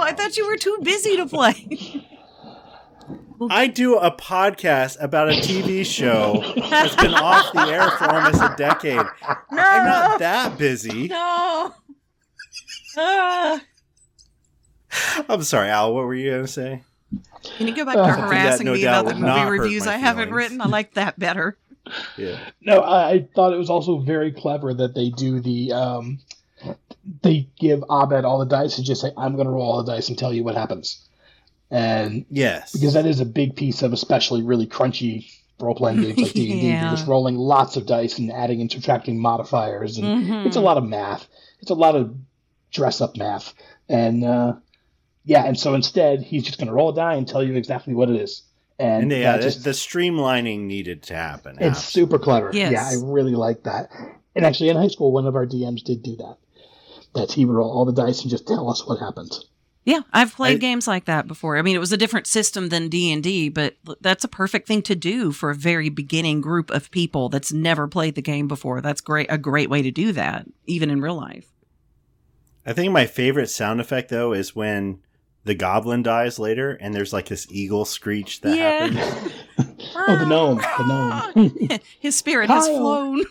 I 0.00 0.12
thought 0.16 0.36
you 0.36 0.46
were 0.46 0.58
too 0.58 0.76
busy 0.82 1.16
to 1.16 1.24
play. 1.26 2.04
I 3.50 3.66
do 3.66 3.96
a 3.96 4.10
podcast 4.10 4.96
about 5.02 5.28
a 5.30 5.32
TV 5.36 5.84
show 5.86 6.42
that's 6.70 6.94
been 6.96 7.14
off 7.14 7.52
the 7.54 7.60
air 7.62 7.90
for 7.92 8.04
almost 8.10 8.42
a 8.42 8.54
decade. 8.58 8.96
No, 8.96 9.62
I'm 9.62 9.84
not 9.86 10.18
that 10.20 10.58
busy. 10.58 11.08
no. 11.08 11.72
Ah. 12.98 13.60
I'm 15.28 15.42
sorry, 15.42 15.68
Al. 15.68 15.94
What 15.94 16.04
were 16.04 16.14
you 16.14 16.30
gonna 16.30 16.46
say? 16.46 16.82
Can 17.58 17.68
you 17.68 17.74
go 17.74 17.84
back 17.84 17.96
Uh, 17.96 18.06
to 18.06 18.12
Something 18.12 18.28
that 18.30 18.42
harassing 18.42 18.66
no 18.66 18.72
me 18.74 18.82
about 18.84 19.06
the 19.06 19.14
movie 19.14 19.50
reviews 19.50 19.86
I 19.86 19.96
haven't 19.96 20.32
written? 20.32 20.60
I 20.60 20.66
like 20.66 20.94
that 20.94 21.18
better. 21.18 21.56
Yeah. 22.16 22.36
No, 22.60 22.80
I, 22.80 23.10
I 23.12 23.28
thought 23.36 23.52
it 23.52 23.58
was 23.58 23.70
also 23.70 23.98
very 23.98 24.32
clever 24.32 24.74
that 24.74 24.96
they 24.96 25.10
do 25.10 25.38
the 25.38 25.72
um, 25.72 26.18
they 27.22 27.48
give 27.60 27.84
Abed 27.88 28.24
all 28.24 28.40
the 28.40 28.44
dice 28.44 28.76
and 28.76 28.84
just 28.84 29.00
say, 29.02 29.12
"I'm 29.16 29.34
going 29.36 29.46
to 29.46 29.52
roll 29.52 29.70
all 29.70 29.82
the 29.84 29.92
dice 29.92 30.08
and 30.08 30.18
tell 30.18 30.32
you 30.32 30.42
what 30.42 30.56
happens," 30.56 31.06
and 31.70 32.24
Yes. 32.28 32.72
because 32.72 32.94
that 32.94 33.06
is 33.06 33.20
a 33.20 33.24
big 33.24 33.54
piece 33.54 33.82
of 33.82 33.92
especially 33.92 34.42
really 34.42 34.66
crunchy 34.66 35.30
role 35.60 35.76
playing 35.76 36.00
games 36.02 36.18
like 36.18 36.32
D 36.32 36.50
and 36.50 36.60
D. 36.60 36.66
You're 36.70 36.90
just 36.90 37.06
rolling 37.06 37.36
lots 37.36 37.76
of 37.76 37.86
dice 37.86 38.18
and 38.18 38.32
adding 38.32 38.60
and 38.60 38.68
subtracting 38.70 39.20
modifiers, 39.20 39.96
and 39.96 40.24
Mhm. 40.26 40.46
it's 40.46 40.56
a 40.56 40.60
lot 40.60 40.78
of 40.78 40.82
math. 40.82 41.28
It's 41.60 41.70
a 41.70 41.74
lot 41.74 41.94
of 41.94 42.12
dress 42.72 43.00
up 43.00 43.16
math, 43.16 43.54
and 43.88 44.24
uh, 44.24 44.54
yeah, 45.26 45.44
and 45.44 45.58
so 45.58 45.74
instead 45.74 46.22
he's 46.22 46.44
just 46.44 46.56
going 46.56 46.68
to 46.68 46.72
roll 46.72 46.90
a 46.90 46.94
die 46.94 47.14
and 47.14 47.28
tell 47.28 47.42
you 47.42 47.54
exactly 47.54 47.92
what 47.92 48.08
it 48.08 48.16
is, 48.16 48.42
and, 48.78 49.02
and 49.02 49.12
yeah, 49.12 49.32
that 49.32 49.38
the, 49.38 49.42
just 49.42 49.64
the 49.64 49.70
streamlining 49.70 50.60
needed 50.60 51.02
to 51.04 51.14
happen. 51.14 51.58
it's 51.60 51.84
super 51.84 52.18
clever. 52.18 52.50
Yes. 52.54 52.72
Yeah, 52.72 52.88
I 52.88 53.02
really 53.04 53.34
like 53.34 53.64
that. 53.64 53.90
And 54.34 54.46
actually, 54.46 54.68
in 54.68 54.76
high 54.76 54.88
school, 54.88 55.12
one 55.12 55.26
of 55.26 55.34
our 55.34 55.46
DMs 55.46 55.82
did 55.82 56.02
do 56.02 56.16
that. 56.16 56.36
That 57.14 57.32
he 57.32 57.44
would 57.44 57.56
roll 57.56 57.70
all 57.70 57.84
the 57.84 57.92
dice 57.92 58.22
and 58.22 58.30
just 58.30 58.46
tell 58.46 58.70
us 58.70 58.86
what 58.86 59.00
happened. 59.00 59.32
Yeah, 59.84 60.00
I've 60.12 60.34
played 60.34 60.56
I- 60.56 60.58
games 60.58 60.86
like 60.86 61.06
that 61.06 61.26
before. 61.26 61.56
I 61.56 61.62
mean, 61.62 61.76
it 61.76 61.80
was 61.80 61.92
a 61.92 61.96
different 61.96 62.26
system 62.26 62.68
than 62.68 62.88
D 62.88 63.10
and 63.12 63.22
D, 63.22 63.48
but 63.48 63.76
that's 64.00 64.24
a 64.24 64.28
perfect 64.28 64.68
thing 64.68 64.82
to 64.82 64.94
do 64.94 65.32
for 65.32 65.50
a 65.50 65.54
very 65.54 65.88
beginning 65.88 66.40
group 66.40 66.70
of 66.70 66.90
people 66.90 67.28
that's 67.28 67.52
never 67.52 67.88
played 67.88 68.14
the 68.14 68.22
game 68.22 68.46
before. 68.48 68.80
That's 68.80 69.00
great, 69.00 69.28
a 69.30 69.38
great 69.38 69.70
way 69.70 69.82
to 69.82 69.90
do 69.90 70.12
that, 70.12 70.46
even 70.66 70.90
in 70.90 71.00
real 71.00 71.16
life. 71.16 71.46
I 72.66 72.72
think 72.72 72.92
my 72.92 73.06
favorite 73.06 73.48
sound 73.48 73.80
effect 73.80 74.08
though 74.10 74.32
is 74.32 74.56
when 74.56 74.98
the 75.46 75.54
goblin 75.54 76.02
dies 76.02 76.38
later, 76.38 76.72
and 76.72 76.94
there's 76.94 77.12
like 77.12 77.26
this 77.26 77.46
eagle 77.50 77.84
screech 77.84 78.40
that 78.42 78.56
Yeah. 78.56 78.86
happens. 78.88 79.32
Oh, 79.98 80.16
the 80.18 80.26
gnome, 80.26 80.58
the 80.58 80.86
gnome. 80.86 81.80
His 82.00 82.14
spirit 82.16 82.48
has 82.50 82.66
Kyle. 82.66 82.76
flown. 82.78 83.24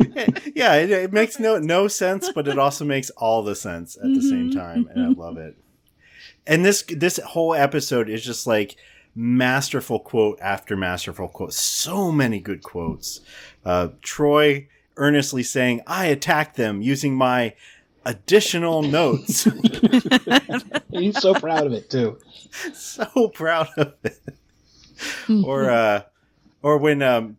yeah, 0.54 0.74
it, 0.76 0.90
it 0.90 1.12
makes 1.12 1.38
no 1.38 1.58
no 1.58 1.88
sense, 1.88 2.30
but 2.34 2.46
it 2.48 2.58
also 2.58 2.84
makes 2.84 3.10
all 3.10 3.42
the 3.42 3.56
sense 3.56 3.96
at 3.96 4.02
the 4.04 4.20
same 4.22 4.50
Mhm. 4.50 4.54
time, 4.54 4.88
and 4.94 5.04
I 5.04 5.08
love 5.08 5.36
it. 5.38 5.56
And 6.46 6.64
this 6.64 6.82
this 6.88 7.18
whole 7.18 7.54
episode 7.54 8.08
is 8.08 8.24
just 8.24 8.46
like 8.46 8.76
masterful 9.14 9.98
quote 10.00 10.38
after 10.40 10.76
masterful 10.76 11.28
quote. 11.28 11.52
So 11.54 12.12
many 12.12 12.38
good 12.40 12.62
quotes. 12.62 13.20
Uh, 13.64 13.88
Troy 14.02 14.68
earnestly 14.96 15.42
saying, 15.42 15.80
"I 15.86 16.06
attacked 16.06 16.56
them 16.56 16.80
using 16.82 17.14
my 17.14 17.54
additional 18.08 18.82
notes." 18.82 19.44
He's 20.90 21.20
so 21.20 21.34
proud 21.34 21.66
of 21.66 21.72
it 21.72 21.90
too. 21.90 22.18
so 22.74 23.28
proud 23.34 23.68
of 23.76 23.94
it. 24.02 24.18
or 25.44 25.70
uh, 25.70 26.02
or 26.62 26.78
when 26.78 27.02
um, 27.02 27.36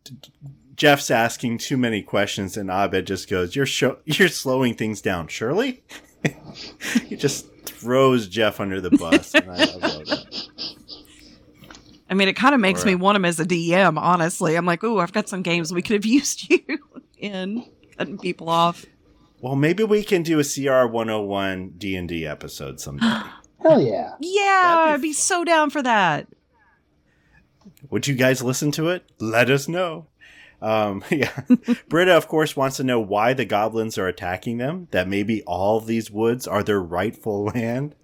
Jeff's 0.75 1.12
asking 1.12 1.58
too 1.58 1.75
many 1.77 2.01
questions 2.01 2.55
and 2.55 2.69
Abed 2.69 3.05
just 3.08 3.29
goes, 3.29 3.55
"You're 3.55 3.65
show- 3.65 3.97
you're 4.05 4.29
slowing 4.29 4.75
things 4.75 5.01
down, 5.01 5.27
Shirley." 5.27 5.84
he 7.08 7.15
just 7.15 7.47
throws 7.65 8.27
Jeff 8.27 8.60
under 8.60 8.79
the 8.82 8.91
bus. 8.91 9.34
and 9.36 9.49
I, 9.49 9.55
I 9.63 9.75
love. 9.75 10.19
I 12.10 12.13
mean, 12.15 12.27
it 12.27 12.36
kind 12.36 12.55
of 12.55 12.60
makes 12.62 12.84
Or, 12.84 12.88
me 12.88 12.93
uh, 12.95 12.97
want 12.97 13.15
him 13.17 13.25
as 13.25 13.39
a 13.39 13.45
DM. 13.45 13.97
Honestly, 13.97 14.55
I'm 14.55 14.65
like, 14.65 14.84
ooh, 14.84 14.99
I've 14.99 15.13
got 15.13 15.29
some 15.29 15.43
games 15.43 15.71
we 15.71 15.82
could 15.82 15.93
have 15.93 16.05
used 16.08 16.49
you 16.49 16.60
in 17.17 17.65
cutting 17.97 18.17
people 18.17 18.49
off. 18.49 18.86
Well, 19.41 19.56
maybe 19.56 19.84
we 19.84 20.04
can 20.04 20.23
do 20.23 20.39
a 20.39 20.43
CR 20.43 20.86
101 20.91 21.73
D 21.78 21.95
and 21.95 22.08
D 22.10 22.25
episode 22.25 22.80
someday. 22.80 23.06
Hell 23.62 23.82
yeah. 23.82 24.13
Yeah, 24.19 24.62
That'd 24.86 24.86
be 24.88 24.93
I'd 24.93 25.02
be 25.02 25.13
fun. 25.13 25.21
so 25.21 25.43
down 25.45 25.69
for 25.69 25.82
that. 25.84 26.28
Would 27.89 28.08
you 28.08 28.15
guys 28.15 28.41
listen 28.43 28.71
to 28.71 28.89
it? 28.89 29.04
Let 29.19 29.49
us 29.49 29.67
know. 29.67 30.08
Um, 30.62 31.04
yeah. 31.10 31.41
Britta, 31.89 32.15
of 32.15 32.28
course, 32.28 32.56
wants 32.56 32.78
to 32.78 32.84
know 32.84 32.99
why 32.99 33.34
the 33.34 33.45
goblins 33.45 33.97
are 33.97 34.08
attacking 34.08 34.58
them, 34.58 34.88
that 34.91 35.08
maybe 35.08 35.41
all 35.43 35.80
these 35.80 36.12
woods 36.12 36.47
are 36.47 36.63
their 36.63 36.82
rightful 36.82 37.45
land. 37.45 37.95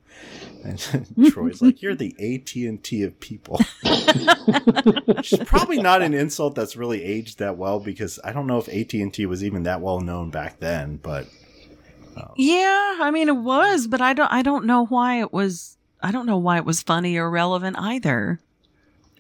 And 0.63 0.79
Troy's 1.31 1.61
like, 1.61 1.81
you're 1.81 1.95
the 1.95 2.15
AT&T 2.19 3.03
of 3.03 3.19
people. 3.19 3.59
Which 5.05 5.33
is 5.33 5.39
probably 5.45 5.79
not 5.81 6.01
an 6.01 6.13
insult 6.13 6.55
that's 6.55 6.75
really 6.75 7.03
aged 7.03 7.39
that 7.39 7.57
well 7.57 7.79
because 7.79 8.19
I 8.23 8.31
don't 8.31 8.47
know 8.47 8.57
if 8.57 8.67
AT&T 8.67 9.25
was 9.25 9.43
even 9.43 9.63
that 9.63 9.81
well 9.81 9.99
known 9.99 10.31
back 10.31 10.59
then, 10.59 10.97
but 10.97 11.27
um, 12.17 12.31
Yeah, 12.35 12.97
I 12.99 13.11
mean 13.11 13.29
it 13.29 13.37
was, 13.37 13.87
but 13.87 14.01
I 14.01 14.13
don't 14.13 14.31
I 14.31 14.41
don't 14.41 14.65
know 14.65 14.85
why 14.85 15.19
it 15.19 15.31
was 15.31 15.77
I 16.01 16.11
don't 16.11 16.25
know 16.25 16.37
why 16.37 16.57
it 16.57 16.65
was 16.65 16.81
funny 16.81 17.17
or 17.17 17.29
relevant 17.29 17.77
either. 17.79 18.39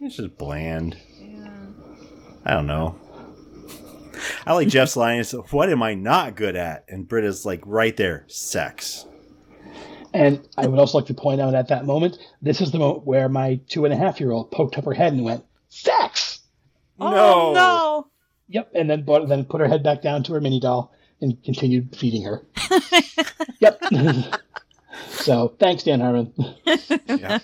it's 0.01 0.17
just 0.17 0.37
bland. 0.37 0.97
I 2.45 2.51
don't 2.53 2.67
know. 2.67 2.99
I 4.45 4.53
like 4.53 4.67
Jeff's 4.67 4.95
line 4.95 5.19
is, 5.19 5.31
what 5.49 5.69
am 5.69 5.81
I 5.81 5.95
not 5.95 6.35
good 6.35 6.55
at? 6.55 6.85
And 6.87 7.07
Britta's 7.07 7.45
like, 7.45 7.61
right 7.65 7.95
there, 7.97 8.23
sex. 8.27 9.05
And 10.15 10.47
I 10.57 10.65
would 10.65 10.79
also 10.79 10.99
like 10.99 11.07
to 11.07 11.13
point 11.13 11.41
out 11.41 11.53
at 11.53 11.67
that 11.67 11.85
moment, 11.85 12.17
this 12.41 12.61
is 12.61 12.71
the 12.71 12.79
moment 12.79 13.05
where 13.05 13.27
my 13.27 13.59
two 13.67 13.83
and 13.83 13.93
a 13.93 13.97
half 13.97 14.21
year 14.21 14.31
old 14.31 14.49
poked 14.49 14.77
up 14.77 14.85
her 14.85 14.93
head 14.93 15.11
and 15.11 15.25
went, 15.25 15.43
Sex! 15.67 16.39
Oh 17.01 17.51
no. 17.53 18.07
Yep. 18.47 18.71
And 18.73 18.89
then 18.89 19.03
brought, 19.03 19.27
then 19.27 19.43
put 19.43 19.59
her 19.59 19.67
head 19.67 19.83
back 19.83 20.01
down 20.01 20.23
to 20.23 20.33
her 20.33 20.39
mini 20.39 20.61
doll 20.61 20.93
and 21.19 21.43
continued 21.43 21.93
feeding 21.97 22.23
her. 22.23 22.45
yep. 23.59 23.81
so 25.09 25.53
thanks, 25.59 25.83
Dan 25.83 25.99
Harmon. 25.99 26.33
Yeah. 27.07 27.39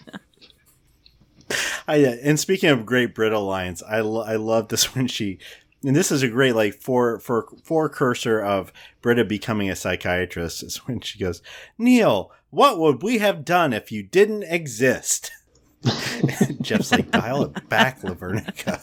I, 1.90 2.06
uh, 2.06 2.16
and 2.24 2.40
speaking 2.40 2.70
of 2.70 2.86
great 2.86 3.14
Brit 3.14 3.34
lines, 3.34 3.84
I, 3.84 4.00
lo- 4.00 4.24
I 4.24 4.38
love 4.38 4.70
this 4.70 4.96
when 4.96 5.08
she, 5.08 5.40
and 5.84 5.94
this 5.94 6.10
is 6.10 6.24
a 6.24 6.30
great 6.30 6.56
like 6.56 6.76
for 6.76 7.20
for 7.20 7.50
for 7.50 7.58
forecursor 7.64 8.40
of 8.40 8.72
Britta 9.02 9.26
becoming 9.26 9.70
a 9.70 9.76
psychiatrist 9.76 10.64
is 10.64 10.78
when 10.88 11.02
she 11.02 11.20
goes, 11.20 11.42
Neil, 11.78 12.32
what 12.52 12.78
would 12.78 13.02
we 13.02 13.18
have 13.18 13.44
done 13.44 13.74
if 13.74 13.92
you 13.92 14.04
didn't 14.04 14.44
exist? 14.44 15.32
Jeff's 16.62 16.92
like, 16.92 17.10
dial 17.10 17.44
it 17.44 17.70
back, 17.70 18.02
Lavernica. 18.02 18.82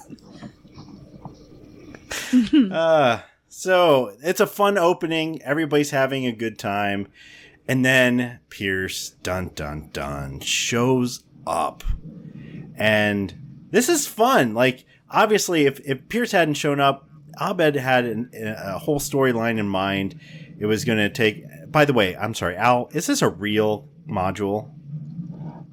uh, 2.73 3.21
so 3.49 4.17
it's 4.23 4.41
a 4.41 4.47
fun 4.47 4.79
opening. 4.79 5.41
Everybody's 5.43 5.91
having 5.91 6.27
a 6.27 6.33
good 6.33 6.59
time. 6.59 7.09
And 7.69 7.85
then 7.85 8.41
Pierce, 8.49 9.11
dun 9.23 9.51
dun 9.55 9.91
dun, 9.93 10.41
shows 10.41 11.25
up. 11.47 11.85
And 12.77 13.67
this 13.71 13.89
is 13.89 14.07
fun. 14.07 14.55
Like, 14.55 14.87
obviously, 15.11 15.67
if, 15.67 15.81
if 15.81 16.09
Pierce 16.09 16.33
hadn't 16.33 16.55
shown 16.55 16.81
up, 16.81 17.09
Abed 17.41 17.77
had 17.77 18.05
an, 18.07 18.31
a 18.35 18.79
whole 18.79 18.99
storyline 18.99 19.59
in 19.59 19.69
mind. 19.69 20.19
It 20.59 20.67
was 20.67 20.85
going 20.85 20.99
to 20.99 21.11
take. 21.11 21.45
By 21.71 21.85
the 21.85 21.93
way, 21.93 22.17
I'm 22.17 22.35
sorry, 22.35 22.57
Al, 22.57 22.89
is 22.93 23.07
this 23.07 23.23
a 23.23 23.29
real 23.29 23.89
module? 24.09 24.71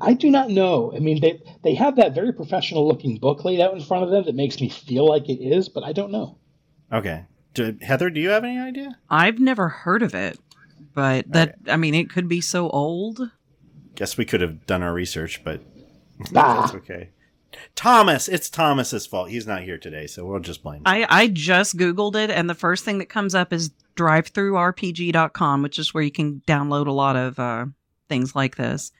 I 0.01 0.13
do 0.13 0.29
not 0.29 0.49
know. 0.49 0.91
I 0.95 0.99
mean, 0.99 1.21
they 1.21 1.41
they 1.63 1.73
have 1.75 1.95
that 1.95 2.13
very 2.13 2.33
professional 2.33 2.87
looking 2.87 3.17
book 3.17 3.45
laid 3.45 3.61
out 3.61 3.73
in 3.73 3.81
front 3.81 4.03
of 4.03 4.09
them 4.09 4.25
that 4.25 4.35
makes 4.35 4.59
me 4.59 4.69
feel 4.69 5.07
like 5.07 5.29
it 5.29 5.41
is, 5.41 5.69
but 5.69 5.83
I 5.83 5.93
don't 5.93 6.11
know. 6.11 6.37
Okay, 6.91 7.25
do, 7.53 7.77
Heather, 7.81 8.09
do 8.09 8.19
you 8.19 8.29
have 8.29 8.43
any 8.43 8.59
idea? 8.59 8.97
I've 9.09 9.39
never 9.39 9.69
heard 9.69 10.03
of 10.03 10.13
it, 10.13 10.37
but 10.93 11.31
that 11.31 11.55
I 11.67 11.77
mean, 11.77 11.95
it 11.95 12.09
could 12.09 12.27
be 12.27 12.41
so 12.41 12.69
old. 12.69 13.31
Guess 13.95 14.17
we 14.17 14.25
could 14.25 14.41
have 14.41 14.65
done 14.67 14.83
our 14.83 14.93
research, 14.93 15.41
but 15.45 15.61
Ah. 16.35 16.61
that's 16.61 16.73
okay. 16.75 17.09
Thomas, 17.73 18.27
it's 18.27 18.49
Thomas's 18.49 19.05
fault. 19.07 19.29
He's 19.29 19.47
not 19.47 19.63
here 19.63 19.77
today, 19.77 20.07
so 20.07 20.25
we'll 20.25 20.41
just 20.41 20.61
blame. 20.61 20.79
him. 20.79 20.83
I 20.85 21.05
I 21.09 21.27
just 21.27 21.77
googled 21.77 22.15
it, 22.15 22.29
and 22.29 22.49
the 22.49 22.53
first 22.53 22.83
thing 22.83 22.97
that 22.97 23.05
comes 23.07 23.33
up 23.33 23.53
is 23.53 23.71
drivethrurpg.com, 23.95 25.61
which 25.61 25.79
is 25.79 25.93
where 25.93 26.03
you 26.03 26.11
can 26.11 26.41
download 26.47 26.87
a 26.87 26.91
lot 26.91 27.15
of 27.15 27.39
uh, 27.39 27.65
things 28.09 28.35
like 28.35 28.55
this. 28.55 28.91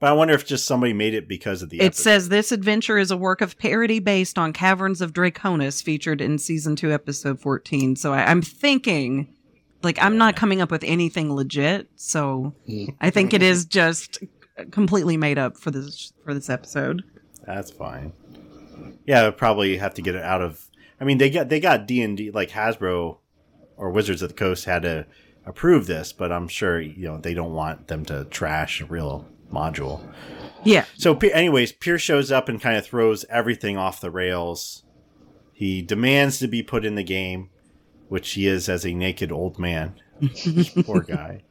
But 0.00 0.08
I 0.08 0.12
wonder 0.12 0.32
if 0.32 0.46
just 0.46 0.64
somebody 0.66 0.94
made 0.94 1.12
it 1.12 1.28
because 1.28 1.60
of 1.62 1.68
the. 1.68 1.78
It 1.80 1.84
episode. 1.84 2.02
says 2.02 2.28
this 2.30 2.52
adventure 2.52 2.96
is 2.96 3.10
a 3.10 3.18
work 3.18 3.42
of 3.42 3.58
parody 3.58 3.98
based 3.98 4.38
on 4.38 4.54
Caverns 4.54 5.02
of 5.02 5.12
Draconis, 5.12 5.82
featured 5.82 6.22
in 6.22 6.38
season 6.38 6.74
two, 6.74 6.90
episode 6.90 7.38
fourteen. 7.38 7.96
So 7.96 8.14
I, 8.14 8.30
I'm 8.30 8.40
thinking, 8.40 9.34
like, 9.82 10.02
I'm 10.02 10.16
not 10.16 10.36
coming 10.36 10.62
up 10.62 10.70
with 10.70 10.84
anything 10.84 11.34
legit. 11.34 11.88
So 11.96 12.54
I 13.00 13.10
think 13.10 13.34
it 13.34 13.42
is 13.42 13.66
just 13.66 14.20
completely 14.70 15.18
made 15.18 15.36
up 15.36 15.58
for 15.58 15.70
this 15.70 16.14
for 16.24 16.32
this 16.32 16.48
episode. 16.48 17.04
That's 17.46 17.70
fine. 17.70 18.14
Yeah, 19.04 19.22
they'll 19.22 19.32
probably 19.32 19.76
have 19.76 19.92
to 19.94 20.02
get 20.02 20.14
it 20.14 20.22
out 20.22 20.40
of. 20.40 20.66
I 20.98 21.04
mean, 21.04 21.18
they 21.18 21.28
got 21.28 21.50
they 21.50 21.60
got 21.60 21.86
D 21.86 22.00
and 22.00 22.16
D 22.16 22.30
like 22.30 22.48
Hasbro 22.48 23.18
or 23.80 23.90
Wizards 23.90 24.20
of 24.20 24.28
the 24.28 24.34
Coast 24.34 24.66
had 24.66 24.82
to 24.82 25.06
approve 25.46 25.86
this, 25.86 26.12
but 26.12 26.30
I'm 26.30 26.46
sure 26.48 26.80
you 26.80 27.08
know 27.08 27.18
they 27.18 27.34
don't 27.34 27.54
want 27.54 27.88
them 27.88 28.04
to 28.04 28.26
trash 28.26 28.80
a 28.80 28.84
real 28.84 29.26
module. 29.50 30.00
Yeah, 30.62 30.84
So, 30.98 31.16
anyways, 31.16 31.72
Pierce 31.72 32.02
shows 32.02 32.30
up 32.30 32.48
and 32.50 32.60
kind 32.60 32.76
of 32.76 32.86
throws 32.86 33.24
everything 33.30 33.78
off 33.78 34.00
the 34.00 34.10
rails. 34.10 34.84
He 35.54 35.80
demands 35.80 36.38
to 36.40 36.48
be 36.48 36.62
put 36.62 36.84
in 36.84 36.96
the 36.96 37.02
game, 37.02 37.48
which 38.08 38.32
he 38.32 38.46
is 38.46 38.68
as 38.68 38.84
a 38.84 38.92
naked 38.92 39.32
old 39.32 39.58
man. 39.58 39.94
Poor 40.84 41.00
guy. 41.00 41.42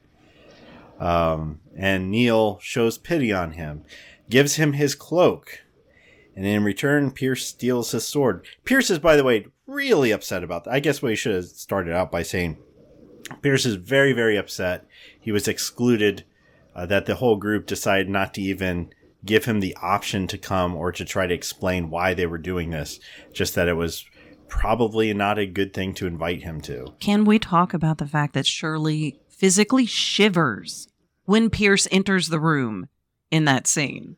Um, 0.99 1.59
and 1.75 2.11
Neil 2.11 2.59
shows 2.61 2.99
pity 2.99 3.33
on 3.33 3.53
him, 3.53 3.83
gives 4.29 4.57
him 4.57 4.73
his 4.73 4.93
cloak, 4.93 5.63
and 6.35 6.45
in 6.45 6.63
return, 6.63 7.11
Pierce 7.11 7.45
steals 7.47 7.91
his 7.91 8.05
sword. 8.05 8.45
Pierce 8.63 8.89
is, 8.91 8.99
by 8.99 9.15
the 9.15 9.23
way, 9.23 9.47
really 9.69 10.11
upset 10.11 10.43
about 10.43 10.65
that. 10.65 10.73
I 10.73 10.79
guess 10.79 11.01
what 11.01 11.11
he 11.11 11.15
should 11.15 11.35
have 11.35 11.45
started 11.45 11.93
out 11.93 12.11
by 12.11 12.23
saying 12.23 12.57
Pierce 13.41 13.65
is 13.65 13.75
very, 13.75 14.13
very 14.13 14.37
upset. 14.37 14.85
He 15.19 15.31
was 15.31 15.47
excluded, 15.47 16.25
uh, 16.75 16.85
that 16.87 17.05
the 17.05 17.15
whole 17.15 17.35
group 17.35 17.65
decided 17.65 18.09
not 18.09 18.33
to 18.33 18.41
even 18.41 18.93
give 19.25 19.45
him 19.45 19.59
the 19.59 19.75
option 19.81 20.27
to 20.27 20.37
come 20.37 20.75
or 20.75 20.91
to 20.91 21.05
try 21.05 21.27
to 21.27 21.33
explain 21.33 21.89
why 21.89 22.13
they 22.13 22.25
were 22.25 22.37
doing 22.37 22.69
this. 22.69 22.99
Just 23.33 23.55
that 23.55 23.67
it 23.67 23.73
was 23.73 24.05
probably 24.47 25.13
not 25.13 25.37
a 25.37 25.45
good 25.45 25.73
thing 25.73 25.93
to 25.93 26.07
invite 26.07 26.41
him 26.41 26.59
to. 26.61 26.93
can 26.99 27.23
we 27.23 27.37
talk 27.37 27.73
about 27.73 27.99
the 27.99 28.07
fact 28.07 28.33
that 28.33 28.47
Shirley 28.47 29.19
physically 29.29 29.85
shivers 29.85 30.87
when 31.25 31.49
Pierce 31.51 31.87
enters 31.91 32.29
the 32.29 32.39
room 32.39 32.89
in 33.29 33.45
that 33.45 33.67
scene? 33.67 34.17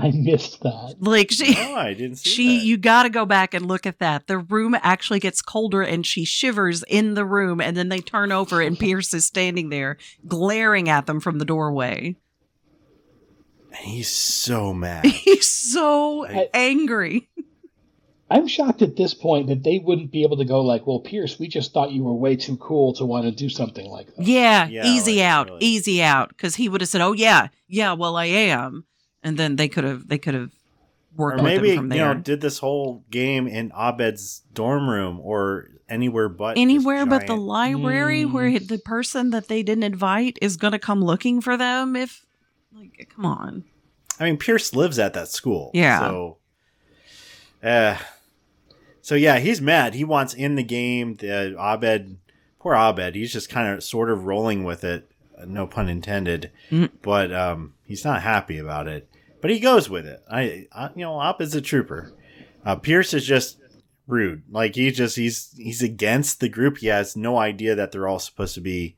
I 0.00 0.10
missed 0.12 0.62
that. 0.62 0.96
Like 1.00 1.30
she. 1.30 1.54
Oh, 1.58 1.74
I 1.76 1.94
didn't 1.94 2.16
see 2.16 2.30
she 2.30 2.58
that. 2.58 2.64
you 2.64 2.76
got 2.78 3.02
to 3.04 3.10
go 3.10 3.24
back 3.26 3.54
and 3.54 3.66
look 3.66 3.86
at 3.86 3.98
that 3.98 4.26
the 4.26 4.38
room 4.38 4.74
actually 4.82 5.20
gets 5.20 5.42
colder 5.42 5.82
and 5.82 6.04
she 6.06 6.24
shivers 6.24 6.82
in 6.88 7.14
the 7.14 7.24
room 7.24 7.60
and 7.60 7.76
then 7.76 7.88
they 7.88 8.00
turn 8.00 8.32
over 8.32 8.60
and 8.60 8.78
pierce 8.80 9.12
is 9.14 9.24
standing 9.26 9.68
there 9.68 9.96
glaring 10.26 10.88
at 10.88 11.06
them 11.06 11.20
from 11.20 11.38
the 11.38 11.44
doorway 11.44 12.16
And 13.72 13.76
he's 13.88 14.08
so 14.08 14.72
mad. 14.74 15.04
he's 15.06 15.48
so 15.48 16.26
I- 16.26 16.48
angry 16.54 17.28
I'm 18.32 18.46
shocked 18.46 18.80
at 18.82 18.94
this 18.94 19.12
point 19.12 19.48
that 19.48 19.64
they 19.64 19.80
wouldn't 19.80 20.12
be 20.12 20.22
able 20.22 20.36
to 20.36 20.44
go 20.44 20.60
like, 20.60 20.86
"Well, 20.86 21.00
Pierce, 21.00 21.36
we 21.40 21.48
just 21.48 21.72
thought 21.72 21.90
you 21.90 22.04
were 22.04 22.14
way 22.14 22.36
too 22.36 22.56
cool 22.58 22.92
to 22.94 23.04
want 23.04 23.24
to 23.24 23.32
do 23.32 23.48
something 23.48 23.90
like 23.90 24.06
that." 24.14 24.24
yeah, 24.24 24.68
Yeah, 24.68 24.86
easy 24.86 25.16
like, 25.16 25.24
out 25.24 25.46
really. 25.48 25.64
easy 25.64 26.00
out 26.00 26.28
because 26.28 26.54
he 26.54 26.68
would 26.68 26.80
have 26.80 26.86
said 26.88 27.00
oh 27.00 27.12
yeah 27.12 27.48
yeah 27.66 27.92
well 27.94 28.14
i 28.14 28.26
am 28.26 28.84
and 29.22 29.36
then 29.36 29.56
they 29.56 29.68
could 29.68 29.84
have 29.84 30.08
they 30.08 30.18
could 30.18 30.34
have 30.34 30.50
worked 31.16 31.40
or 31.40 31.42
maybe 31.42 31.68
him 31.70 31.74
you 31.74 31.76
from 31.76 31.88
there 31.88 32.14
know 32.14 32.20
did 32.20 32.40
this 32.40 32.58
whole 32.58 33.04
game 33.10 33.46
in 33.48 33.72
Abed's 33.76 34.42
dorm 34.54 34.88
room 34.88 35.18
or 35.20 35.68
anywhere 35.88 36.28
but 36.28 36.56
anywhere 36.56 37.04
but 37.04 37.26
the 37.26 37.36
library 37.36 38.22
Mm. 38.24 38.32
where 38.32 38.58
the 38.60 38.78
person 38.78 39.30
that 39.30 39.48
they 39.48 39.62
didn't 39.62 39.82
invite 39.84 40.38
is 40.40 40.56
going 40.56 40.72
to 40.72 40.78
come 40.78 41.02
looking 41.02 41.40
for 41.40 41.56
them 41.56 41.96
if 41.96 42.24
like 42.72 43.10
come 43.14 43.26
on 43.26 43.64
I 44.18 44.24
mean, 44.24 44.36
Pierce 44.36 44.74
lives 44.74 44.98
at 44.98 45.14
that 45.14 45.28
school. 45.28 45.70
Yeah. 45.72 46.00
So, 46.00 46.36
uh, 47.62 47.96
so 49.00 49.14
yeah, 49.14 49.38
he's 49.38 49.62
mad. 49.62 49.94
He 49.94 50.04
wants 50.04 50.34
in 50.34 50.56
the 50.56 50.62
game. 50.62 51.16
The 51.16 51.56
Abed, 51.58 52.18
poor 52.58 52.74
Abed, 52.74 53.14
he's 53.14 53.32
just 53.32 53.48
kind 53.48 53.72
of 53.72 53.82
sort 53.82 54.10
of 54.10 54.26
rolling 54.26 54.62
with 54.64 54.84
it. 54.84 55.10
uh, 55.40 55.46
No 55.46 55.66
pun 55.66 55.88
intended. 55.88 56.50
Mm. 56.70 56.90
But 57.00 57.32
um, 57.32 57.72
he's 57.84 58.04
not 58.04 58.20
happy 58.20 58.58
about 58.58 58.88
it. 58.88 59.08
But 59.40 59.50
he 59.50 59.58
goes 59.60 59.88
with 59.88 60.06
it. 60.06 60.22
I, 60.30 60.66
I 60.72 60.90
you 60.94 61.02
know, 61.04 61.14
Op 61.14 61.40
is 61.40 61.54
a 61.54 61.60
trooper. 61.60 62.12
Uh, 62.64 62.76
Pierce 62.76 63.14
is 63.14 63.24
just 63.26 63.58
rude. 64.06 64.42
Like 64.50 64.74
he 64.74 64.90
just 64.90 65.16
he's 65.16 65.54
he's 65.56 65.82
against 65.82 66.40
the 66.40 66.48
group. 66.48 66.78
He 66.78 66.88
has 66.88 67.16
no 67.16 67.38
idea 67.38 67.74
that 67.74 67.92
they're 67.92 68.08
all 68.08 68.18
supposed 68.18 68.54
to 68.56 68.60
be 68.60 68.96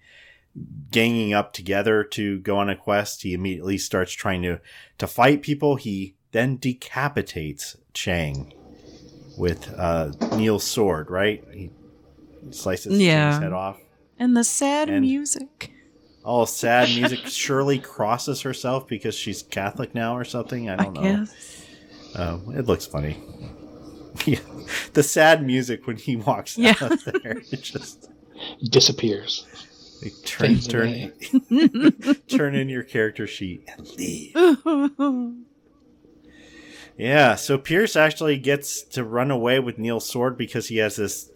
ganging 0.90 1.32
up 1.32 1.52
together 1.52 2.04
to 2.04 2.38
go 2.40 2.58
on 2.58 2.68
a 2.68 2.76
quest. 2.76 3.22
He 3.22 3.32
immediately 3.34 3.78
starts 3.78 4.12
trying 4.12 4.42
to 4.42 4.60
to 4.98 5.06
fight 5.06 5.42
people. 5.42 5.76
He 5.76 6.14
then 6.32 6.56
decapitates 6.56 7.76
Chang 7.94 8.52
with 9.38 9.72
uh, 9.78 10.12
Neil's 10.36 10.64
sword. 10.64 11.10
Right? 11.10 11.44
He 11.52 11.70
slices 12.50 12.98
Yeah. 13.00 13.30
Chang's 13.32 13.42
head 13.44 13.52
off. 13.52 13.78
and 14.18 14.36
the 14.36 14.44
sad 14.44 14.88
And- 14.90 15.02
music 15.02 15.70
All 16.24 16.46
sad 16.46 16.88
music. 16.90 17.20
Shirley 17.26 17.78
crosses 17.78 18.42
herself 18.42 18.86
because 18.86 19.14
she's 19.14 19.42
Catholic 19.42 19.94
now 19.94 20.16
or 20.16 20.24
something. 20.24 20.70
I 20.70 20.74
I 20.74 20.76
don't 20.76 20.94
know. 20.94 21.02
guess. 21.02 21.66
Um, 22.14 22.54
it 22.56 22.66
looks 22.66 22.86
funny. 22.86 23.16
yeah. 24.26 24.38
The 24.92 25.02
sad 25.02 25.44
music 25.44 25.86
when 25.86 25.96
he 25.96 26.16
walks 26.16 26.56
Yeah. 26.56 26.74
out 26.80 26.98
there. 27.04 27.42
It 27.50 27.62
just 27.62 28.08
Disappears. 28.62 29.46
like, 30.02 30.12
turn 30.24 30.58
turn 30.60 31.12
turn 32.28 32.54
in 32.54 32.68
your 32.68 32.82
character 32.82 33.26
sheet 33.26 33.64
and 33.68 33.88
leave. 33.96 34.34
Yeah, 36.98 37.36
so 37.36 37.56
Pierce 37.56 37.96
actually 37.96 38.36
gets 38.36 38.82
to 38.82 39.02
run 39.02 39.30
away 39.30 39.58
with 39.58 39.78
Neil's 39.78 40.06
sword 40.08 40.36
because 40.36 40.68
he 40.68 40.76
has 40.76 40.96
this 40.96 41.30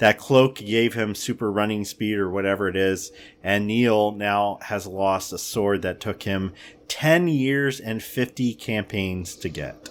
that 0.00 0.18
cloak 0.18 0.56
gave 0.56 0.94
him 0.94 1.14
super 1.14 1.52
running 1.52 1.84
speed 1.84 2.16
or 2.16 2.30
whatever 2.30 2.68
it 2.68 2.76
is, 2.76 3.12
and 3.42 3.66
Neil 3.66 4.12
now 4.12 4.58
has 4.62 4.86
lost 4.86 5.32
a 5.32 5.38
sword 5.38 5.82
that 5.82 6.00
took 6.00 6.22
him 6.22 6.54
10 6.88 7.28
years 7.28 7.78
and 7.78 8.02
50 8.02 8.54
campaigns 8.54 9.36
to 9.36 9.48
get. 9.50 9.90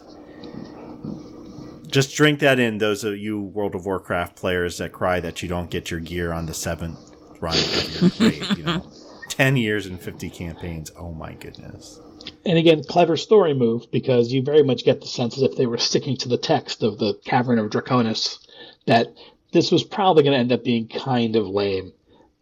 Just 1.87 2.15
drink 2.15 2.39
that 2.39 2.59
in, 2.59 2.79
those 2.79 3.03
of 3.03 3.17
you 3.17 3.39
World 3.39 3.75
of 3.75 3.85
Warcraft 3.85 4.35
players 4.35 4.79
that 4.79 4.91
cry 4.91 5.19
that 5.19 5.43
you 5.43 5.49
don't 5.49 5.69
get 5.69 5.91
your 5.91 5.99
gear 5.99 6.33
on 6.33 6.47
the 6.47 6.53
seventh 6.55 6.99
run 7.39 7.57
of 7.57 8.19
your 8.19 8.29
raid, 8.29 8.57
you 8.57 8.63
know. 8.63 8.91
10 9.29 9.57
years 9.57 9.85
and 9.85 10.01
50 10.01 10.29
campaigns. 10.31 10.91
Oh 10.97 11.13
my 11.13 11.33
goodness. 11.33 12.01
And 12.45 12.57
again, 12.57 12.83
clever 12.83 13.15
story 13.15 13.53
move 13.53 13.89
because 13.91 14.33
you 14.33 14.41
very 14.41 14.63
much 14.63 14.83
get 14.83 15.01
the 15.01 15.07
sense 15.07 15.37
as 15.37 15.43
if 15.43 15.55
they 15.55 15.67
were 15.67 15.77
sticking 15.77 16.17
to 16.17 16.27
the 16.27 16.37
text 16.37 16.83
of 16.83 16.97
the 16.97 17.13
Cavern 17.25 17.59
of 17.59 17.69
Draconis 17.69 18.39
that 18.85 19.07
this 19.51 19.71
was 19.71 19.83
probably 19.83 20.23
going 20.23 20.33
to 20.33 20.39
end 20.39 20.51
up 20.51 20.63
being 20.63 20.87
kind 20.87 21.35
of 21.35 21.47
lame, 21.47 21.91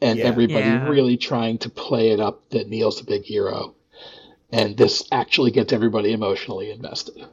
and 0.01 0.19
Yeah. 0.19 0.25
everybody 0.25 0.65
Yeah. 0.65 0.87
really 0.87 1.17
trying 1.17 1.57
to 1.59 1.69
play 1.69 2.11
it 2.11 2.19
up 2.19 2.49
that 2.49 2.69
Neil's 2.69 2.99
the 2.99 3.05
big 3.05 3.23
hero, 3.23 3.75
and 4.51 4.77
this 4.77 5.07
actually 5.11 5.51
gets 5.51 5.73
everybody 5.73 6.11
emotionally 6.13 6.71
invested. 6.71 7.25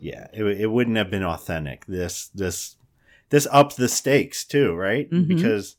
Yeah, 0.00 0.26
it, 0.32 0.44
it 0.44 0.66
wouldn't 0.70 0.96
have 0.96 1.10
been 1.10 1.24
authentic. 1.24 1.86
This 1.86 2.28
this 2.34 2.76
this 3.30 3.48
upped 3.50 3.76
the 3.76 3.88
stakes 3.88 4.44
too, 4.44 4.72
right? 4.74 5.10
Mhm. 5.10 5.26
Because 5.28 5.76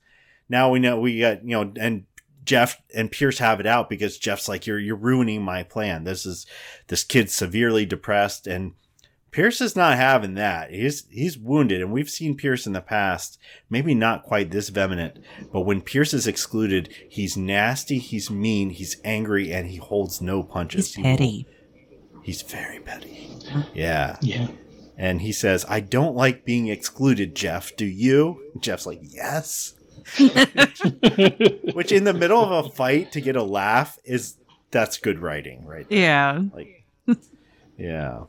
now 0.50 0.70
we 0.72 0.80
know 0.80 1.00
we 1.00 1.20
got 1.20 1.44
you 1.44 1.52
know, 1.52 1.72
and 1.80 2.04
Jeff 2.44 2.82
and 2.96 3.12
Pierce 3.12 3.40
have 3.40 3.60
it 3.60 3.66
out 3.68 3.90
because 3.90 4.18
Jeff's 4.18 4.48
like, 4.50 4.66
"You're 4.66 4.80
you're 4.80 4.96
ruining 4.96 5.42
my 5.44 5.64
plan. 5.64 6.04
This 6.06 6.26
is 6.26 6.46
this 6.88 7.04
kid's 7.04 7.34
severely 7.34 7.86
depressed, 7.86 8.48
and 8.48 8.74
Pierce 9.32 9.62
is 9.62 9.76
not 9.76 9.98
having 9.98 10.36
that. 10.36 10.72
He's 10.72 11.06
he's 11.10 11.38
wounded, 11.38 11.82
and 11.82 11.92
we've 11.92 12.10
seen 12.10 12.38
Pierce 12.38 12.66
in 12.66 12.74
the 12.74 12.82
past. 12.82 13.38
Maybe 13.70 13.94
not 13.94 14.24
quite 14.24 14.52
this 14.52 14.70
vehement, 14.70 15.20
but 15.52 15.62
when 15.62 15.82
Pierce 15.82 16.14
is 16.14 16.28
excluded, 16.28 16.90
he's 17.10 17.38
nasty, 17.38 18.00
he's 18.00 18.32
mean, 18.32 18.72
he's 18.72 18.98
angry, 19.04 19.52
and 19.52 19.68
he 19.68 19.78
holds 19.78 20.22
no 20.22 20.44
punches. 20.44 20.88
He's 20.88 20.96
He 20.96 21.04
petty. 21.04 21.48
He's 22.24 22.42
very 22.42 22.80
petty. 22.80 23.30
Yeah. 23.74 24.18
Yeah. 24.22 24.48
And 24.98 25.22
he 25.22 25.32
says, 25.32 25.66
I 25.70 25.80
don't 25.80 26.16
like 26.16 26.44
being 26.44 26.68
excluded, 26.68 27.36
Jeff. 27.36 27.76
Do 27.76 27.86
you? 27.86 28.42
Jeff's 28.60 28.86
like, 28.86 29.00
yes. 29.02 29.76
Which 30.20 31.92
in 31.92 32.04
the 32.04 32.14
middle 32.14 32.42
of 32.42 32.66
a 32.66 32.70
fight 32.70 33.12
to 33.12 33.22
get 33.22 33.36
a 33.36 33.44
laugh 33.44 34.00
is 34.04 34.38
that's 34.72 34.98
good 34.98 35.20
writing, 35.20 35.66
right? 35.66 35.88
there. 35.88 36.00
Yeah. 36.00 36.42
Like, 36.54 36.84
yeah. 37.78 38.24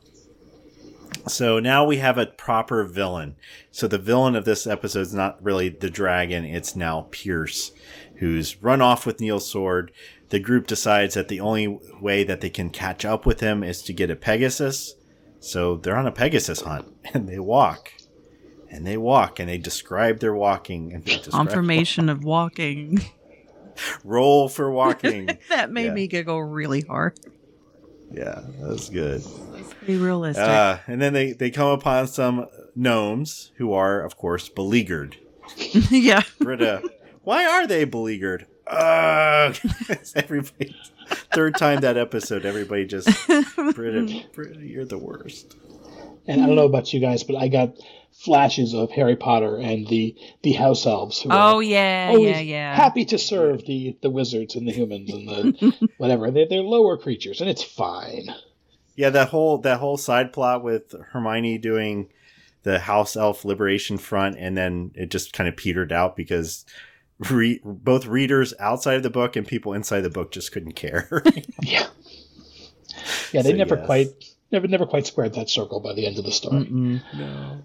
So 1.29 1.59
now 1.59 1.85
we 1.85 1.97
have 1.97 2.17
a 2.17 2.25
proper 2.25 2.83
villain. 2.83 3.35
So 3.71 3.87
the 3.87 3.97
villain 3.97 4.35
of 4.35 4.45
this 4.45 4.65
episode 4.67 5.01
is 5.01 5.13
not 5.13 5.41
really 5.43 5.69
the 5.69 5.89
dragon, 5.89 6.43
it's 6.45 6.75
now 6.75 7.07
Pierce, 7.11 7.71
who's 8.15 8.61
run 8.61 8.81
off 8.81 9.05
with 9.05 9.19
Neil's 9.21 9.49
sword. 9.49 9.91
The 10.29 10.39
group 10.39 10.67
decides 10.67 11.15
that 11.15 11.27
the 11.27 11.39
only 11.39 11.79
way 12.01 12.23
that 12.23 12.41
they 12.41 12.49
can 12.49 12.69
catch 12.69 13.03
up 13.05 13.25
with 13.25 13.39
him 13.39 13.63
is 13.63 13.81
to 13.83 13.93
get 13.93 14.11
a 14.11 14.15
Pegasus. 14.15 14.95
So 15.39 15.77
they're 15.77 15.95
on 15.97 16.05
a 16.07 16.11
Pegasus 16.11 16.61
hunt 16.61 16.87
and 17.13 17.27
they 17.29 17.39
walk. 17.39 17.93
And 18.71 18.85
they 18.85 18.97
walk 18.97 19.39
and 19.39 19.49
they 19.49 19.57
describe 19.57 20.19
their 20.19 20.35
walking 20.35 20.93
and 20.93 21.03
Confirmation 21.31 22.07
of 22.09 22.23
walking. 22.23 23.01
roll 24.03 24.47
for 24.49 24.69
walking. 24.69 25.25
that 25.49 25.71
made 25.71 25.85
Yeah. 25.85 25.93
me 25.93 26.07
giggle 26.07 26.43
really 26.43 26.81
hard. 26.81 27.19
Yeah, 28.11 28.41
that's 28.59 28.89
good. 28.89 29.23
Be 29.85 29.97
realistic. 29.97 30.43
Uh, 30.43 30.77
and 30.87 31.01
then 31.01 31.13
they, 31.13 31.33
they 31.33 31.51
come 31.51 31.69
upon 31.69 32.07
some 32.07 32.47
gnomes 32.75 33.51
who 33.57 33.73
are, 33.73 34.01
of 34.01 34.17
course, 34.17 34.49
beleaguered. 34.49 35.17
yeah. 35.89 36.23
Britta, 36.39 36.83
why 37.23 37.45
are 37.45 37.67
they 37.67 37.83
beleaguered? 37.83 38.47
Uh, 38.67 39.53
everybody, 40.15 40.75
third 41.33 41.55
time 41.55 41.81
that 41.81 41.97
episode, 41.97 42.45
everybody 42.45 42.85
just, 42.85 43.07
Britta, 43.55 44.23
Britta, 44.33 44.59
you're 44.59 44.85
the 44.85 44.97
worst. 44.97 45.55
And 46.27 46.41
I 46.41 46.45
don't 46.45 46.55
know 46.55 46.65
about 46.65 46.93
you 46.93 46.99
guys, 46.99 47.23
but 47.23 47.35
I 47.35 47.47
got 47.47 47.75
flashes 48.23 48.73
of 48.73 48.91
Harry 48.91 49.15
Potter 49.15 49.57
and 49.57 49.87
the 49.87 50.15
the 50.43 50.51
house 50.53 50.85
elves 50.85 51.21
who 51.21 51.29
Oh 51.31 51.57
are 51.57 51.63
yeah, 51.63 52.11
yeah, 52.11 52.39
yeah. 52.39 52.75
happy 52.75 53.05
to 53.05 53.17
serve 53.17 53.65
the 53.65 53.97
the 54.01 54.09
wizards 54.09 54.55
and 54.55 54.67
the 54.67 54.71
humans 54.71 55.11
and 55.11 55.27
the 55.27 55.89
whatever. 55.97 56.29
They're, 56.31 56.47
they're 56.47 56.61
lower 56.61 56.97
creatures, 56.97 57.41
and 57.41 57.49
it's 57.49 57.63
fine. 57.63 58.27
Yeah, 58.95 59.09
that 59.11 59.29
whole 59.29 59.59
that 59.59 59.79
whole 59.79 59.97
side 59.97 60.33
plot 60.33 60.63
with 60.63 60.93
Hermione 61.11 61.57
doing 61.57 62.09
the 62.63 62.79
House 62.79 63.15
Elf 63.15 63.45
Liberation 63.45 63.97
Front, 63.97 64.37
and 64.37 64.57
then 64.57 64.91
it 64.95 65.09
just 65.11 65.31
kind 65.31 65.47
of 65.47 65.55
petered 65.55 65.93
out 65.93 66.17
because 66.17 66.65
re- 67.31 67.61
both 67.63 68.05
readers 68.05 68.53
outside 68.59 68.95
of 68.95 69.03
the 69.03 69.09
book 69.09 69.37
and 69.37 69.47
people 69.47 69.71
inside 69.73 70.01
the 70.01 70.09
book 70.09 70.31
just 70.31 70.51
couldn't 70.51 70.73
care. 70.73 71.23
Yeah. 71.63 71.87
Yeah, 73.31 73.43
they 73.43 73.51
So, 73.51 73.55
never 73.55 73.75
yes. 73.75 73.85
quite 73.85 74.07
never 74.51 74.67
never 74.67 74.85
quite 74.85 75.05
squared 75.07 75.33
that 75.35 75.49
circle 75.49 75.79
by 75.79 75.93
the 75.93 76.05
end 76.05 76.17
of 76.19 76.25
the 76.25 76.31
story. 76.31 76.65
Mm-mm. 76.65 77.01
No. 77.15 77.61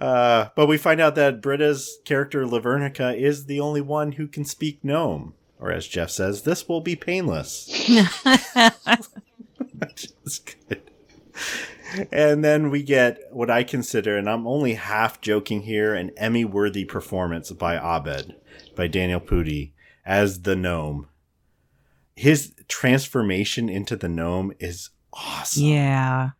Uh, 0.00 0.48
but 0.56 0.66
we 0.66 0.76
find 0.76 1.00
out 1.00 1.14
that 1.14 1.40
Britta's 1.40 1.98
character 2.04 2.44
Lavernica 2.44 3.16
is 3.16 3.46
the 3.46 3.60
only 3.60 3.80
one 3.80 4.12
who 4.12 4.26
can 4.26 4.44
speak 4.44 4.82
gnome, 4.82 5.34
or 5.58 5.70
as 5.70 5.86
Jeff 5.86 6.10
says, 6.10 6.42
this 6.42 6.68
will 6.68 6.80
be 6.80 6.96
painless. 6.96 7.68
Which 9.78 10.08
is 10.24 10.38
good. 10.40 10.82
And 12.10 12.44
then 12.44 12.70
we 12.70 12.82
get 12.82 13.20
what 13.30 13.50
I 13.50 13.62
consider, 13.62 14.16
and 14.16 14.28
I'm 14.28 14.46
only 14.46 14.74
half 14.74 15.20
joking 15.20 15.62
here, 15.62 15.94
an 15.94 16.10
Emmy 16.16 16.44
worthy 16.44 16.84
performance 16.84 17.52
by 17.52 17.76
Abed, 17.76 18.34
by 18.74 18.88
Daniel 18.88 19.20
Pudi, 19.20 19.72
as 20.04 20.42
the 20.42 20.56
gnome. 20.56 21.08
His 22.16 22.52
transformation 22.68 23.68
into 23.68 23.96
the 23.96 24.08
gnome 24.08 24.52
is 24.58 24.90
awesome. 25.12 25.64
yeah. 25.64 26.30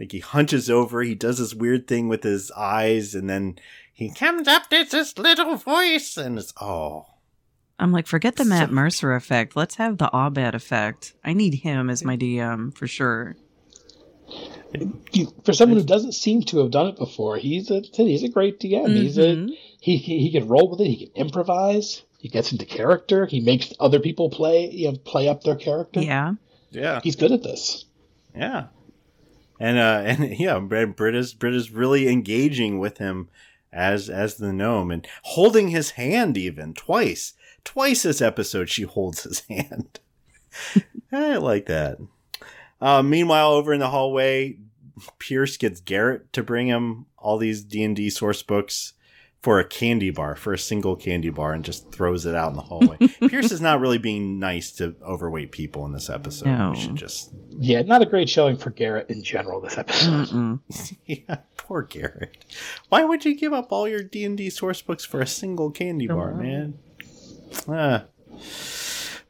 Like 0.00 0.12
he 0.12 0.18
hunches 0.20 0.70
over, 0.70 1.02
he 1.02 1.14
does 1.14 1.36
this 1.38 1.54
weird 1.54 1.86
thing 1.86 2.08
with 2.08 2.22
his 2.24 2.50
eyes, 2.52 3.14
and 3.14 3.28
then 3.28 3.58
he 3.92 4.10
comes 4.10 4.48
up 4.48 4.62
with 4.72 4.90
this 4.90 5.16
little 5.18 5.56
voice, 5.56 6.16
and 6.16 6.38
it's 6.38 6.54
oh, 6.60 7.04
I'm 7.78 7.92
like, 7.92 8.06
forget 8.06 8.36
the 8.36 8.46
Matt 8.46 8.70
So- 8.70 8.74
Mercer 8.74 9.14
effect. 9.14 9.54
Let's 9.56 9.74
have 9.74 9.98
the 9.98 10.08
Abed 10.12 10.54
effect. 10.54 11.12
I 11.22 11.34
need 11.34 11.54
him 11.56 11.90
as 11.90 12.02
my 12.02 12.16
DM 12.16 12.74
for 12.74 12.86
sure. 12.86 13.36
For 15.44 15.52
someone 15.52 15.78
who 15.78 15.84
doesn't 15.84 16.12
seem 16.12 16.42
to 16.44 16.58
have 16.60 16.70
done 16.70 16.86
it 16.86 16.96
before, 16.96 17.36
he's 17.36 17.70
a 17.70 17.80
he's 17.80 18.22
a 18.22 18.28
great 18.28 18.60
DM. 18.60 18.88
He's 18.94 19.18
a 19.18 19.34
Mhm. 19.34 19.50
he, 19.80 19.96
he 19.96 20.20
he 20.20 20.30
can 20.32 20.46
roll 20.48 20.70
with 20.70 20.80
it. 20.80 20.86
He 20.86 21.06
can 21.06 21.14
improvise. 21.26 22.02
He 22.18 22.28
gets 22.28 22.52
into 22.52 22.64
character. 22.64 23.26
He 23.26 23.40
makes 23.40 23.72
other 23.80 23.98
people 23.98 24.30
play 24.30 24.70
you 24.70 24.92
know 24.92 24.98
play 24.98 25.28
up 25.28 25.42
their 25.42 25.56
character. 25.56 26.00
Yeah. 26.00 26.34
yeah, 26.70 27.00
He's 27.02 27.16
good 27.16 27.32
at 27.32 27.42
this. 27.42 27.84
yeah, 28.34 28.66
and 29.60 29.78
uh, 29.78 30.02
and 30.04 30.38
yeah, 30.38 30.58
Brad 30.58 30.96
Britta's 30.96 31.34
Britta's 31.34 31.70
really 31.70 32.08
engaging 32.08 32.80
with 32.80 32.98
him 32.98 33.28
as 33.72 34.08
as 34.08 34.36
the 34.36 34.52
gnome 34.52 34.90
and 34.90 35.06
holding 35.22 35.68
his 35.68 35.92
hand 35.92 36.36
even 36.36 36.74
twice, 36.74 37.34
twice 37.62 38.02
this 38.02 38.20
episode 38.20 38.68
she 38.68 38.82
holds 38.82 39.22
his 39.22 39.40
hand. 39.48 40.00
I 41.12 41.36
like 41.36 41.66
that. 41.66 41.98
Uh, 42.80 43.02
meanwhile, 43.02 43.52
over 43.52 43.74
in 43.74 43.80
the 43.80 43.90
hallway, 43.90 44.56
Pierce 45.18 45.56
gets 45.56 45.80
Garrett 45.80 46.32
to 46.32 46.42
bring 46.42 46.66
him 46.66 47.06
all 47.18 47.36
these 47.36 47.62
D 47.62 47.84
and 47.84 47.94
D 47.94 48.08
source 48.10 48.42
books 48.42 48.94
for 49.42 49.58
a 49.58 49.64
candy 49.64 50.10
bar, 50.10 50.36
for 50.36 50.52
a 50.52 50.58
single 50.58 50.96
candy 50.96 51.30
bar, 51.30 51.52
and 51.54 51.64
just 51.64 51.90
throws 51.90 52.26
it 52.26 52.34
out 52.34 52.50
in 52.50 52.56
the 52.56 52.62
hallway. 52.62 52.96
Pierce 53.28 53.50
is 53.50 53.60
not 53.62 53.80
really 53.80 53.96
being 53.96 54.38
nice 54.38 54.70
to 54.72 54.94
overweight 55.02 55.50
people 55.50 55.86
in 55.86 55.92
this 55.92 56.10
episode. 56.10 56.46
No. 56.48 56.72
We 56.72 56.80
should 56.80 56.96
just, 56.96 57.30
Yeah, 57.58 57.80
not 57.82 58.02
a 58.02 58.06
great 58.06 58.28
showing 58.28 58.56
for 58.58 58.68
Garrett 58.70 59.08
in 59.08 59.22
general 59.22 59.60
this 59.62 59.78
episode. 59.78 60.58
Yeah, 61.06 61.38
poor 61.56 61.82
Garrett. 61.82 62.36
Why 62.90 63.04
would 63.04 63.24
you 63.24 63.34
give 63.34 63.52
up 63.54 63.72
all 63.72 63.88
your 63.88 64.02
D 64.02 64.24
and 64.26 64.36
D 64.36 64.50
source 64.50 64.82
books 64.82 65.04
for 65.06 65.20
a 65.22 65.26
single 65.26 65.70
candy 65.70 66.06
Don't 66.06 66.18
bar, 66.18 66.32
know. 66.34 66.42
man? 66.42 66.78
Ah. 67.66 68.04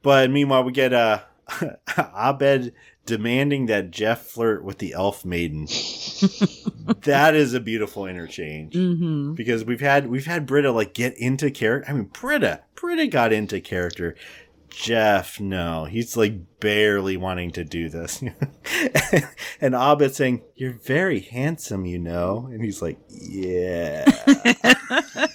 But 0.02 0.30
meanwhile, 0.30 0.64
we 0.64 0.72
get 0.72 0.92
uh, 0.92 1.20
Abed 1.96 2.72
demanding 3.06 3.66
that 3.66 3.90
Jeff 3.90 4.22
flirt 4.26 4.64
with 4.64 4.78
the 4.78 4.92
elf 4.92 5.24
maiden. 5.24 5.66
that 7.02 7.34
is 7.34 7.54
a 7.54 7.60
beautiful 7.60 8.06
interchange. 8.06 8.74
hmm 8.74 9.34
because 9.34 9.64
we've 9.64 9.80
had 9.80 10.08
we've 10.08 10.26
had 10.26 10.46
Britta 10.46 10.70
like 10.72 10.94
get 10.94 11.16
into 11.18 11.50
character. 11.50 11.90
I 11.90 11.94
mean, 11.94 12.04
Britta, 12.12 12.62
Britta 12.74 13.06
got 13.06 13.32
into 13.32 13.60
character. 13.60 14.14
Jeff, 14.68 15.40
no, 15.40 15.84
he's 15.86 16.16
like 16.16 16.60
barely 16.60 17.16
wanting 17.16 17.50
to 17.52 17.64
do 17.64 17.88
this. 17.88 18.22
and 19.60 19.74
Abed 19.74 20.14
saying, 20.14 20.42
"You're 20.54 20.74
very 20.74 21.18
handsome, 21.20 21.86
you 21.86 21.98
know," 21.98 22.48
and 22.52 22.62
he's 22.64 22.80
like, 22.80 22.98
"Yeah." 23.08 24.04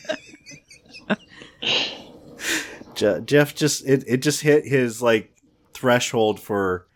Je- 2.96 3.22
Jeff 3.26 3.54
just 3.56 3.86
it, 3.86 4.04
it 4.08 4.18
just 4.22 4.42
hit 4.42 4.66
his 4.66 5.02
like 5.02 5.36
threshold 5.74 6.40
for 6.40 6.88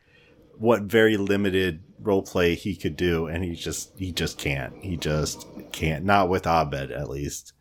what 0.60 0.84
very 0.84 1.16
limited 1.16 1.82
role 2.02 2.22
play 2.22 2.54
he 2.54 2.76
could 2.76 2.96
do 2.96 3.28
and 3.28 3.44
he 3.44 3.56
just 3.56 3.98
he 3.98 4.12
just 4.12 4.38
can't. 4.38 4.74
He 4.84 4.98
just 4.98 5.48
can't. 5.72 6.06
Not 6.06 6.30
with 6.30 6.46
abed 6.46 6.92
at 6.92 7.10
least. 7.10 7.54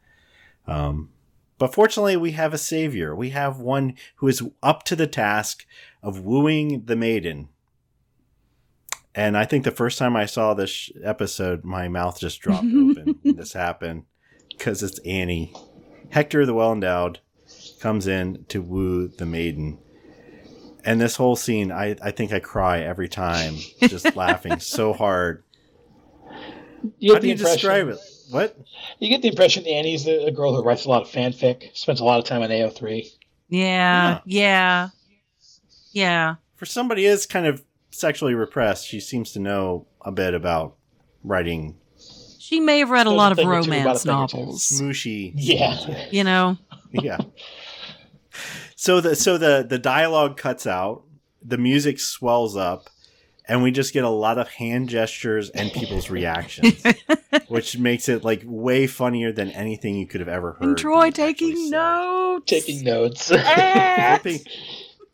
Um 0.66 1.10
but 1.58 1.74
fortunately 1.74 2.16
we 2.16 2.32
have 2.32 2.52
a 2.52 2.58
savior. 2.58 3.16
We 3.16 3.30
have 3.30 3.58
one 3.58 3.94
who 4.16 4.28
is 4.28 4.42
up 4.62 4.82
to 4.84 4.96
the 4.96 5.06
task 5.06 5.64
of 6.02 6.20
wooing 6.20 6.84
the 6.84 6.96
maiden. 6.96 7.48
And 9.14 9.36
i 9.36 9.44
think 9.44 9.64
the 9.64 9.70
first 9.70 9.98
time 9.98 10.16
i 10.16 10.26
saw 10.26 10.54
this 10.54 10.70
sh- 10.70 10.90
episode 11.02 11.64
my 11.64 11.88
mouth 11.88 12.20
just 12.20 12.40
dropped 12.40 12.66
open 12.66 13.18
when 13.22 13.36
this 13.36 13.52
happened 13.52 14.04
because 14.50 14.82
it's 14.82 14.98
annie. 15.00 15.52
Hector 16.10 16.44
the 16.44 16.54
well 16.54 16.72
endowed 16.72 17.20
comes 17.80 18.06
in 18.08 18.44
to 18.48 18.60
woo 18.60 19.08
the 19.08 19.26
maiden 19.26 19.78
and 20.84 21.00
this 21.00 21.16
whole 21.16 21.36
scene, 21.36 21.72
I, 21.72 21.96
I 22.02 22.10
think 22.10 22.32
I 22.32 22.40
cry 22.40 22.80
every 22.80 23.08
time, 23.08 23.56
just 23.80 24.16
laughing 24.16 24.60
so 24.60 24.92
hard. 24.92 25.44
You 26.98 27.14
How 27.14 27.20
do 27.20 27.28
you 27.28 27.34
describe 27.34 27.88
it? 27.88 27.98
What? 28.30 28.56
You 28.98 29.08
get 29.08 29.22
the 29.22 29.28
impression 29.28 29.66
Annie's 29.66 30.06
a, 30.06 30.26
a 30.26 30.30
girl 30.30 30.54
who 30.54 30.62
writes 30.62 30.84
a 30.84 30.88
lot 30.88 31.02
of 31.02 31.08
fanfic, 31.08 31.76
spends 31.76 32.00
a 32.00 32.04
lot 32.04 32.18
of 32.18 32.24
time 32.24 32.42
on 32.42 32.50
AO3. 32.50 33.06
Yeah. 33.48 34.20
Yeah. 34.24 34.88
Yeah. 35.92 36.36
For 36.56 36.66
somebody 36.66 37.06
is 37.06 37.26
kind 37.26 37.46
of 37.46 37.64
sexually 37.90 38.34
repressed, 38.34 38.86
she 38.86 39.00
seems 39.00 39.32
to 39.32 39.40
know 39.40 39.86
a 40.02 40.12
bit 40.12 40.34
about 40.34 40.76
writing 41.24 41.76
She 42.38 42.60
may 42.60 42.78
have 42.80 42.90
read 42.90 43.06
a 43.06 43.10
lot 43.10 43.32
of 43.32 43.38
thing 43.38 43.48
or 43.48 43.62
two 43.62 43.70
about 43.70 43.78
romance 43.78 44.04
a 44.04 44.06
thing 44.06 44.14
or 44.16 44.28
two. 44.28 44.36
novels. 44.36 44.62
smooshy. 44.68 45.32
Yeah. 45.34 46.06
You 46.10 46.24
know, 46.24 46.58
yeah. 46.92 47.18
So 48.80 49.00
the 49.00 49.16
so 49.16 49.36
the 49.38 49.66
the 49.68 49.76
dialogue 49.78 50.36
cuts 50.36 50.64
out, 50.64 51.02
the 51.42 51.58
music 51.58 51.98
swells 51.98 52.56
up, 52.56 52.88
and 53.44 53.60
we 53.60 53.72
just 53.72 53.92
get 53.92 54.04
a 54.04 54.08
lot 54.08 54.38
of 54.38 54.46
hand 54.48 54.88
gestures 54.88 55.50
and 55.50 55.72
people's 55.72 56.10
reactions, 56.10 56.80
which 57.48 57.76
makes 57.76 58.08
it 58.08 58.22
like 58.22 58.42
way 58.44 58.86
funnier 58.86 59.32
than 59.32 59.50
anything 59.50 59.96
you 59.96 60.06
could 60.06 60.20
have 60.20 60.28
ever 60.28 60.52
heard. 60.52 60.62
and 60.62 60.78
Troy 60.78 61.10
taking 61.10 61.70
notes. 61.70 62.44
Taking 62.46 62.84
notes. 62.84 63.26
Flipping- 63.30 64.40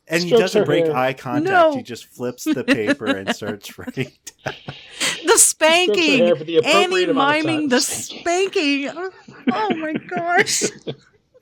and 0.09 0.23
he 0.23 0.29
doesn't 0.33 0.65
break 0.67 0.85
hair. 0.85 0.95
eye 0.95 1.15
contact. 1.15 1.51
No. 1.51 1.75
He 1.75 1.83
just 1.83 2.05
flips 2.05 2.45
the 2.45 2.65
paper 2.65 3.07
and 3.07 3.35
starts 3.35 3.79
writing. 3.79 4.13
the 4.45 5.39
spanking. 5.39 6.19
hair 6.19 6.35
the 6.35 6.59
appropriate 6.59 6.67
Annie 6.67 7.07
miming 7.15 7.69
the 7.71 7.81
Spanking. 7.81 8.91
spanking. 8.91 9.11
Oh 9.51 9.75
my 9.77 9.95
gosh. 9.95 10.65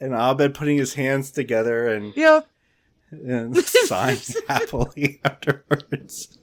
And 0.03 0.14
Abed 0.14 0.55
putting 0.55 0.76
his 0.78 0.94
hands 0.94 1.30
together 1.30 1.86
and, 1.88 2.12
Yep. 2.16 2.48
and 3.12 3.57
signs 3.86 4.36
happily 4.48 5.20
afterwards. 5.24 6.38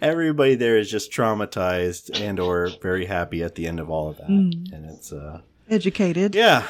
Everybody 0.00 0.54
there 0.54 0.76
is 0.78 0.90
just 0.90 1.12
traumatized 1.12 2.20
and 2.20 2.38
or 2.40 2.70
very 2.82 3.06
happy 3.06 3.42
at 3.42 3.54
the 3.54 3.66
end 3.66 3.80
of 3.80 3.90
all 3.90 4.10
of 4.10 4.16
that. 4.18 4.28
Mm. 4.28 4.72
And 4.72 4.84
it's 4.90 5.12
uh 5.12 5.40
Educated. 5.70 6.34
yeah. 6.34 6.66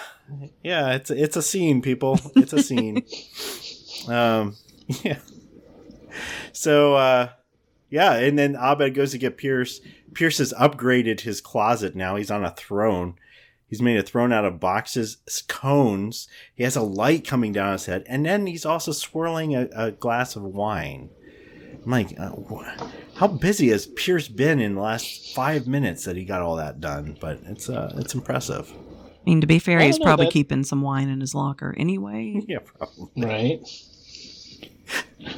Yeah, 0.62 0.92
it's 0.94 1.10
it's 1.10 1.36
a 1.36 1.42
scene, 1.42 1.80
people. 1.82 2.20
It's 2.36 2.52
a 2.52 2.62
scene. 2.62 3.04
um 4.08 4.56
yeah. 5.02 5.18
So 6.52 6.94
uh 6.94 7.28
yeah, 7.90 8.14
and 8.14 8.38
then 8.38 8.54
Abed 8.54 8.94
goes 8.94 9.12
to 9.12 9.18
get 9.18 9.38
Pierce. 9.38 9.80
Pierce 10.14 10.38
has 10.38 10.52
upgraded 10.52 11.20
his 11.20 11.40
closet 11.40 11.96
now. 11.96 12.16
He's 12.16 12.30
on 12.30 12.44
a 12.44 12.50
throne. 12.50 13.14
He's 13.68 13.82
made 13.82 13.98
a 13.98 14.02
throne 14.02 14.32
out 14.32 14.44
of 14.46 14.58
boxes, 14.60 15.18
cones. 15.46 16.26
He 16.54 16.64
has 16.64 16.74
a 16.76 16.82
light 16.82 17.26
coming 17.26 17.52
down 17.52 17.72
his 17.72 17.86
head, 17.86 18.04
and 18.08 18.24
then 18.24 18.46
he's 18.46 18.64
also 18.64 18.92
swirling 18.92 19.54
a, 19.54 19.68
a 19.76 19.90
glass 19.90 20.36
of 20.36 20.42
wine. 20.42 21.10
I'm 21.84 21.90
like, 21.90 22.18
uh, 22.18 22.30
wh- 22.30 22.66
how 23.16 23.26
busy 23.28 23.68
has 23.68 23.86
Pierce 23.86 24.26
been 24.28 24.58
in 24.60 24.74
the 24.74 24.80
last 24.80 25.34
five 25.34 25.66
minutes 25.66 26.04
that 26.04 26.16
he 26.16 26.24
got 26.24 26.40
all 26.42 26.56
that 26.56 26.80
done? 26.80 27.16
But 27.20 27.40
it's 27.44 27.68
uh, 27.68 27.92
it's 27.98 28.14
impressive. 28.14 28.72
I 28.72 29.30
mean, 29.30 29.40
to 29.42 29.46
be 29.46 29.58
fair, 29.58 29.80
he's 29.80 29.98
probably 29.98 30.26
that- 30.26 30.32
keeping 30.32 30.64
some 30.64 30.80
wine 30.82 31.08
in 31.10 31.20
his 31.20 31.34
locker 31.34 31.74
anyway. 31.76 32.42
Yeah, 32.48 32.58
probably. 32.60 33.24
Right. 33.24 33.60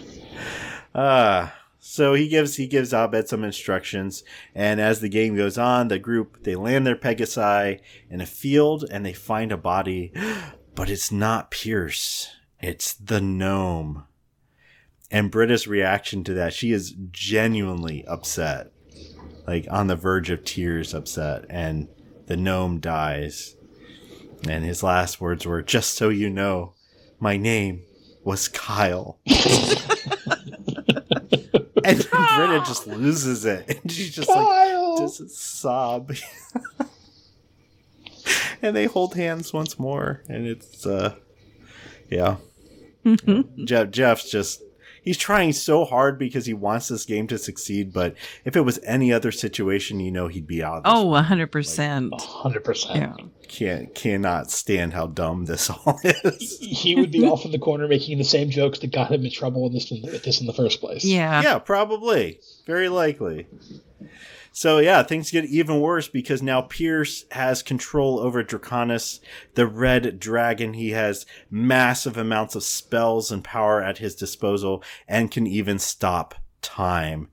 Uh 0.94 1.48
so 1.90 2.14
he 2.14 2.28
gives 2.28 2.54
he 2.54 2.68
gives 2.68 2.92
Abed 2.92 3.26
some 3.26 3.42
instructions, 3.42 4.22
and 4.54 4.80
as 4.80 5.00
the 5.00 5.08
game 5.08 5.34
goes 5.34 5.58
on, 5.58 5.88
the 5.88 5.98
group 5.98 6.44
they 6.44 6.54
land 6.54 6.86
their 6.86 6.94
Pegasi 6.94 7.80
in 8.08 8.20
a 8.20 8.26
field 8.26 8.84
and 8.88 9.04
they 9.04 9.12
find 9.12 9.50
a 9.50 9.56
body, 9.56 10.12
but 10.76 10.88
it's 10.88 11.10
not 11.10 11.50
Pierce. 11.50 12.30
It's 12.60 12.94
the 12.94 13.20
gnome. 13.20 14.04
And 15.10 15.32
Britta's 15.32 15.66
reaction 15.66 16.22
to 16.24 16.34
that, 16.34 16.54
she 16.54 16.70
is 16.70 16.94
genuinely 17.10 18.04
upset. 18.06 18.70
Like 19.48 19.66
on 19.68 19.88
the 19.88 19.96
verge 19.96 20.30
of 20.30 20.44
tears 20.44 20.94
upset, 20.94 21.44
and 21.50 21.88
the 22.26 22.36
gnome 22.36 22.78
dies. 22.78 23.56
And 24.48 24.64
his 24.64 24.84
last 24.84 25.20
words 25.20 25.44
were, 25.44 25.60
just 25.60 25.96
so 25.96 26.08
you 26.08 26.30
know, 26.30 26.74
my 27.18 27.36
name 27.36 27.82
was 28.22 28.46
Kyle. 28.46 29.18
and 31.84 32.08
Britta 32.10 32.62
just 32.66 32.86
loses 32.86 33.44
it. 33.44 33.80
And 33.82 33.90
she's 33.90 34.14
just 34.14 34.28
like, 34.28 34.38
Kyle. 34.38 34.98
just 34.98 35.30
sob. 35.30 36.12
and 38.62 38.76
they 38.76 38.86
hold 38.86 39.14
hands 39.14 39.52
once 39.52 39.78
more. 39.78 40.22
And 40.28 40.46
it's, 40.46 40.86
uh, 40.86 41.14
yeah. 42.08 42.36
Jeff, 43.64 43.90
Jeff's 43.90 44.30
just, 44.30 44.62
he's 45.02 45.16
trying 45.16 45.52
so 45.52 45.84
hard 45.84 46.18
because 46.18 46.46
he 46.46 46.54
wants 46.54 46.88
this 46.88 47.04
game 47.04 47.26
to 47.28 47.38
succeed. 47.38 47.92
But 47.92 48.14
if 48.44 48.56
it 48.56 48.62
was 48.62 48.78
any 48.84 49.12
other 49.12 49.32
situation, 49.32 50.00
you 50.00 50.10
know, 50.10 50.28
he'd 50.28 50.46
be 50.46 50.62
out. 50.62 50.78
of 50.78 50.84
this 50.84 50.92
Oh, 50.94 51.04
one. 51.06 51.24
100%. 51.24 52.20
hundred 52.20 52.64
percent. 52.64 52.96
Yeah. 53.18 53.26
Can't, 53.48 53.94
cannot 53.96 54.50
stand 54.50 54.92
how 54.92 55.08
dumb 55.08 55.46
this 55.46 55.68
all 55.86 55.98
is. 56.04 56.58
He 56.60 56.94
would 56.94 57.10
be 57.10 57.24
off 57.26 57.44
in 57.44 57.50
the 57.50 57.58
corner 57.58 57.88
making 57.88 58.18
the 58.18 58.24
same 58.24 58.50
jokes 58.50 58.78
that 58.78 58.92
got 58.92 59.10
him 59.10 59.24
in 59.24 59.30
trouble 59.32 59.64
with 59.64 59.72
this, 59.72 59.90
with 59.90 60.22
this 60.22 60.40
in 60.40 60.46
the 60.46 60.52
first 60.52 60.80
place. 60.80 61.04
Yeah. 61.04 61.42
yeah, 61.42 61.58
probably. 61.58 62.40
Very 62.66 62.88
likely. 62.88 63.46
So 64.52 64.78
yeah, 64.78 65.02
things 65.04 65.30
get 65.30 65.44
even 65.44 65.80
worse 65.80 66.08
because 66.08 66.42
now 66.42 66.62
Pierce 66.62 67.24
has 67.30 67.62
control 67.62 68.18
over 68.18 68.42
Draconis, 68.42 69.20
the 69.54 69.66
red 69.66 70.18
dragon. 70.18 70.74
He 70.74 70.90
has 70.90 71.24
massive 71.50 72.16
amounts 72.16 72.54
of 72.56 72.64
spells 72.64 73.30
and 73.30 73.44
power 73.44 73.80
at 73.82 73.98
his 73.98 74.14
disposal 74.16 74.82
and 75.06 75.30
can 75.30 75.46
even 75.46 75.78
stop 75.78 76.34
time. 76.62 77.28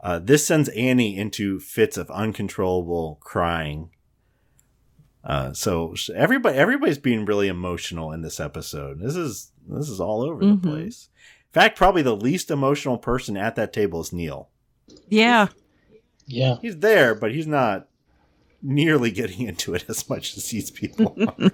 Uh, 0.00 0.18
this 0.20 0.46
sends 0.46 0.68
Annie 0.70 1.16
into 1.16 1.58
fits 1.58 1.96
of 1.96 2.10
uncontrollable 2.10 3.18
crying. 3.20 3.90
Uh, 5.24 5.52
so 5.54 5.94
everybody, 6.14 6.56
everybody's 6.56 6.98
being 6.98 7.24
really 7.24 7.48
emotional 7.48 8.12
in 8.12 8.20
this 8.22 8.38
episode. 8.38 9.00
This 9.00 9.16
is 9.16 9.50
this 9.66 9.88
is 9.88 9.98
all 9.98 10.22
over 10.22 10.42
Mhm. 10.42 10.60
the 10.62 10.68
place. 10.68 11.08
In 11.48 11.52
fact, 11.60 11.78
probably 11.78 12.02
the 12.02 12.14
least 12.16 12.50
emotional 12.50 12.98
person 12.98 13.36
at 13.36 13.56
that 13.56 13.72
table 13.72 14.00
is 14.02 14.12
Neil. 14.12 14.50
Yeah. 15.08 15.48
Yeah. 16.26 16.56
He's 16.62 16.78
there, 16.78 17.14
but 17.14 17.32
he's 17.32 17.46
not 17.46 17.88
nearly 18.62 19.10
getting 19.10 19.46
into 19.46 19.74
it 19.74 19.84
as 19.88 20.08
much 20.08 20.36
as 20.36 20.50
these 20.50 20.70
people 20.70 21.14
are. 21.40 21.50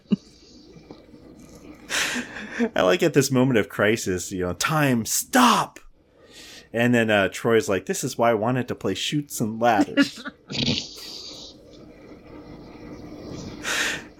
I 2.74 2.82
like 2.82 3.02
at 3.02 3.14
this 3.14 3.30
moment 3.30 3.58
of 3.58 3.68
crisis, 3.68 4.32
you 4.32 4.40
know, 4.40 4.52
time, 4.52 5.06
stop! 5.06 5.80
And 6.72 6.94
then 6.94 7.10
uh, 7.10 7.28
Troy's 7.32 7.68
like, 7.68 7.86
this 7.86 8.04
is 8.04 8.16
why 8.16 8.30
I 8.30 8.34
wanted 8.34 8.68
to 8.68 8.74
play 8.74 8.94
Chutes 8.94 9.40
and 9.40 9.60
Ladders. 9.60 10.20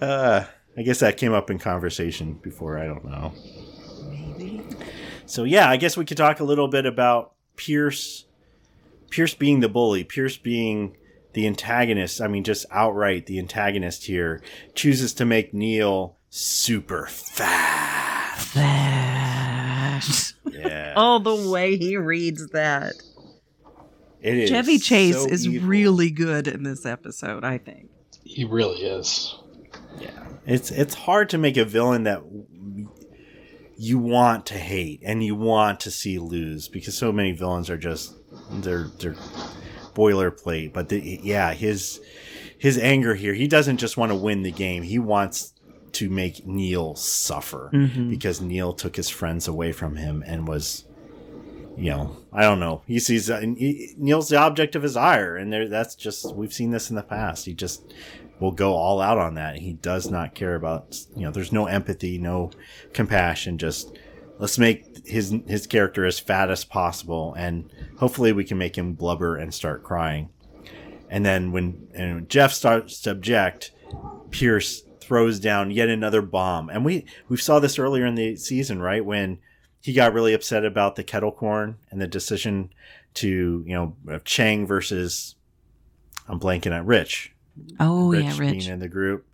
uh, 0.01 0.45
I 0.75 0.81
guess 0.81 0.99
that 0.99 1.17
came 1.17 1.33
up 1.33 1.49
in 1.49 1.59
conversation 1.59 2.33
before, 2.33 2.77
I 2.77 2.87
don't 2.87 3.05
know. 3.05 3.33
Maybe. 4.09 4.61
So 5.25 5.45
yeah, 5.45 5.69
I 5.69 5.77
guess 5.77 5.95
we 5.95 6.03
could 6.03 6.17
talk 6.17 6.41
a 6.41 6.43
little 6.43 6.67
bit 6.67 6.85
about 6.85 7.35
Pierce. 7.55 8.25
Pierce 9.11 9.33
being 9.35 9.59
the 9.59 9.69
bully, 9.69 10.03
Pierce 10.03 10.37
being 10.37 10.97
the 11.33 11.45
antagonist. 11.45 12.19
I 12.21 12.27
mean, 12.27 12.43
just 12.43 12.65
outright 12.71 13.27
the 13.27 13.37
antagonist 13.39 14.05
here 14.05 14.41
chooses 14.73 15.13
to 15.15 15.25
make 15.25 15.53
Neil 15.53 16.17
super 16.29 17.05
fast. 17.07 18.47
Fast. 18.47 20.35
Yeah, 20.51 20.93
Oh, 20.95 21.19
the 21.19 21.49
way 21.51 21.77
he 21.77 21.97
reads 21.97 22.47
that. 22.49 22.93
it 24.21 24.37
is. 24.37 24.49
Chevy 24.49 24.77
Chase 24.79 25.21
so 25.21 25.27
is 25.27 25.45
evil. 25.47 25.67
really 25.67 26.09
good 26.11 26.47
in 26.47 26.63
this 26.63 26.85
episode, 26.85 27.43
I 27.43 27.57
think. 27.57 27.89
He 28.23 28.45
really 28.45 28.81
is. 28.83 29.35
Yeah. 29.99 30.09
It's 30.45 30.71
it's 30.71 30.93
hard 30.95 31.29
to 31.29 31.37
make 31.37 31.57
a 31.57 31.65
villain 31.65 32.03
that 32.03 32.21
you 33.77 33.97
want 33.99 34.45
to 34.47 34.57
hate 34.57 35.01
and 35.03 35.23
you 35.23 35.35
want 35.35 35.79
to 35.81 35.91
see 35.91 36.17
lose 36.19 36.67
because 36.67 36.95
so 36.97 37.11
many 37.11 37.31
villains 37.31 37.69
are 37.69 37.77
just 37.77 38.15
they're 38.51 38.87
they're 38.99 39.15
boilerplate. 39.95 40.73
But 40.73 40.89
the, 40.89 41.19
yeah, 41.23 41.53
his 41.53 41.99
his 42.57 42.77
anger 42.77 43.15
here, 43.15 43.33
he 43.33 43.47
doesn't 43.47 43.77
just 43.77 43.97
want 43.97 44.11
to 44.11 44.15
win 44.15 44.43
the 44.43 44.51
game. 44.51 44.83
He 44.83 44.99
wants 44.99 45.53
to 45.93 46.09
make 46.09 46.45
Neil 46.47 46.95
suffer 46.95 47.69
Mhm. 47.73 48.09
because 48.09 48.39
Neil 48.41 48.71
took 48.73 48.95
his 48.95 49.09
friends 49.09 49.47
away 49.47 49.71
from 49.71 49.95
him 49.97 50.23
and 50.25 50.47
was 50.47 50.85
you 51.77 51.89
know, 51.89 52.17
I 52.33 52.41
don't 52.43 52.59
know. 52.59 52.81
He 52.85 52.99
sees 52.99 53.29
uh, 53.29 53.39
he, 53.39 53.93
Neil's 53.97 54.27
the 54.29 54.35
object 54.37 54.75
of 54.75 54.83
his 54.83 54.97
ire, 54.97 55.37
and 55.37 55.51
there, 55.51 55.67
that's 55.69 55.95
just 55.95 56.35
we've 56.35 56.53
seen 56.53 56.71
this 56.71 56.89
in 56.89 56.95
the 56.97 57.01
past. 57.01 57.45
He 57.45 57.53
just 57.53 57.93
will 58.41 58.51
go 58.51 58.73
all 58.73 58.99
out 59.01 59.17
on 59.17 59.35
that. 59.35 59.57
He 59.57 59.73
does 59.73 60.09
not 60.11 60.35
care 60.35 60.55
about 60.55 60.97
you 61.15 61.23
know. 61.23 61.31
There's 61.31 61.53
no 61.53 61.67
empathy, 61.67 62.17
no 62.17 62.51
compassion. 62.93 63.57
Just 63.57 63.97
let's 64.41 64.57
make 64.59 65.07
his 65.07 65.33
his 65.47 65.65
character 65.67 66.05
as 66.05 66.19
fat 66.19 66.49
as 66.51 66.65
possible, 66.65 67.33
and 67.37 67.71
hopefully 67.97 68.33
we 68.33 68.43
can 68.43 68.57
make 68.57 68.77
him 68.77 68.93
blubber 68.93 69.37
and 69.37 69.53
start 69.53 69.83
crying. 69.83 70.27
And 71.09 71.25
then 71.25 71.51
when 71.53 71.87
and 71.93 72.15
when 72.15 72.27
Jeff 72.27 72.51
starts 72.51 72.99
to 73.03 73.11
object, 73.11 73.71
Pierce 74.31 74.81
throws 74.99 75.39
down 75.39 75.71
yet 75.71 75.89
another 75.89 76.21
bomb. 76.21 76.69
And 76.69 76.83
we 76.83 77.05
we 77.29 77.37
saw 77.37 77.59
this 77.59 77.79
earlier 77.79 78.05
in 78.05 78.15
the 78.15 78.35
season, 78.35 78.81
right? 78.81 79.05
When 79.05 79.39
he 79.79 79.93
got 79.93 80.13
really 80.13 80.33
upset 80.33 80.63
about 80.65 80.95
the 80.95 81.03
kettle 81.03 81.31
corn 81.31 81.77
and 81.89 81.99
the 82.01 82.07
decision 82.07 82.71
to, 83.15 83.63
you 83.65 83.73
know, 83.73 83.95
of 84.07 84.23
Chang 84.23 84.65
versus 84.67 85.35
I'm 86.27 86.39
blanking 86.39 86.71
at 86.71 86.85
Rich. 86.85 87.33
Oh, 87.79 88.09
Rich 88.09 88.23
yeah, 88.23 88.37
Rich. 88.37 88.51
being 88.51 88.69
in 88.73 88.79
the 88.79 88.87
group. 88.87 89.25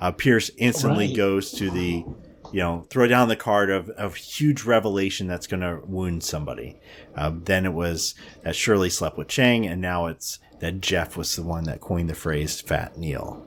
Uh, 0.00 0.12
Pierce 0.12 0.50
instantly 0.56 1.08
Right. 1.08 1.16
goes 1.16 1.50
to 1.52 1.70
the 1.70 2.04
you 2.52 2.60
know, 2.60 2.86
throw 2.88 3.06
down 3.06 3.28
the 3.28 3.36
card 3.36 3.70
of, 3.70 3.90
of 3.90 4.16
huge 4.16 4.64
revelation 4.64 5.26
that's 5.26 5.46
going 5.46 5.60
to 5.60 5.80
wound 5.84 6.22
somebody. 6.22 6.78
Um, 7.14 7.42
then 7.44 7.66
it 7.66 7.72
was 7.72 8.14
that 8.42 8.56
Shirley 8.56 8.90
slept 8.90 9.18
with 9.18 9.28
Chang, 9.28 9.66
and 9.66 9.80
now 9.80 10.06
it's 10.06 10.38
that 10.60 10.80
Jeff 10.80 11.16
was 11.16 11.34
the 11.36 11.42
one 11.42 11.64
that 11.64 11.80
coined 11.80 12.08
the 12.08 12.14
phrase 12.14 12.60
Fat 12.60 12.96
Neil. 12.96 13.46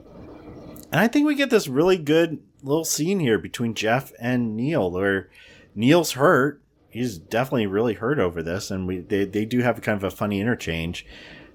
And 0.90 1.00
I 1.00 1.08
think 1.08 1.26
we 1.26 1.34
get 1.34 1.50
this 1.50 1.68
really 1.68 1.96
good 1.96 2.42
little 2.62 2.84
scene 2.84 3.20
here 3.20 3.38
between 3.38 3.74
Jeff 3.74 4.12
and 4.20 4.56
Neil 4.56 4.90
where 4.90 5.30
Neil's 5.74 6.12
hurt. 6.12 6.62
He's 6.90 7.16
definitely 7.16 7.66
really 7.66 7.94
hurt 7.94 8.18
over 8.18 8.42
this, 8.42 8.70
and 8.70 8.86
we 8.86 9.00
they, 9.00 9.24
they 9.24 9.46
do 9.46 9.60
have 9.60 9.80
kind 9.80 9.96
of 9.96 10.04
a 10.04 10.14
funny 10.14 10.40
interchange, 10.40 11.06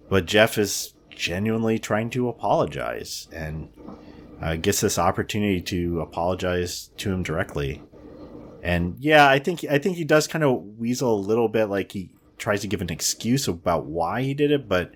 but 0.10 0.26
Jeff 0.26 0.58
is 0.58 0.94
genuinely 1.12 1.78
trying 1.78 2.10
to 2.12 2.30
apologize 2.30 3.28
and 3.32 3.70
uh, 4.42 4.56
gets 4.56 4.82
this 4.82 5.00
opportunity 5.00 5.62
to 5.62 6.02
apologize 6.02 6.90
to 6.98 7.12
him 7.12 7.24
directly. 7.24 7.82
And 8.64 8.96
yeah, 9.00 9.28
I 9.28 9.40
think 9.40 9.64
I 9.70 9.78
think 9.78 9.98
he 9.98 10.04
does 10.04 10.28
kind 10.28 10.44
of 10.44 10.62
weasel 10.78 11.14
a 11.16 11.20
little 11.20 11.48
bit, 11.48 11.66
like 11.66 11.92
he 11.92 12.12
tries 12.38 12.62
to 12.62 12.68
give 12.68 12.82
an 12.82 12.90
excuse 12.92 13.48
about 13.48 13.86
why 13.86 14.22
he 14.24 14.34
did 14.34 14.52
it, 14.52 14.68
but 14.68 14.92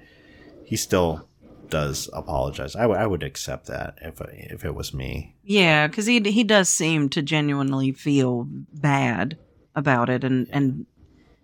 he 0.65 0.75
still 0.75 1.27
does 1.69 2.09
apologize. 2.11 2.75
I, 2.75 2.81
w- 2.81 2.99
I 2.99 3.07
would 3.07 3.23
accept 3.23 3.67
that 3.67 3.97
if 4.01 4.19
if 4.33 4.65
it 4.65 4.75
was 4.75 4.93
me. 4.93 5.35
Yeah, 5.43 5.87
because 5.87 6.05
he 6.05 6.19
he 6.19 6.43
does 6.43 6.67
seem 6.69 7.07
to 7.09 7.21
genuinely 7.21 7.93
feel 7.93 8.45
bad 8.49 9.37
about 9.75 10.09
it, 10.09 10.23
and 10.23 10.47
Yeah. 10.47 10.57
and 10.57 10.85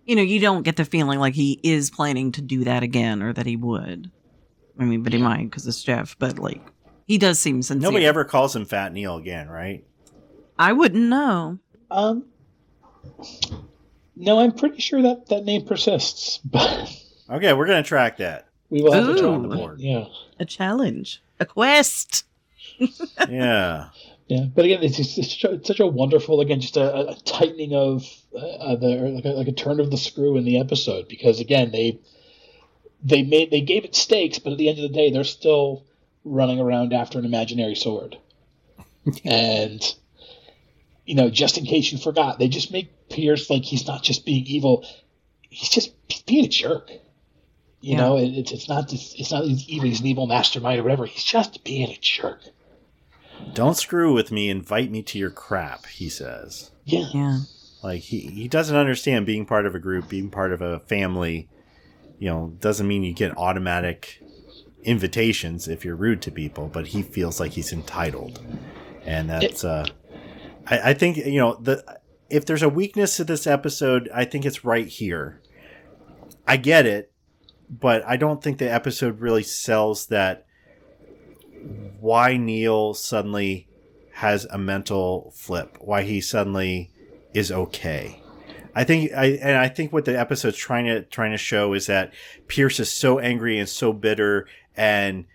you 0.04 0.16
know 0.16 0.22
you 0.22 0.38
don't 0.40 0.62
get 0.64 0.76
the 0.76 0.84
feeling 0.84 1.18
like 1.18 1.34
he 1.34 1.58
is 1.62 1.90
planning 1.90 2.32
to 2.32 2.42
do 2.42 2.64
that 2.64 2.82
again 2.82 3.22
or 3.22 3.32
that 3.32 3.46
he 3.46 3.56
would. 3.56 4.10
I 4.78 4.84
mean, 4.84 5.02
but 5.02 5.12
he 5.14 5.18
might 5.18 5.44
because 5.44 5.66
it's 5.66 5.82
Jeff. 5.82 6.16
But 6.18 6.38
like, 6.38 6.60
he 7.08 7.18
does 7.18 7.40
seem 7.40 7.60
sincere. 7.62 7.88
Nobody 7.90 8.06
ever 8.06 8.24
calls 8.24 8.54
him 8.54 8.64
Fat 8.64 8.92
Neil 8.92 9.16
again, 9.16 9.48
right? 9.48 9.84
I 10.56 10.72
wouldn't 10.72 11.08
know. 11.08 11.58
Um, 11.90 12.26
no, 14.16 14.38
I'm 14.40 14.52
pretty 14.52 14.80
sure 14.80 15.02
that 15.02 15.26
that 15.28 15.44
name 15.44 15.64
persists, 15.64 16.38
but 16.44 16.88
Okay, 17.30 17.52
we're 17.52 17.66
gonna 17.66 17.82
track 17.82 18.18
that. 18.18 18.46
we 18.70 18.82
will 18.82 18.92
have 18.92 19.06
to 19.06 19.18
try 19.18 19.28
on 19.28 19.48
the 19.48 19.56
board. 19.56 19.80
Yeah, 19.80 20.04
A 20.38 20.44
challenge, 20.44 21.20
a 21.40 21.46
quest. 21.46 22.24
Yeah, 23.28 23.88
yeah. 24.28 24.44
But 24.54 24.64
again, 24.66 24.82
it's 24.84 24.96
just 24.96 25.18
it's 25.18 25.32
such 25.32 25.44
a, 25.44 25.54
it's 25.54 25.66
such 25.66 25.80
a 25.80 25.86
wonderful 25.86 26.40
again, 26.40 26.60
just 26.60 26.76
a, 26.76 27.08
a 27.10 27.14
tightening 27.24 27.74
of 27.74 28.04
uh, 28.36 28.76
the 28.76 29.02
or 29.02 29.08
like 29.08 29.24
a, 29.24 29.28
like 29.30 29.48
a 29.48 29.52
turn 29.52 29.80
of 29.80 29.90
the 29.90 29.96
screw 29.96 30.36
in 30.36 30.44
the 30.44 30.58
episode 30.60 31.08
because 31.08 31.40
again 31.40 31.72
they 31.72 31.98
they 33.02 33.22
made 33.22 33.50
they 33.50 33.60
gave 33.62 33.84
it 33.84 33.96
stakes, 33.96 34.38
but 34.38 34.52
at 34.52 34.58
the 34.58 34.68
end 34.68 34.78
of 34.78 34.82
the 34.82 34.94
day, 34.96 35.10
they're 35.10 35.24
still 35.24 35.84
running 36.24 36.60
around 36.60 36.92
after 36.92 37.18
an 37.18 37.24
imaginary 37.24 37.74
sword, 37.74 38.16
and 39.24 39.82
you 41.06 41.14
know, 41.14 41.30
just 41.30 41.56
in 41.58 41.64
case 41.64 41.90
you 41.92 41.98
forgot, 41.98 42.38
they 42.38 42.48
just 42.48 42.70
make 42.72 43.08
Pierce 43.08 43.48
like 43.48 43.62
he's 43.62 43.86
not 43.86 44.02
just 44.02 44.26
being 44.26 44.44
evil; 44.46 44.86
he's 45.48 45.68
just 45.70 45.92
he's 46.08 46.22
being 46.22 46.44
a 46.44 46.48
jerk. 46.48 46.90
You 47.80 47.92
Yeah. 47.92 47.96
know, 47.98 48.18
it, 48.18 48.28
it's 48.30 48.52
it's 48.52 48.68
not 48.68 48.88
this, 48.90 49.14
it's 49.18 49.30
not 49.32 49.44
he's 49.44 49.68
evil, 49.68 49.88
he's 49.88 50.00
an 50.00 50.06
evil 50.06 50.26
mastermind 50.26 50.80
or 50.80 50.82
whatever. 50.82 51.06
He's 51.06 51.24
just 51.24 51.62
being 51.64 51.88
a 51.90 51.98
jerk. 52.00 52.40
don't 53.54 53.76
screw 53.76 54.12
with 54.12 54.30
me. 54.32 54.50
Invite 54.50 54.90
me 54.90 55.02
to 55.04 55.18
your 55.18 55.30
crap. 55.30 55.86
He 55.86 56.08
says. 56.08 56.70
Yeah, 56.84 57.06
Yeah. 57.14 57.38
Like 57.82 58.02
he 58.02 58.20
he 58.20 58.48
doesn't 58.48 58.76
understand 58.76 59.24
being 59.26 59.46
part 59.46 59.64
of 59.64 59.74
a 59.76 59.78
group, 59.78 60.08
being 60.08 60.30
part 60.30 60.52
of 60.52 60.60
a 60.60 60.80
family. 60.80 61.48
You 62.18 62.28
know, 62.28 62.52
doesn't 62.58 62.88
mean 62.88 63.04
you 63.04 63.14
get 63.14 63.38
automatic 63.38 64.20
invitations 64.88 65.68
if 65.68 65.84
you're 65.84 65.96
rude 65.96 66.22
to 66.22 66.30
people, 66.30 66.68
but 66.68 66.88
he 66.88 67.02
feels 67.02 67.38
like 67.38 67.52
he's 67.52 67.72
entitled, 67.72 68.40
and 69.04 69.30
that's. 69.30 69.64
uh 69.64 69.86
I, 70.66 70.90
I 70.90 70.94
think 70.94 71.16
you 71.18 71.40
know 71.40 71.54
the 71.54 72.00
if 72.30 72.44
there's 72.44 72.62
a 72.62 72.68
weakness 72.68 73.16
to 73.16 73.24
this 73.24 73.46
episode, 73.46 74.08
I 74.14 74.24
think 74.24 74.44
it's 74.44 74.64
right 74.64 74.86
here. 74.86 75.40
I 76.46 76.56
get 76.56 76.86
it, 76.86 77.12
but 77.68 78.04
I 78.06 78.16
don't 78.16 78.42
think 78.42 78.58
the 78.58 78.72
episode 78.72 79.20
really 79.20 79.42
sells 79.42 80.06
that 80.06 80.46
why 82.00 82.36
Neil 82.36 82.94
suddenly 82.94 83.68
has 84.12 84.44
a 84.46 84.58
mental 84.58 85.32
flip, 85.36 85.76
why 85.80 86.02
he 86.02 86.20
suddenly 86.20 86.90
is 87.34 87.52
okay. 87.52 88.22
I 88.74 88.84
think 88.84 89.12
I 89.12 89.26
and 89.26 89.56
I 89.56 89.68
think 89.68 89.92
what 89.92 90.04
the 90.04 90.18
episode's 90.18 90.56
trying 90.56 90.86
to 90.86 91.02
trying 91.02 91.32
to 91.32 91.38
show 91.38 91.72
is 91.72 91.86
that 91.86 92.12
Pierce 92.46 92.78
is 92.78 92.90
so 92.90 93.18
angry 93.18 93.58
and 93.58 93.68
so 93.68 93.92
bitter 93.92 94.46
and 94.78 95.26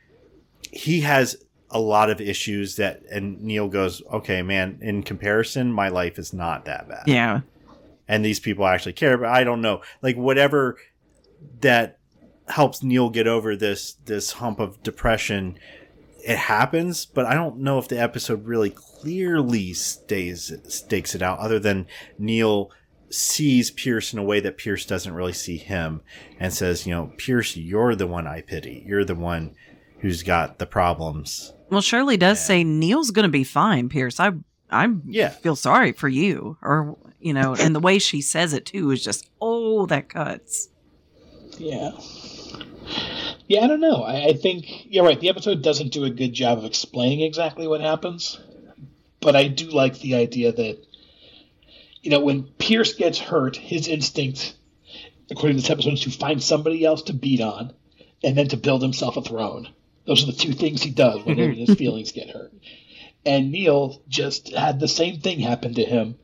he 0.71 1.01
has 1.01 1.37
a 1.69 1.79
lot 1.79 2.09
of 2.09 2.19
issues 2.21 2.75
that 2.77 3.01
and 3.11 3.41
Neil 3.41 3.67
goes, 3.67 4.01
"Okay, 4.11 4.41
man, 4.41 4.79
in 4.81 5.03
comparison, 5.03 5.71
my 5.71 5.89
life 5.89 6.17
is 6.17 6.33
not 6.33 6.65
that 6.65 6.87
bad." 6.87 7.03
Yeah. 7.07 7.41
and 8.07 8.23
these 8.25 8.39
people 8.39 8.65
actually 8.67 8.91
care 8.93 9.17
but 9.17 9.29
i 9.29 9.45
don't 9.45 9.61
know 9.61 9.81
like 10.01 10.17
whatever 10.17 10.77
that 11.61 11.99
helps 12.49 12.83
neil 12.83 13.09
get 13.09 13.27
over 13.27 13.55
this 13.55 13.93
this 14.05 14.33
hump 14.33 14.59
of 14.59 14.83
depression 14.83 15.57
it 16.25 16.37
happens 16.37 17.05
but 17.05 17.25
i 17.25 17.33
don't 17.33 17.57
know 17.57 17.79
if 17.79 17.87
the 17.87 17.97
episode 17.97 18.45
really 18.45 18.69
clearly 18.69 19.71
stays 19.73 20.51
stakes 20.67 21.15
it 21.15 21.21
out 21.21 21.39
other 21.39 21.59
than 21.59 21.87
neil 22.19 22.69
sees 23.13 23.69
pierce 23.71 24.11
in 24.13 24.19
a 24.19 24.23
way 24.23 24.39
that 24.39 24.57
pierce 24.57 24.85
doesn't 24.85 25.13
really 25.13 25.33
see 25.33 25.57
him 25.57 26.01
and 26.39 26.51
says 26.53 26.87
you 26.87 26.93
know 26.93 27.11
pierce 27.17 27.55
you're 27.55 27.95
the 27.95 28.07
one 28.07 28.25
i 28.25 28.41
pity 28.41 28.83
you're 28.87 29.05
the 29.05 29.13
one 29.15 29.53
who's 29.99 30.23
got 30.23 30.57
the 30.59 30.65
problems 30.65 31.53
Well, 31.69 31.81
Shirley 31.81 32.17
does 32.17 32.39
Yeah. 32.39 32.45
say 32.47 32.63
Neil's 32.63 33.11
going 33.11 33.23
to 33.23 33.29
be 33.31 33.43
fine, 33.43 33.87
Pierce. 33.89 34.19
I 34.19 34.31
I 34.69 34.87
Yeah. 35.05 35.29
feel 35.29 35.55
sorry 35.55 35.91
for 35.91 36.09
you, 36.09 36.57
or 36.61 36.97
you 37.21 37.33
know, 37.33 37.55
and 37.55 37.73
the 37.75 37.79
way 37.79 37.99
she 37.99 38.19
says 38.21 38.51
it 38.53 38.65
too 38.65 38.91
is 38.91 39.03
just 39.03 39.29
oh, 39.41 39.85
that 39.85 40.09
cuts. 40.09 40.69
yeah, 41.57 41.91
yeah. 43.47 43.61
I 43.61 43.67
don't 43.67 43.79
know. 43.79 44.03
I, 44.03 44.25
I 44.29 44.33
think 44.33 44.65
you're 44.91 45.05
right. 45.05 45.19
The 45.19 45.29
episode 45.29 45.61
doesn't 45.61 45.93
do 45.93 46.03
a 46.03 46.09
good 46.09 46.33
job 46.33 46.57
of 46.57 46.65
explaining 46.65 47.21
exactly 47.21 47.67
what 47.67 47.81
happens, 47.81 48.39
but 49.21 49.35
I 49.35 49.47
do 49.47 49.69
like 49.69 49.99
the 49.99 50.15
idea 50.15 50.51
that 50.51 50.77
you 52.03 52.11
know 52.11 52.19
when 52.19 52.43
Pierce 52.43 52.93
gets 52.93 53.17
hurt, 53.17 53.55
his 53.55 53.87
instinct, 53.87 54.53
according 55.31 55.57
to 55.57 55.61
this 55.63 55.71
episode, 55.71 55.93
is 55.93 56.01
to 56.01 56.11
find 56.11 56.43
somebody 56.43 56.85
else 56.85 57.01
to 57.03 57.13
beat 57.13 57.41
on, 57.41 57.73
and 58.23 58.37
then 58.37 58.49
to 58.49 58.57
build 58.57 58.81
himself 58.81 59.17
a 59.17 59.21
throne. 59.21 59.69
Those 60.05 60.23
are 60.23 60.27
the 60.31 60.37
two 60.37 60.53
things 60.53 60.83
he 60.83 60.91
does 60.91 61.23
whenever 61.25 61.51
his 61.53 61.73
feelings 61.75 62.11
get 62.11 62.29
hurt. 62.29 62.53
And 63.25 63.51
Neil 63.51 64.01
just 64.09 64.53
had 64.53 64.79
the 64.79 64.87
same 64.87 65.19
thing 65.21 65.39
happen 65.39 65.73
to 65.75 65.83
him. 65.85 66.15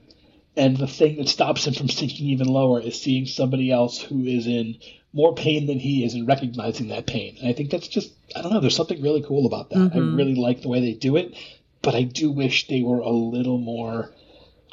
And 0.58 0.76
the 0.76 0.88
thing 0.88 1.16
that 1.18 1.30
stops 1.30 1.66
him 1.66 1.74
from 1.74 1.88
sinking 1.88 2.28
even 2.28 2.48
lower 2.48 2.82
is 2.82 3.00
seeing 3.02 3.26
somebody 3.26 3.72
else 3.72 4.02
who 4.02 4.26
is 4.26 4.46
in 4.48 4.78
more 5.14 5.34
pain 5.34 5.66
than 5.68 5.80
he 5.80 6.04
is 6.04 6.14
and 6.14 6.28
recognizing 6.28 6.90
that 6.90 7.08
pain. 7.08 7.38
And 7.40 7.48
I 7.48 7.54
think 7.54 7.70
that's 7.70 7.88
just, 7.88 8.12
I 8.36 8.42
don't 8.42 8.52
know, 8.52 8.60
there's 8.60 8.76
something 8.76 9.02
really 9.02 9.22
cool 9.22 9.46
about 9.46 9.70
that. 9.70 9.92
I 9.94 9.98
Mhm. 10.00 10.18
really 10.18 10.36
like 10.36 10.62
the 10.62 10.68
way 10.68 10.82
they 10.82 10.94
do 10.94 11.16
it, 11.16 11.34
but 11.82 11.96
I 11.96 12.04
do 12.04 12.30
wish 12.32 12.68
they 12.68 12.82
were 12.82 13.00
a 13.00 13.10
little 13.10 13.58
more, 13.60 14.14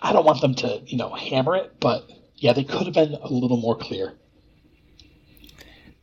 I 0.01 0.12
don't 0.12 0.26
want 0.26 0.40
them 0.40 0.55
to, 0.57 0.82
you 0.86 0.97
know, 0.97 1.11
hammer 1.14 1.57
it, 1.57 1.80
but 1.80 2.11
yeah, 2.36 2.53
they 2.53 2.64
could 2.64 2.86
have 2.86 2.94
been 2.94 3.14
a 3.14 3.32
little 3.32 3.57
more 3.57 3.76
clear. 3.76 4.14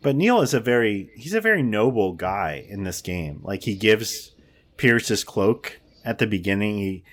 But 0.01 0.15
Neil 0.15 0.41
is 0.41 0.53
a 0.53 0.59
very 0.59 1.09
he's 1.15 1.33
a 1.33 1.41
very 1.41 1.63
noble 1.63 2.13
guy 2.13 2.65
in 2.67 2.83
this 2.83 3.01
game. 3.01 3.39
Like 3.41 3.63
he 3.63 3.75
gives 3.75 4.33
Pierce 4.75 5.07
his 5.07 5.23
cloak 5.23 5.79
at 6.03 6.19
the 6.19 6.27
beginning. 6.27 6.77
He 6.77 7.03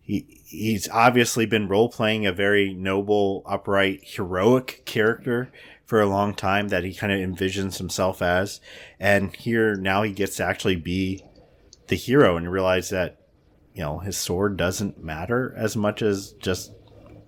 he 0.00 0.40
he's 0.46 0.88
obviously 0.88 1.44
been 1.44 1.68
role 1.68 1.90
playing 1.90 2.24
a 2.26 2.32
very 2.32 2.72
noble, 2.72 3.42
upright, 3.44 4.00
heroic 4.04 4.82
character 4.86 5.50
for 5.84 6.00
a 6.00 6.06
long 6.06 6.34
time 6.34 6.68
that 6.68 6.84
he 6.84 6.94
kind 6.94 7.12
of 7.12 7.18
envisions 7.18 7.76
himself 7.76 8.22
as. 8.22 8.60
And 8.98 9.36
here 9.36 9.76
now 9.76 10.02
he 10.02 10.12
gets 10.12 10.36
to 10.36 10.44
actually 10.44 10.76
be 10.76 11.22
the 11.88 11.96
hero 11.96 12.38
and 12.38 12.50
realize 12.50 12.88
that 12.88 13.18
you 13.74 13.82
know 13.82 13.98
his 13.98 14.16
sword 14.16 14.56
doesn't 14.56 15.02
matter 15.02 15.52
as 15.56 15.76
much 15.76 16.00
as 16.02 16.32
just 16.32 16.72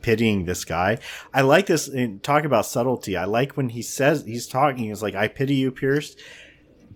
pitying 0.02 0.44
this 0.44 0.64
guy. 0.64 0.98
I 1.34 1.40
like 1.42 1.66
this 1.66 1.88
in 1.88 2.20
talk 2.20 2.44
about 2.44 2.66
subtlety. 2.66 3.16
I 3.16 3.24
like 3.24 3.56
when 3.56 3.70
he 3.70 3.82
says 3.82 4.24
he's 4.24 4.46
talking, 4.46 4.84
he's 4.84 5.02
like, 5.02 5.14
I 5.14 5.28
pity 5.28 5.56
you, 5.56 5.70
Pierce. 5.72 6.16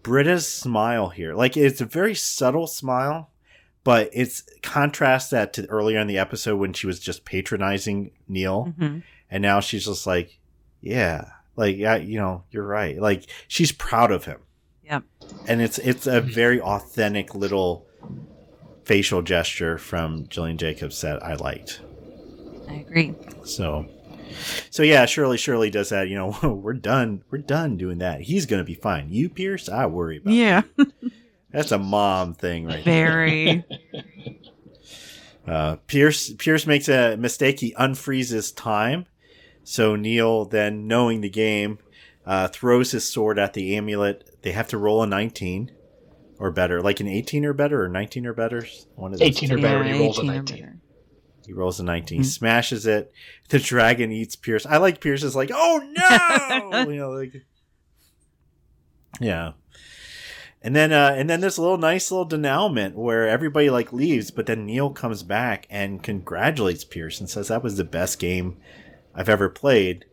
Britta's 0.02 0.46
smile 0.48 1.08
here. 1.10 1.34
Like 1.34 1.56
it's 1.56 1.80
a 1.80 1.84
very 1.86 2.14
subtle 2.14 2.66
smile, 2.66 3.30
but 3.84 4.08
it's 4.12 4.44
contrast 4.62 5.30
that 5.32 5.52
to 5.54 5.66
earlier 5.66 5.98
in 5.98 6.06
the 6.06 6.18
episode 6.18 6.56
when 6.56 6.72
she 6.72 6.86
was 6.86 7.00
just 7.00 7.24
patronizing 7.24 8.12
Neil. 8.28 8.72
Mhm. 8.78 9.02
And 9.30 9.42
now 9.42 9.60
she's 9.60 9.84
just 9.84 10.06
like, 10.06 10.38
Yeah. 10.80 11.24
Like 11.56 11.76
yeah, 11.76 11.96
you 11.96 12.18
know, 12.18 12.44
you're 12.50 12.66
right. 12.66 12.98
Like 12.98 13.26
she's 13.48 13.72
proud 13.72 14.10
of 14.12 14.24
him. 14.24 14.38
Yeah. 14.84 15.00
And 15.46 15.60
it's 15.60 15.78
it's 15.78 16.06
a 16.06 16.20
very 16.20 16.60
authentic 16.60 17.34
little 17.34 17.86
facial 18.90 19.22
gesture 19.22 19.78
from 19.78 20.26
Gillian 20.26 20.58
Jacobs 20.58 21.00
that 21.02 21.24
I 21.24 21.34
liked. 21.36 21.80
I 22.68 22.72
agree. 22.74 23.14
So, 23.44 23.86
so 24.68 24.82
yeah, 24.82 25.06
Shirley 25.06 25.36
Shirley 25.36 25.70
does 25.70 25.90
that. 25.90 26.08
You 26.08 26.16
know, 26.16 26.36
we're 26.60 26.72
done. 26.72 27.22
We're 27.30 27.38
done 27.38 27.76
doing 27.76 27.98
that. 27.98 28.22
He's 28.22 28.46
gonna 28.46 28.64
be 28.64 28.74
fine. 28.74 29.08
You, 29.08 29.28
Pierce, 29.28 29.68
I 29.68 29.86
worry 29.86 30.16
about. 30.16 30.34
Yeah, 30.34 30.62
That's 31.52 31.70
a 31.70 31.78
mom 31.78 32.34
thing, 32.34 32.66
right? 32.66 32.84
there. 32.84 33.12
very. 33.12 33.64
Uh, 35.46 35.76
Pierce 35.86 36.32
Pierce 36.34 36.66
makes 36.66 36.88
a 36.88 37.16
mistake. 37.16 37.58
He 37.58 37.74
unfreezes 37.74 38.54
time. 38.54 39.06
So 39.64 39.96
Neil, 39.96 40.44
then 40.44 40.86
knowing 40.86 41.22
the 41.22 41.30
game, 41.30 41.78
uh, 42.26 42.48
throws 42.48 42.92
his 42.92 43.08
sword 43.08 43.38
at 43.38 43.54
the 43.54 43.74
amulet. 43.74 44.42
They 44.42 44.52
have 44.52 44.68
to 44.68 44.78
roll 44.78 45.02
a 45.02 45.06
19 45.06 45.72
or 46.40 46.50
better, 46.50 46.80
like 46.82 46.98
an 47.00 47.06
18 47.06 47.44
or 47.44 47.52
better, 47.52 47.84
or 47.84 47.88
19 47.88 48.26
or 48.26 48.32
better. 48.32 48.66
One 48.96 49.14
of 49.14 49.20
18 49.22 49.52
or 49.52 49.56
two. 49.56 49.62
better. 49.62 49.84
he 49.84 50.00
rolls 50.00 50.18
a 50.18 50.24
19. 50.24 50.80
He 51.46 51.52
rolls 51.52 51.78
a 51.80 51.84
19, 51.84 52.20
Mhm. 52.22 52.24
smashes 52.24 52.86
it. 52.86 53.12
The 53.50 53.58
dragon 53.58 54.10
eats 54.10 54.36
Pierce. 54.36 54.66
I 54.66 54.76
like 54.78 55.00
Pierce 55.00 55.22
is 55.22 55.36
like, 55.36 55.50
oh 55.52 55.82
no! 55.96 56.80
you 56.90 56.96
know, 56.96 57.10
like, 57.10 57.34
yeah. 59.20 59.52
And 60.62 60.76
then, 60.76 60.92
uh, 60.92 61.14
and 61.16 61.28
then 61.30 61.40
there's 61.40 61.56
a 61.58 61.62
little 61.62 61.78
nice 61.78 62.10
little 62.10 62.26
denouement 62.26 62.94
where 62.94 63.26
everybody 63.26 63.70
like 63.70 63.92
leaves, 63.92 64.30
but 64.30 64.46
then 64.46 64.66
Neil 64.66 64.90
comes 64.90 65.22
back 65.22 65.66
and 65.70 66.02
congratulates 66.02 66.84
Pierce 66.84 67.18
and 67.20 67.30
says 67.30 67.48
that 67.48 67.62
was 67.62 67.76
the 67.78 67.84
best 67.84 68.18
game 68.18 68.58
I've 69.14 69.28
ever 69.30 69.48
played, 69.48 70.04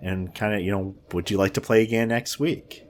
and 0.00 0.32
kind 0.34 0.54
of, 0.54 0.60
you 0.62 0.70
know, 0.70 0.94
would 1.12 1.30
you 1.30 1.36
like 1.36 1.54
to 1.54 1.60
play 1.60 1.82
again 1.82 2.08
next 2.08 2.38
week? 2.38 2.84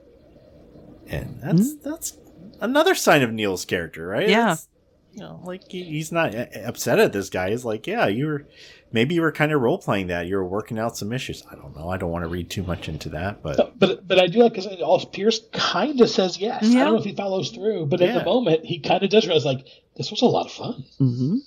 And 1.09 1.41
that's 1.43 1.75
that's 1.77 2.19
another 2.61 2.95
sign 2.95 3.23
of 3.23 3.33
Neil's 3.33 3.65
character, 3.65 4.07
right? 4.07 4.29
Yeah. 4.29 4.37
That's- 4.41 4.69
you 5.13 5.23
know, 5.23 5.41
like 5.45 5.63
he, 5.71 5.83
he's 5.83 6.13
not 6.13 6.35
uh, 6.35 6.45
upset 6.67 6.99
at 6.99 7.11
this 7.15 7.31
guy. 7.31 7.49
He's 7.49 7.65
like, 7.65 7.87
yeah, 7.87 8.07
you 8.07 8.27
were 8.27 8.47
maybe 8.93 9.15
you 9.15 9.23
were 9.23 9.33
kind 9.33 9.51
of 9.51 9.63
role 9.63 9.79
playing 9.79 10.09
that. 10.09 10.27
You 10.27 10.37
were 10.37 10.45
working 10.45 10.79
out 10.79 10.99
some 10.99 11.11
issues. 11.11 11.43
I 11.51 11.55
don't 11.55 11.75
know. 11.75 11.89
I 11.89 11.97
don't 11.97 12.11
want 12.11 12.25
to 12.25 12.29
read 12.29 12.51
too 12.51 12.63
much 12.63 12.87
into 12.87 13.09
that, 13.09 13.43
but 13.43 13.57
But 13.57 13.79
but, 13.79 14.07
but 14.07 14.19
I 14.19 14.27
do 14.27 14.41
like 14.43 14.53
because 14.53 15.07
Pierce 15.13 15.41
kind 15.55 15.99
of 16.03 16.11
says 16.11 16.37
yes. 16.37 16.65
I 16.67 16.75
don't 16.85 16.93
know 16.93 16.99
if 16.99 17.05
he 17.05 17.15
follows 17.15 17.51
through, 17.51 17.87
but 17.87 18.03
at 18.03 18.13
the 18.13 18.25
moment 18.27 18.67
he 18.67 18.79
kind 18.79 19.03
of 19.03 19.09
does 19.09 19.25
realize 19.25 19.47
like 19.47 19.67
this 19.97 20.11
was 20.11 20.21
a 20.21 20.27
lot 20.27 20.45
of 20.47 20.53
fun. 20.53 20.85
Mhm. 21.01 21.39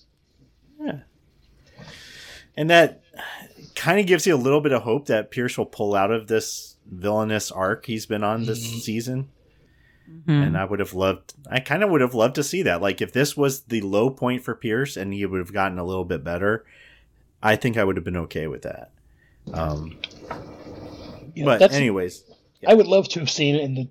and 2.57 2.69
that 2.71 3.01
kind 3.75 3.99
of 3.99 4.05
gives 4.07 4.25
you 4.25 4.35
a 4.35 4.37
little 4.37 4.61
bit 4.61 4.71
of 4.73 4.81
hope 4.81 5.05
that 5.07 5.31
Pierce 5.31 5.57
will 5.57 5.65
pull 5.67 5.95
out 5.95 6.09
of 6.11 6.27
this 6.27 6.75
villainous 6.91 7.51
arc 7.51 7.85
he's 7.85 8.05
been 8.07 8.23
on 8.23 8.45
this 8.45 8.65
Mhm. 8.67 8.79
season. 8.79 9.29
Mhm. 10.27 10.47
And 10.47 10.57
I 10.57 10.65
would 10.65 10.79
have 10.79 10.93
loved, 10.93 11.33
I 11.49 11.59
kind 11.59 11.83
of 11.83 11.89
would 11.89 12.01
have 12.01 12.13
loved 12.13 12.35
to 12.35 12.43
see 12.43 12.61
that. 12.63 12.81
Like, 12.81 13.01
if 13.01 13.11
this 13.13 13.35
was 13.37 13.61
the 13.61 13.81
low 13.81 14.09
point 14.09 14.43
for 14.43 14.55
Pierce 14.55 14.97
and 14.97 15.13
he 15.13 15.25
would 15.25 15.39
have 15.39 15.53
gotten 15.53 15.79
a 15.79 15.83
little 15.83 16.05
bit 16.05 16.23
better, 16.23 16.65
I 17.41 17.55
think 17.55 17.77
I 17.77 17.83
would 17.83 17.95
have 17.95 18.05
been 18.05 18.17
okay 18.17 18.47
with 18.47 18.63
that. 18.63 18.91
Um, 19.53 19.97
You 21.35 21.43
know, 21.45 21.51
but, 21.51 21.59
that's- 21.59 21.77
anyways, 21.79 22.23
I 22.67 22.73
would 22.73 22.87
love 22.87 23.07
to 23.09 23.19
have 23.19 23.29
seen 23.29 23.55
it 23.55 23.61
in 23.61 23.75
the 23.75 23.87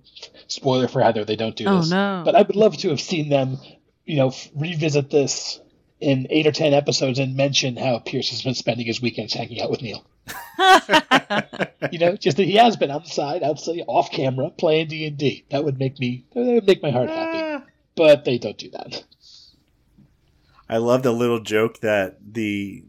spoiler 0.49 0.89
for 0.89 1.03
Heather. 1.03 1.25
They 1.25 1.37
don't 1.37 1.57
do 1.57 1.65
Oh 1.67 1.79
this, 1.81 1.91
no. 1.91 2.23
but 2.25 2.35
I 2.35 2.43
would 2.43 2.57
love 2.57 2.77
to 2.79 2.91
have 2.91 3.01
seen 3.01 3.29
them, 3.31 3.59
you 4.05 4.17
know, 4.17 4.29
f- 4.29 4.51
revisit 4.55 5.11
this 5.11 5.61
in 6.01 6.27
eight 6.31 6.47
or 6.47 6.53
ten 6.53 6.75
episodes 6.75 7.19
and 7.19 7.35
mention 7.37 7.77
how 7.77 7.99
Pierce 7.99 8.31
has 8.31 8.43
been 8.43 8.55
spending 8.55 8.87
his 8.87 9.01
weekends 9.01 9.33
hanging 9.35 9.61
out 9.61 9.71
with 9.71 9.83
Neil. 9.83 10.05
You 11.93 11.99
know, 11.99 12.17
just 12.17 12.37
that 12.37 12.45
he 12.45 12.57
has 12.57 12.77
been 12.77 12.91
outside, 12.91 13.43
outside, 13.43 13.81
off 13.87 14.11
camera, 14.11 14.51
playing 14.51 14.89
D 14.89 15.07
and 15.07 15.17
D. 15.17 15.45
That 15.51 15.65
would 15.65 15.79
make 15.79 15.99
me, 15.99 16.25
that 16.35 16.41
would 16.45 16.67
make 16.67 16.83
my 16.83 16.91
heart 16.91 17.09
happy. 17.09 17.39
ah, 17.41 17.63
But 17.97 18.25
they 18.25 18.37
don't 18.37 18.59
do 18.59 18.69
that. 18.71 19.05
I 20.69 20.77
love 20.79 21.03
the 21.03 21.13
little 21.13 21.41
joke 21.41 21.81
that 21.81 22.19
the 22.35 22.85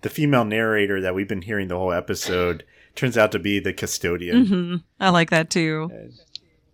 the 0.00 0.08
female 0.08 0.44
narrator 0.44 1.00
that 1.00 1.14
we've 1.14 1.28
been 1.28 1.42
hearing 1.42 1.68
the 1.68 1.76
whole 1.76 1.92
episode 1.92 2.64
turns 2.94 3.18
out 3.18 3.32
to 3.32 3.38
be 3.38 3.58
the 3.60 3.72
custodian. 3.74 4.46
Mhm. 4.46 4.82
I 5.00 5.10
like 5.10 5.30
that 5.30 5.50
too. 5.50 5.90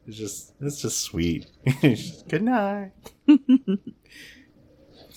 It's 0.07 0.17
just 0.19 0.53
it's 0.61 0.81
just 0.83 1.01
sweet. 1.01 1.47
Good 2.29 2.43
night. 2.43 2.93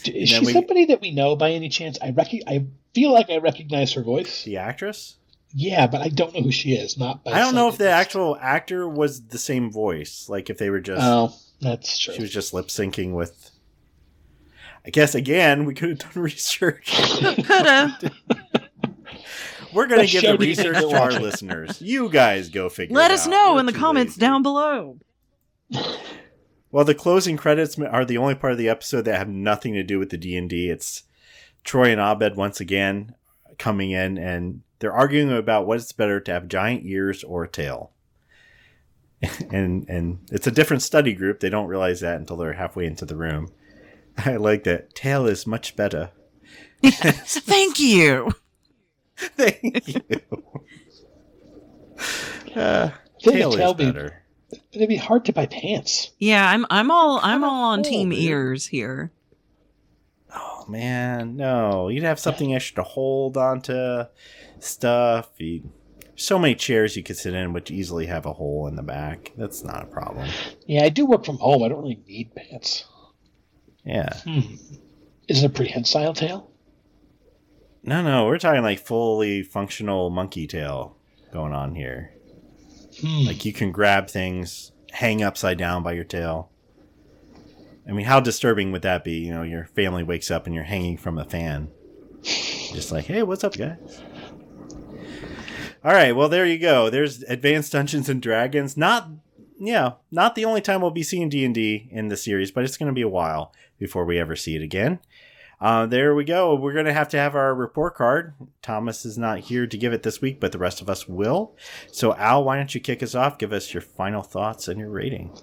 Is 0.09 0.29
she 0.29 0.39
we- 0.45 0.53
somebody 0.53 0.85
that 0.85 1.01
we 1.01 1.11
know 1.11 1.35
by 1.35 1.51
any 1.51 1.69
chance? 1.69 1.97
I 2.01 2.11
rec- 2.11 2.33
I 2.47 2.65
feel 2.93 3.11
like 3.13 3.29
I 3.29 3.37
recognize 3.37 3.93
her 3.93 4.03
voice. 4.03 4.43
The 4.43 4.57
actress? 4.57 5.15
Yeah, 5.53 5.87
but 5.87 6.01
I 6.01 6.09
don't 6.09 6.33
know 6.33 6.41
who 6.41 6.51
she 6.51 6.73
is. 6.73 6.97
Not. 6.97 7.23
By 7.23 7.31
I 7.31 7.39
don't 7.39 7.55
know 7.55 7.67
if 7.69 7.77
the 7.77 7.89
actual 7.89 8.37
actor 8.41 8.87
was 8.87 9.27
the 9.27 9.37
same 9.37 9.71
voice. 9.71 10.27
Like 10.29 10.49
if 10.49 10.57
they 10.57 10.69
were 10.69 10.81
just 10.81 11.01
Oh, 11.03 11.33
that's 11.61 11.97
true. 11.97 12.13
she 12.15 12.21
was 12.21 12.31
just 12.31 12.53
lip 12.53 12.67
syncing 12.67 13.13
with 13.13 13.51
I 14.85 14.89
guess 14.89 15.15
again 15.15 15.65
we 15.65 15.73
could 15.73 15.89
have 15.89 15.99
done 15.99 16.11
research. 16.23 16.91
Coulda. 16.93 17.97
We're 19.73 19.87
gonna 19.87 20.05
give 20.07 20.23
the 20.23 20.37
do 20.37 20.45
you 20.47 20.55
think 20.55 20.73
research 20.75 20.89
to 20.91 20.97
our 20.97 21.11
listeners. 21.19 21.81
You 21.81 22.09
guys 22.09 22.49
go 22.49 22.67
figure 22.69 22.95
Let 22.95 23.11
it 23.11 23.15
us 23.15 23.27
out. 23.27 23.31
know 23.31 23.53
We're 23.53 23.59
in 23.61 23.65
the 23.67 23.73
comments 23.73 24.13
lazy. 24.17 24.21
down 24.21 24.41
below. 24.43 24.97
Well, 26.77 26.85
the 26.85 26.93
closing 26.93 27.37
credits 27.37 27.79
are 27.79 28.05
the 28.05 28.19
only 28.19 28.35
part 28.35 28.51
of 28.51 28.59
the 28.59 28.69
episode 28.69 29.05
that 29.05 29.17
have 29.17 29.27
nothing 29.27 29.73
to 29.73 29.81
do 29.81 29.97
with 29.97 30.11
the 30.11 30.17
D 30.17 30.37
and 30.37 30.47
D. 30.47 30.69
It's 30.69 31.05
Troy 31.63 31.89
and 31.89 31.99
Abed 31.99 32.35
once 32.35 32.59
again 32.59 33.15
coming 33.57 33.89
in, 33.89 34.19
and 34.19 34.61
they're 34.77 34.93
arguing 34.93 35.31
about 35.31 35.65
what 35.65 35.79
it's 35.79 35.91
better 35.91 36.19
to 36.19 36.31
have 36.31 36.47
giant 36.47 36.85
ears 36.85 37.23
or 37.23 37.45
a 37.45 37.49
tail. 37.49 37.93
and 39.51 39.89
and 39.89 40.19
it's 40.31 40.45
a 40.45 40.51
different 40.51 40.83
study 40.83 41.15
group. 41.15 41.39
They 41.39 41.49
don't 41.49 41.65
realize 41.65 42.01
that 42.01 42.19
until 42.19 42.37
they're 42.37 42.53
halfway 42.53 42.85
into 42.85 43.05
the 43.05 43.17
room. 43.17 43.51
I 44.19 44.35
like 44.35 44.63
that. 44.65 44.93
Tail 44.93 45.25
is 45.25 45.47
much 45.47 45.75
better. 45.75 46.11
Thank 46.83 47.79
you. 47.79 48.33
Thank 49.15 49.87
you. 49.87 50.01
Uh, 52.55 52.91
tail 53.19 53.51
tail 53.53 53.71
is 53.71 53.73
be- 53.73 53.85
better. 53.85 54.26
It'd 54.71 54.87
be 54.89 54.95
hard 54.95 55.25
to 55.25 55.33
buy 55.33 55.45
pants. 55.45 56.11
Yeah, 56.19 56.49
I'm 56.49 56.65
I'm 56.69 56.89
all 56.91 57.19
I'm 57.21 57.43
all 57.43 57.65
on 57.65 57.79
about 57.79 57.89
team 57.89 58.09
full, 58.11 58.17
dude? 58.19 58.29
ears 58.29 58.67
here. 58.67 59.11
Oh 60.33 60.65
man, 60.67 61.35
no! 61.35 61.87
You'd 61.89 62.03
have 62.03 62.19
something 62.19 62.53
extra 62.53 62.83
to 62.83 62.89
hold 62.89 63.37
onto 63.37 64.03
stuff. 64.59 65.29
You, 65.37 65.69
so 66.15 66.39
many 66.39 66.55
chairs 66.55 66.95
you 66.97 67.03
could 67.03 67.17
sit 67.17 67.33
in, 67.33 67.53
which 67.53 67.71
easily 67.71 68.05
have 68.07 68.25
a 68.25 68.33
hole 68.33 68.67
in 68.67 68.75
the 68.75 68.83
back. 68.83 69.33
That's 69.37 69.63
not 69.63 69.83
a 69.83 69.87
problem. 69.87 70.29
Yeah, 70.65 70.83
I 70.83 70.89
do 70.89 71.05
work 71.05 71.25
from 71.25 71.37
home. 71.37 71.63
I 71.63 71.67
don't 71.69 71.81
really 71.81 72.01
need 72.07 72.33
pants. 72.35 72.85
Yeah, 73.85 74.09
Hmm. 74.23 74.55
Is 75.27 75.43
it 75.43 75.45
a 75.45 75.49
prehensile 75.49 76.13
tail? 76.13 76.49
no, 77.83 78.01
no, 78.03 78.25
we're 78.25 78.37
talking 78.37 78.63
like 78.63 78.79
fully 78.79 79.43
functional 79.43 80.09
monkey 80.09 80.45
tail 80.47 80.97
going 81.31 81.53
on 81.53 81.75
here. 81.75 82.11
Hmm. 83.01 83.25
Like 83.25 83.45
you 83.45 83.53
can 83.53 83.71
grab 83.71 84.09
things, 84.09 84.71
hang 84.91 85.23
upside 85.23 85.57
down 85.57 85.83
by 85.83 85.93
your 85.93 86.03
tail. 86.03 86.51
I 87.87 87.91
mean, 87.93 88.05
how 88.05 88.19
disturbing 88.19 88.71
would 88.71 88.81
that 88.81 89.03
be? 89.03 89.13
You 89.13 89.31
know, 89.31 89.43
your 89.43 89.65
family 89.65 90.03
wakes 90.03 90.29
up 90.29 90.45
and 90.45 90.53
you're 90.53 90.65
hanging 90.65 90.97
from 90.97 91.17
a 91.17 91.23
fan. 91.23 91.69
Just 92.23 92.91
like, 92.91 93.05
hey, 93.05 93.23
what's 93.23 93.43
up, 93.43 93.55
guys? 93.55 94.01
All 95.83 95.93
right, 95.93 96.13
well, 96.13 96.27
there 96.27 96.45
you 96.45 96.59
go. 96.59 96.89
There's 96.89 97.23
Advanced 97.23 97.71
Dungeons 97.71 98.09
and 98.09 98.21
Dragons. 98.21 98.75
Not, 98.75 99.09
yeah, 99.57 99.93
not 100.11 100.35
the 100.35 100.43
only 100.43 100.59
time 100.59 100.81
we'll 100.81 100.91
be 100.91 101.03
seeing 101.03 101.29
D 101.29 101.45
and 101.45 101.55
D 101.55 101.87
in 101.91 102.09
the 102.09 102.17
series, 102.17 102.51
but 102.51 102.65
it's 102.65 102.77
going 102.77 102.87
to 102.87 102.93
be 102.93 103.03
a 103.03 103.07
while 103.07 103.53
before 103.79 104.03
we 104.03 104.19
ever 104.19 104.35
see 104.35 104.55
it 104.55 104.61
again. 104.61 104.99
Uh, 105.59 105.87
there 105.87 106.13
we 106.13 106.23
go. 106.23 106.53
We're 106.53 106.73
going 106.73 106.85
to 106.85 106.93
have 106.93 107.09
to 107.09 107.17
have 107.17 107.35
our 107.35 107.53
report 107.55 107.95
card. 107.95 108.35
Thomas 108.61 109.05
is 109.05 109.17
not 109.17 109.39
here 109.39 109.65
to 109.65 109.77
give 109.77 109.91
it 109.91 110.03
this 110.03 110.21
week, 110.21 110.39
but 110.39 110.51
the 110.51 110.59
rest 110.59 110.81
of 110.81 110.89
us 110.89 111.07
will. 111.07 111.55
So, 111.91 112.13
Al, 112.15 112.43
why 112.43 112.57
don't 112.57 112.75
you 112.75 112.81
kick 112.81 113.01
us 113.01 113.15
off? 113.15 113.39
Give 113.39 113.51
us 113.51 113.73
your 113.73 113.81
final 113.81 114.21
thoughts 114.21 114.67
and 114.67 114.79
your 114.79 114.89
rating. 114.89 115.35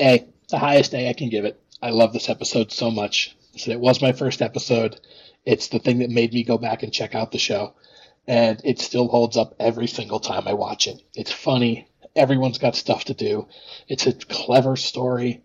A. 0.00 0.26
The 0.48 0.58
highest 0.58 0.94
A 0.94 1.08
I 1.08 1.12
can 1.12 1.28
give 1.28 1.44
it. 1.44 1.60
I 1.82 1.90
love 1.90 2.12
this 2.12 2.28
episode 2.28 2.72
so 2.72 2.90
much. 2.90 3.36
So 3.56 3.70
it 3.70 3.80
was 3.80 4.02
my 4.02 4.12
first 4.12 4.42
episode. 4.42 4.98
It's 5.44 5.68
the 5.68 5.78
thing 5.78 5.98
that 5.98 6.10
made 6.10 6.32
me 6.32 6.42
go 6.42 6.58
back 6.58 6.82
and 6.82 6.92
check 6.92 7.14
out 7.14 7.32
the 7.32 7.38
show. 7.38 7.74
And 8.26 8.60
it 8.64 8.78
still 8.78 9.08
holds 9.08 9.36
up 9.36 9.54
every 9.60 9.86
single 9.86 10.20
time 10.20 10.46
I 10.46 10.54
watch 10.54 10.86
it. 10.86 11.02
It's 11.14 11.32
funny. 11.32 11.88
Everyone's 12.16 12.58
got 12.58 12.76
stuff 12.76 13.04
to 13.04 13.14
do. 13.14 13.46
It's 13.88 14.06
a 14.06 14.12
clever 14.12 14.76
story. 14.76 15.42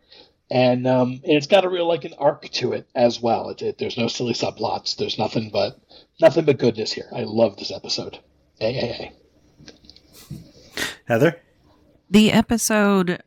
And 0.52 0.86
um, 0.86 1.22
and 1.24 1.34
it's 1.34 1.48
got 1.48 1.66
a 1.66 1.70
real 1.70 1.88
like 1.88 2.06
an 2.06 2.14
arc 2.20 2.48
to 2.50 2.74
it 2.74 2.88
as 2.94 3.20
well. 3.20 3.50
It, 3.50 3.62
it, 3.62 3.78
there's 3.80 3.98
no 3.98 4.08
silly 4.08 4.34
subplots. 4.34 4.96
There's 4.96 5.18
nothing 5.18 5.50
but 5.52 5.80
nothing 6.22 6.46
but 6.46 6.60
goodness 6.60 6.92
here. 6.92 7.10
I 7.12 7.24
love 7.24 7.58
this 7.58 7.72
episode. 7.72 8.20
A 8.62 8.66
A 8.66 8.92
A. 8.92 9.14
Heather? 11.08 11.42
The 12.10 12.32
episode 12.32 13.24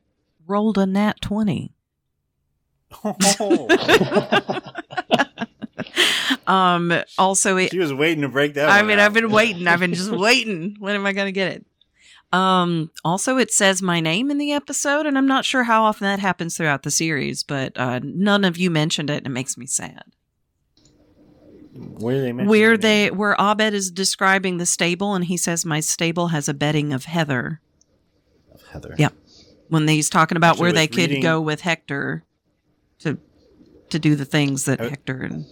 rolled 0.47 0.79
a 0.79 0.87
nat 0.87 1.21
20. 1.21 1.75
Um 6.47 6.95
also 7.19 7.59
it 7.59 7.71
she 7.71 7.79
was 7.79 7.93
waiting 7.93 8.23
to 8.23 8.29
break 8.29 8.55
that 8.55 8.71
I 8.71 8.79
one 8.79 8.87
mean, 8.87 8.99
out. 8.99 9.05
I've 9.05 9.13
been 9.13 9.31
waiting. 9.31 9.67
I've 9.67 9.81
been 9.81 9.93
just 9.93 10.11
waiting. 10.11 10.77
When 10.79 10.95
am 10.95 11.05
I 11.05 11.13
going 11.13 11.27
to 11.27 11.33
get 11.33 11.53
it? 11.53 11.67
Um, 12.33 12.91
also, 13.05 13.39
it 13.39 13.51
says 13.53 13.81
my 13.81 14.01
name 14.01 14.31
in 14.31 14.37
the 14.39 14.53
episode, 14.53 15.07
and 15.07 15.17
I'm 15.17 15.27
not 15.27 15.45
sure 15.47 15.65
how 15.65 15.85
often 15.85 16.05
that 16.05 16.19
happens 16.19 16.57
throughout 16.57 16.83
the 16.83 16.91
series, 16.91 17.43
but 17.43 17.73
uh, 17.79 18.01
none 18.03 18.45
of 18.45 18.57
you 18.59 18.71
mentioned 18.71 19.09
it, 19.09 19.19
and 19.19 19.27
it 19.27 19.31
makes 19.31 19.57
me 19.57 19.65
sad. 19.67 20.03
Where 21.75 22.21
they 22.21 22.33
Where 22.33 22.77
they, 22.77 23.11
where 23.11 23.37
Abed 23.41 23.73
is 23.73 23.91
describing 23.91 24.59
the 24.59 24.67
stable, 24.67 25.15
and 25.15 25.25
he 25.25 25.37
says 25.37 25.65
my 25.65 25.81
stable 25.81 26.29
has 26.29 26.49
a 26.49 26.55
bedding 26.55 26.93
of 26.93 27.05
heather. 27.05 27.61
Of 28.53 28.63
heather. 28.67 28.95
Yeah. 28.99 29.11
When 29.69 29.87
he's 29.87 30.11
talking 30.11 30.37
about 30.37 30.53
Actually, 30.57 30.63
where 30.63 30.73
they 30.73 30.87
was 30.87 30.97
could 30.97 31.09
reading- 31.11 31.23
go 31.23 31.41
with 31.41 31.61
Hector 31.61 32.25
to 33.01 33.19
to 33.91 33.99
do 33.99 34.17
the 34.17 34.25
things 34.25 34.65
that 34.65 34.81
I- 34.81 34.89
Hector 34.89 35.21
and 35.23 35.45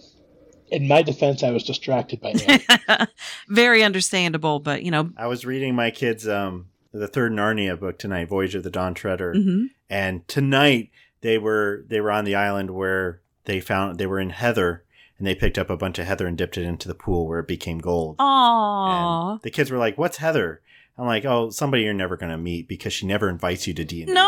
In 0.69 0.87
my 0.87 1.01
defense, 1.01 1.43
I 1.43 1.51
was 1.51 1.63
distracted 1.63 2.21
by 2.21 2.31
Annie. 2.31 3.07
Very 3.49 3.83
understandable, 3.83 4.59
but 4.59 4.83
you 4.83 4.91
know. 4.91 5.11
I 5.17 5.27
was 5.27 5.45
reading 5.45 5.75
my 5.75 5.91
kids 5.91 6.27
um 6.27 6.67
the 6.91 7.07
third 7.07 7.31
Narnia 7.31 7.79
book 7.79 7.99
tonight, 7.99 8.29
Voyage 8.29 8.55
of 8.55 8.63
the 8.63 8.69
Dawn 8.69 8.93
Treader, 8.93 9.33
mhm. 9.33 9.69
and 9.89 10.27
tonight 10.27 10.89
they 11.21 11.37
were 11.37 11.85
they 11.87 12.01
were 12.01 12.11
on 12.11 12.25
the 12.25 12.35
island 12.35 12.71
where 12.71 13.21
they 13.45 13.59
found 13.59 13.97
they 13.97 14.07
were 14.07 14.19
in 14.19 14.31
heather 14.31 14.83
and 15.17 15.25
they 15.25 15.35
picked 15.35 15.57
up 15.57 15.69
a 15.69 15.77
bunch 15.77 15.99
of 15.99 16.05
heather 16.05 16.27
and 16.27 16.37
dipped 16.37 16.57
it 16.57 16.63
into 16.63 16.87
the 16.87 16.93
pool 16.93 17.27
where 17.27 17.39
it 17.39 17.47
became 17.47 17.79
gold. 17.79 18.15
Aw. 18.19 19.31
And 19.33 19.41
the 19.41 19.51
kids 19.51 19.71
were 19.71 19.77
like, 19.77 19.97
"What's 19.97 20.17
heather?" 20.17 20.61
I'm 20.97 21.05
like, 21.05 21.25
"Oh, 21.25 21.49
somebody 21.49 21.83
you're 21.83 21.93
never 21.93 22.17
gonna 22.17 22.37
meet 22.37 22.67
because 22.67 22.93
she 22.93 23.05
never 23.05 23.29
invites 23.29 23.67
you 23.67 23.73
to 23.75 23.85
D 23.85 24.01
and 24.01 24.07
D." 24.07 24.13
No. 24.13 24.27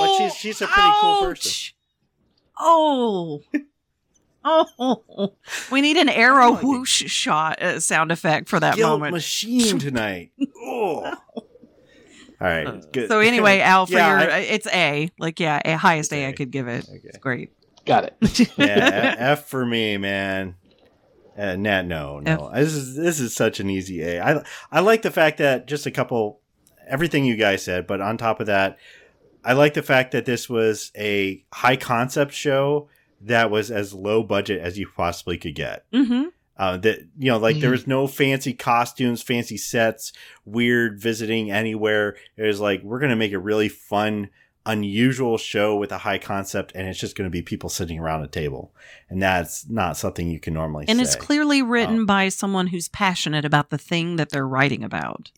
But 0.00 0.16
she's 0.16 0.34
she's 0.34 0.62
a 0.62 0.66
pretty 0.66 0.90
cool 1.00 1.20
person. 1.20 1.74
Oh. 2.58 3.42
Oh, 4.48 5.32
we 5.72 5.80
need 5.80 5.96
an 5.96 6.08
arrow 6.08 6.52
like 6.52 6.62
it. 6.62 6.66
whoosh 6.66 7.04
shot 7.10 7.60
uh, 7.60 7.80
sound 7.80 8.12
effect 8.12 8.48
for 8.48 8.60
that 8.60 8.76
Guilt 8.76 8.92
moment. 9.00 9.12
machine 9.14 9.78
tonight. 9.80 10.30
oh. 10.62 11.12
All 12.38 12.46
right. 12.46 12.80
good. 12.92 13.08
So 13.08 13.20
anyway, 13.20 13.60
Al, 13.60 13.86
for 13.86 13.94
Yeah, 13.94 14.08
your, 14.22 14.30
I- 14.30 14.34
uh, 14.36 14.40
it's 14.40 14.66
A. 14.68 15.10
Like, 15.18 15.40
yeah, 15.40 15.60
a 15.64 15.76
highest 15.76 16.12
It's 16.12 16.18
A 16.20 16.26
I 16.26 16.28
A. 16.28 16.32
could 16.34 16.50
give 16.50 16.68
it. 16.68 16.84
Okay. 16.88 17.00
It's 17.04 17.18
great. 17.18 17.52
Got 17.86 18.12
it. 18.20 18.50
yeah, 18.58 19.14
F 19.18 19.46
for 19.48 19.64
me, 19.64 19.96
man. 19.96 20.56
Uh, 21.38 21.54
nah, 21.56 21.82
no, 21.82 22.18
no. 22.20 22.50
This 22.54 22.72
is 22.72 22.96
this 22.96 23.20
is 23.20 23.34
such 23.34 23.60
an 23.60 23.68
easy 23.70 24.02
A. 24.02 24.20
I 24.22 24.42
I 24.72 24.80
like 24.80 25.02
the 25.02 25.10
fact 25.10 25.38
that 25.38 25.66
just 25.66 25.86
a 25.86 25.90
couple, 25.90 26.40
everything 26.88 27.24
you 27.24 27.36
guys 27.36 27.62
said, 27.62 27.86
but 27.86 28.00
on 28.00 28.16
top 28.16 28.40
of 28.40 28.46
that, 28.46 28.78
I 29.44 29.52
like 29.52 29.74
the 29.74 29.82
fact 29.82 30.12
that 30.12 30.24
this 30.24 30.48
was 30.48 30.90
a 30.96 31.44
high 31.52 31.76
concept 31.76 32.32
show 32.32 32.88
that 33.22 33.50
was 33.50 33.70
as 33.70 33.92
low 33.94 34.22
budget 34.22 34.60
as 34.60 34.78
you 34.78 34.86
possibly 34.96 35.38
could 35.38 35.54
get. 35.54 35.84
hmm 35.92 36.24
Uh, 36.58 36.78
that 36.78 37.00
you 37.18 37.30
know, 37.30 37.36
like 37.36 37.60
there 37.60 37.68
Mhm. 37.68 37.72
was 37.72 37.86
no 37.86 38.06
fancy 38.06 38.54
costumes, 38.54 39.20
fancy 39.22 39.58
sets, 39.58 40.12
weird 40.46 40.98
visiting 40.98 41.50
anywhere. 41.50 42.16
It 42.38 42.44
was 42.44 42.60
like 42.60 42.82
we're 42.82 42.98
gonna 42.98 43.14
make 43.16 43.32
a 43.34 43.38
really 43.38 43.68
fun, 43.68 44.30
unusual 44.64 45.36
show 45.38 45.76
with 45.76 45.92
a 45.92 45.98
high 45.98 46.16
concept, 46.18 46.72
and 46.74 46.88
it's 46.88 46.98
just 46.98 47.14
gonna 47.14 47.28
be 47.30 47.42
people 47.42 47.68
sitting 47.68 47.98
around 47.98 48.22
a 48.24 48.26
table, 48.26 48.72
and 49.10 49.20
that's 49.22 49.68
not 49.68 49.96
something 49.98 50.28
you 50.30 50.40
can 50.40 50.54
normally. 50.54 50.86
And 50.88 50.98
say. 50.98 51.02
it's 51.04 51.14
clearly 51.16 51.62
written 51.62 52.00
Um, 52.00 52.06
by 52.06 52.30
someone 52.30 52.68
who's 52.68 52.88
passionate 52.88 53.44
about 53.44 53.68
the 53.70 53.78
thing 53.78 54.16
that 54.16 54.30
they're 54.30 54.48
writing 54.48 54.82
about. 54.82 55.30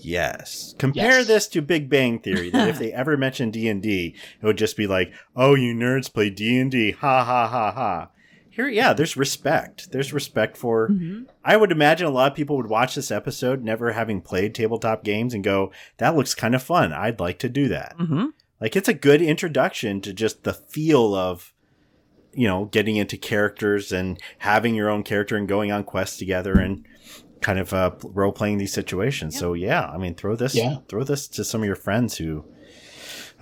Yes. 0.00 0.74
Compare 0.78 1.18
Yes. 1.18 1.26
this 1.26 1.48
to 1.48 1.62
Big 1.62 1.88
Bang 1.88 2.18
Theory. 2.18 2.50
That 2.50 2.68
if 2.68 2.78
they 2.80 2.92
ever 2.92 3.16
mentioned 3.16 3.52
D 3.52 3.68
and 3.68 3.82
D, 3.82 4.14
it 4.40 4.46
would 4.46 4.58
just 4.58 4.76
be 4.76 4.86
like, 4.86 5.12
"Oh, 5.34 5.54
you 5.54 5.74
nerds 5.74 6.12
play 6.12 6.30
D 6.30 6.58
and 6.58 6.70
D!" 6.70 6.92
Ha 6.92 7.24
ha 7.24 7.48
ha 7.48 7.72
ha. 7.72 8.10
Here, 8.48 8.68
yeah, 8.68 8.94
there's 8.94 9.16
respect. 9.18 9.92
There's 9.92 10.12
respect 10.12 10.56
for. 10.56 10.88
hmm 10.88 11.24
I 11.44 11.56
would 11.56 11.70
imagine 11.70 12.06
a 12.06 12.10
lot 12.10 12.32
of 12.32 12.36
people 12.36 12.56
would 12.56 12.68
watch 12.68 12.94
this 12.96 13.10
episode, 13.12 13.62
never 13.62 13.92
having 13.92 14.20
played 14.20 14.54
tabletop 14.54 15.04
games, 15.04 15.32
and 15.34 15.44
go, 15.44 15.72
"That 15.98 16.16
looks 16.16 16.34
kind 16.34 16.54
of 16.54 16.62
fun. 16.62 16.92
I'd 16.92 17.20
like 17.20 17.38
to 17.40 17.48
do 17.48 17.68
that." 17.68 17.94
hmm 17.98 18.26
Like, 18.60 18.74
it's 18.76 18.88
a 18.88 18.94
good 18.94 19.20
introduction 19.22 20.00
to 20.00 20.12
just 20.12 20.42
the 20.44 20.54
feel 20.54 21.14
of, 21.14 21.52
you 22.32 22.48
know, 22.48 22.64
getting 22.66 22.96
into 22.96 23.16
characters 23.16 23.92
and 23.92 24.18
having 24.38 24.74
your 24.74 24.88
own 24.90 25.02
character 25.02 25.36
and 25.36 25.46
going 25.46 25.70
on 25.70 25.84
quests 25.84 26.16
together 26.16 26.54
and 26.58 26.84
kind 27.40 27.58
of 27.58 27.72
uh, 27.72 27.90
role 28.02 28.32
playing 28.32 28.58
these 28.58 28.72
situations. 28.72 29.38
So 29.38 29.52
yeah, 29.54 29.86
I 29.86 29.98
mean, 29.98 30.14
throw 30.14 30.36
this, 30.36 30.54
Yeah. 30.54 30.78
throw 30.88 31.04
this 31.04 31.28
to 31.28 31.44
some 31.44 31.60
of 31.62 31.66
your 31.66 31.76
friends 31.76 32.16
who 32.16 32.44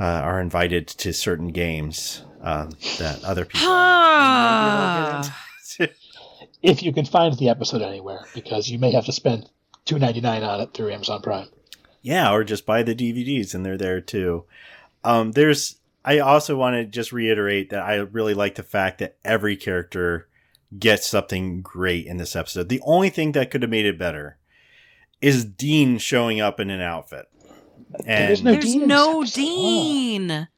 uh, 0.01 0.05
are 0.05 0.41
invited 0.41 0.87
to 0.89 1.13
certain 1.13 1.49
games 1.49 2.23
uh, 2.43 2.67
that 2.99 3.23
other 3.25 3.45
people. 3.45 3.69
If 6.63 6.83
you 6.83 6.93
can 6.95 7.05
find 7.05 7.37
the 7.37 7.51
episode 7.51 7.83
anywhere, 7.83 8.21
because 8.35 8.71
you 8.71 8.79
may 8.79 8.91
have 8.93 9.05
to 9.05 9.13
spend 9.13 9.51
two 9.85 9.99
ninety 9.99 10.23
nine 10.23 10.43
on 10.43 10.61
it 10.63 10.73
through 10.73 10.93
Amazon 10.93 11.21
Prime. 11.21 11.49
Yeah, 12.01 12.33
or 12.33 12.43
just 12.43 12.65
buy 12.65 12.83
the 12.83 12.95
DVDs 12.95 13.55
and 13.55 13.67
they're 13.67 13.77
there 13.77 14.01
too. 14.01 14.45
Um, 15.03 15.33
there's. 15.33 15.77
I 16.07 16.19
also 16.21 16.57
want 16.57 16.75
to 16.77 16.85
just 16.87 17.13
reiterate 17.13 17.69
that 17.71 17.83
I 17.83 17.97
really 17.97 18.33
like 18.35 18.55
the 18.55 18.63
fact 18.63 18.99
that 18.99 19.17
every 19.25 19.57
character 19.57 20.27
gets 20.79 21.07
something 21.09 21.61
great 21.63 22.07
in 22.07 22.17
this 22.17 22.35
episode. 22.37 22.69
The 22.69 22.81
only 22.85 23.11
thing 23.11 23.33
that 23.33 23.51
could 23.51 23.63
have 23.63 23.71
made 23.71 23.87
it 23.87 23.99
better 23.99 24.39
is 25.21 25.45
Dean 25.45 25.99
showing 25.99 26.41
up 26.41 26.59
in 26.61 26.71
an 26.71 26.81
outfit. 26.81 27.27
And, 28.07 28.29
There's 28.29 28.43
no 28.43 28.53
There's 28.53 28.65
Dean 28.65 28.87
no 28.89 29.21
this 29.21 29.31
episode. 29.39 29.41
Dean. 29.41 30.49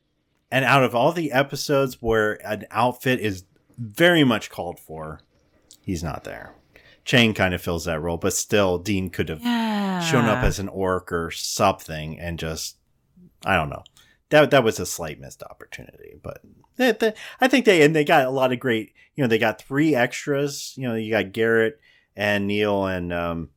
and 0.51 0.65
out 0.65 0.85
of 0.85 0.95
all 0.95 1.13
the 1.13 1.33
episodes 1.33 2.01
where 2.01 2.35
an 2.47 2.65
outfit 2.71 3.21
is 3.21 3.45
very 3.79 4.25
much 4.25 4.49
called 4.51 4.79
for, 4.81 5.21
he's 5.83 6.03
not 6.03 6.25
there. 6.25 6.55
Chang 7.05 7.35
kind 7.35 7.55
of 7.55 7.63
fills 7.63 7.85
that 7.85 8.01
role, 8.01 8.17
but 8.17 8.33
still, 8.33 8.79
Dean 8.79 9.11
could 9.11 9.29
have 9.29 9.43
Yeah. 9.43 10.01
shown 10.01 10.25
up 10.25 10.43
as 10.43 10.59
an 10.59 10.69
orc 10.69 11.13
or 11.13 11.31
something 11.31 12.19
and 12.19 12.39
just 12.39 12.77
I 13.45 13.57
don't 13.57 13.69
know. 13.69 13.85
That 14.31 14.51
that 14.51 14.65
was 14.65 14.81
a 14.81 14.87
slight 14.87 15.21
missed 15.21 15.43
opportunity, 15.43 16.17
but 16.23 16.41
they, 16.77 16.93
they- 16.93 17.15
I 17.41 17.49
think 17.49 17.65
they 17.65 17.83
and 17.83 17.95
they 17.95 18.05
got 18.05 18.27
a 18.27 18.31
lot 18.31 18.53
of 18.53 18.59
great. 18.61 18.93
You 19.15 19.23
know, 19.25 19.29
they 19.29 19.39
got 19.39 19.63
three 19.63 19.95
extras. 19.95 20.75
You 20.77 20.89
know, 20.89 20.95
you 20.95 21.11
got 21.11 21.33
Garrett 21.33 21.81
and 22.17 22.47
Neil 22.47 22.87
and 22.87 23.13
um 23.13 23.51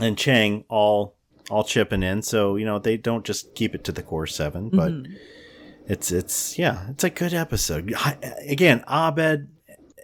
and 0.00 0.18
Chang 0.18 0.64
all 0.68 1.16
all 1.50 1.64
chipping 1.64 2.02
in. 2.02 2.22
So 2.22 2.56
you 2.56 2.64
know 2.64 2.78
they 2.78 2.96
don't 2.96 3.24
just 3.24 3.54
keep 3.54 3.74
it 3.74 3.84
to 3.84 3.92
the 3.92 4.02
core 4.02 4.26
seven, 4.26 4.70
but 4.70 4.92
Mhm. 4.92 5.14
it's 5.86 6.10
it's 6.10 6.58
yeah, 6.58 6.88
it's 6.90 7.04
a 7.04 7.10
good 7.10 7.32
episode. 7.34 7.92
I- 7.96 8.18
Again, 8.48 8.82
Abed 8.88 9.48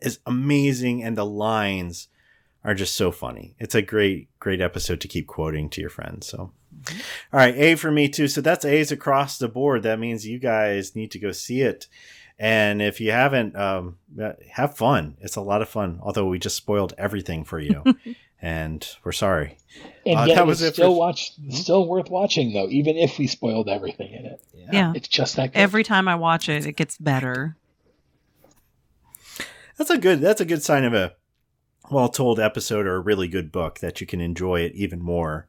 is 0.03 0.21
amazing, 0.27 1.03
and 1.03 1.17
the 1.19 1.27
lines 1.27 2.09
are 2.63 2.75
just 2.75 2.95
so 2.95 3.11
funny. 3.11 3.57
It's 3.59 3.75
a 3.75 3.83
great 3.83 4.29
great 4.39 4.61
episode 4.61 5.01
to 5.01 5.09
keep 5.09 5.27
quoting 5.27 5.69
to 5.71 5.81
your 5.81 5.91
friends. 5.91 6.29
So, 6.29 6.53
all 7.33 7.39
right, 7.41 7.55
A 7.55 7.75
for 7.77 7.91
me 7.91 8.09
too. 8.09 8.29
So 8.29 8.41
that's 8.41 8.65
A's 8.65 8.91
across 8.93 9.39
the 9.39 9.49
board. 9.49 9.83
That 9.83 9.99
means 9.99 10.27
you 10.27 10.39
guys 10.39 10.97
need 10.97 11.11
to 11.13 11.19
go 11.19 11.33
see 11.33 11.61
it. 11.61 11.87
And 12.39 12.81
if 12.81 13.01
you 13.03 13.11
haven't, 13.13 13.55
um, 13.55 13.99
have 14.53 14.77
fun. 14.77 15.17
It's 15.21 15.37
a 15.37 15.43
lot 15.43 15.61
of 15.61 15.69
fun. 15.69 15.99
Although 16.03 16.27
we 16.27 16.39
just 16.39 16.57
spoiled 16.57 16.95
everything 16.97 17.45
for 17.45 17.59
you, 17.61 17.85
and 18.43 18.87
we're 19.05 19.13
sorry. 19.13 19.59
And 20.07 20.19
Uh, 20.19 20.25
yet 20.25 20.35
that 20.37 20.41
it's 20.43 20.47
was 20.49 20.63
it 20.63 20.73
still 20.75 20.93
for- 20.95 20.99
watch 20.99 21.33
still 21.51 21.87
worth 21.87 22.09
watching 22.09 22.55
though, 22.55 22.69
even 22.71 22.97
if 22.97 23.19
we 23.19 23.27
spoiled 23.27 23.69
everything 23.69 24.13
in 24.13 24.25
it. 24.25 24.41
Yeah. 24.73 24.93
It's 24.97 25.09
just 25.09 25.37
that 25.37 25.53
good. 25.53 25.59
Every 25.59 25.85
time 25.85 26.09
I 26.09 26.15
watch 26.15 26.49
it, 26.49 26.65
it 26.65 26.77
gets 26.77 26.97
better. 26.97 27.57
That's 29.77 29.91
a 29.91 29.99
good. 29.99 30.21
That's 30.21 30.41
a 30.41 30.45
good 30.47 30.63
sign 30.63 30.85
of 30.85 30.93
a 30.95 31.15
well-told 31.91 32.39
episode 32.39 32.87
or 32.87 32.97
a 32.97 33.01
really 33.01 33.27
good 33.29 33.51
book 33.51 33.81
that 33.81 34.01
you 34.01 34.07
can 34.07 34.21
enjoy 34.21 34.61
it 34.61 34.73
even 34.75 35.01
more 35.01 35.49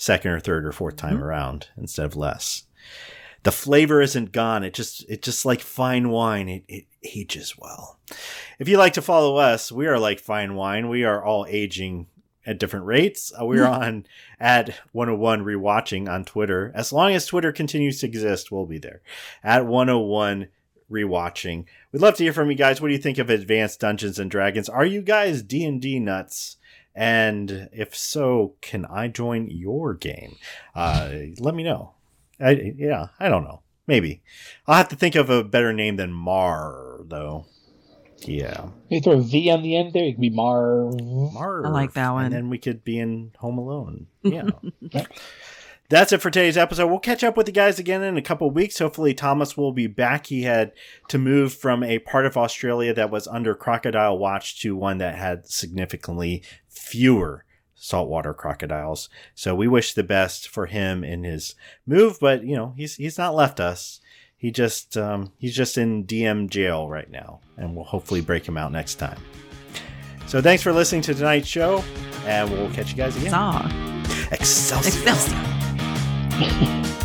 second 0.00 0.30
or 0.30 0.40
third 0.40 0.64
or 0.64 0.72
4th 0.72 0.96
time 0.96 1.18
Mhm. 1.18 1.22
around 1.22 1.68
instead 1.76 2.06
of 2.06 2.16
less. 2.16 2.64
The 3.42 3.52
flavor 3.52 4.00
isn't 4.00 4.32
gone. 4.32 4.64
It 4.64 4.72
just 4.74 5.04
it 5.10 5.22
just 5.22 5.44
like 5.44 5.60
fine 5.60 6.08
wine. 6.10 6.48
It 6.48 6.64
it 6.68 6.84
ages 7.02 7.54
well. 7.58 7.98
If 8.58 8.66
you 8.68 8.76
like 8.78 8.94
to 8.94 9.02
follow 9.02 9.36
us, 9.36 9.70
we 9.70 9.86
are 9.86 9.98
like 9.98 10.18
fine 10.20 10.54
wine. 10.54 10.88
We 10.88 11.04
are 11.04 11.22
all 11.22 11.46
aging 11.48 12.06
at 12.46 12.58
different 12.58 12.86
rates. 12.86 13.30
Uh, 13.38 13.44
we're 13.44 13.66
on 13.66 14.06
at 14.38 14.74
101 14.92 15.44
rewatching 15.44 16.08
on 16.08 16.24
Twitter. 16.24 16.72
As 16.74 16.92
long 16.92 17.12
as 17.12 17.26
Twitter 17.26 17.52
continues 17.52 18.00
to 18.00 18.06
exist, 18.06 18.50
we'll 18.50 18.66
be 18.66 18.78
there. 18.78 19.02
At 19.44 19.66
101 19.66 20.48
rewatching. 20.90 21.64
We'd 21.92 22.02
love 22.02 22.16
to 22.16 22.24
hear 22.24 22.32
from 22.32 22.50
you 22.50 22.56
guys. 22.56 22.80
What 22.80 22.88
do 22.88 22.94
you 22.94 23.00
think 23.00 23.18
of 23.18 23.30
Advanced 23.30 23.80
Dungeons 23.80 24.18
and 24.18 24.30
Dragons? 24.30 24.68
Are 24.68 24.84
you 24.86 25.02
guys 25.02 25.42
D&D 25.42 25.98
nuts? 26.00 26.56
And 27.00 27.70
if 27.72 27.96
so, 27.96 28.56
can 28.60 28.84
I 28.84 29.08
join 29.08 29.48
your 29.50 29.94
game? 29.94 30.36
Uh, 30.74 31.10
let 31.38 31.54
me 31.54 31.62
know. 31.62 31.94
I, 32.38 32.74
yeah, 32.76 33.06
I 33.18 33.30
don't 33.30 33.42
know. 33.42 33.62
Maybe. 33.86 34.20
I'll 34.66 34.76
have 34.76 34.90
to 34.90 34.96
think 34.96 35.14
of 35.14 35.30
a 35.30 35.42
better 35.42 35.72
name 35.72 35.96
than 35.96 36.12
Mar, 36.12 37.00
though. 37.04 37.46
Yeah. 38.18 38.66
You 38.90 39.00
throw 39.00 39.14
a 39.14 39.20
V 39.22 39.50
on 39.50 39.62
the 39.62 39.76
end 39.76 39.94
there, 39.94 40.04
it 40.04 40.12
could 40.12 40.20
be 40.20 40.28
Mar. 40.28 40.90
Marv. 40.92 41.64
I 41.64 41.70
like 41.70 41.94
that 41.94 42.10
one. 42.10 42.26
And 42.26 42.34
then 42.34 42.50
we 42.50 42.58
could 42.58 42.84
be 42.84 42.98
in 42.98 43.32
Home 43.38 43.56
Alone. 43.56 44.06
Yeah. 44.22 44.50
That's 45.90 46.12
it 46.12 46.18
for 46.18 46.30
today's 46.30 46.56
episode. 46.56 46.86
We'll 46.86 47.00
catch 47.00 47.24
up 47.24 47.36
with 47.36 47.48
you 47.48 47.52
guys 47.52 47.80
again 47.80 48.04
in 48.04 48.16
a 48.16 48.22
couple 48.22 48.46
of 48.46 48.54
weeks. 48.54 48.78
Hopefully, 48.78 49.12
Thomas 49.12 49.56
will 49.56 49.72
be 49.72 49.88
back. 49.88 50.26
He 50.26 50.42
had 50.42 50.70
to 51.08 51.18
move 51.18 51.52
from 51.52 51.82
a 51.82 51.98
part 51.98 52.26
of 52.26 52.36
Australia 52.36 52.94
that 52.94 53.10
was 53.10 53.26
under 53.26 53.56
crocodile 53.56 54.16
watch 54.16 54.60
to 54.60 54.76
one 54.76 54.98
that 54.98 55.16
had 55.16 55.48
significantly 55.50 56.44
fewer 56.70 57.44
saltwater 57.74 58.32
crocodiles. 58.34 59.08
So 59.34 59.54
we 59.54 59.66
wish 59.66 59.94
the 59.94 60.02
best 60.02 60.48
for 60.48 60.66
him 60.66 61.02
in 61.02 61.24
his 61.24 61.54
move, 61.86 62.18
but 62.20 62.44
you 62.44 62.56
know, 62.56 62.74
he's 62.76 62.96
he's 62.96 63.18
not 63.18 63.34
left 63.34 63.58
us. 63.60 64.00
He 64.36 64.50
just 64.50 64.96
um, 64.96 65.32
he's 65.38 65.54
just 65.54 65.76
in 65.76 66.04
DM 66.04 66.48
jail 66.48 66.88
right 66.88 67.10
now, 67.10 67.40
and 67.56 67.76
we'll 67.76 67.84
hopefully 67.84 68.20
break 68.20 68.46
him 68.46 68.56
out 68.56 68.72
next 68.72 68.94
time. 68.94 69.18
So 70.26 70.40
thanks 70.40 70.62
for 70.62 70.72
listening 70.72 71.02
to 71.02 71.14
tonight's 71.14 71.48
show, 71.48 71.84
and 72.24 72.50
we'll 72.50 72.70
catch 72.70 72.90
you 72.90 72.96
guys 72.96 73.16
again. 73.16 73.30
Saw. 73.30 73.68
Excelsior. 74.30 75.02
Excelsior. 75.02 76.96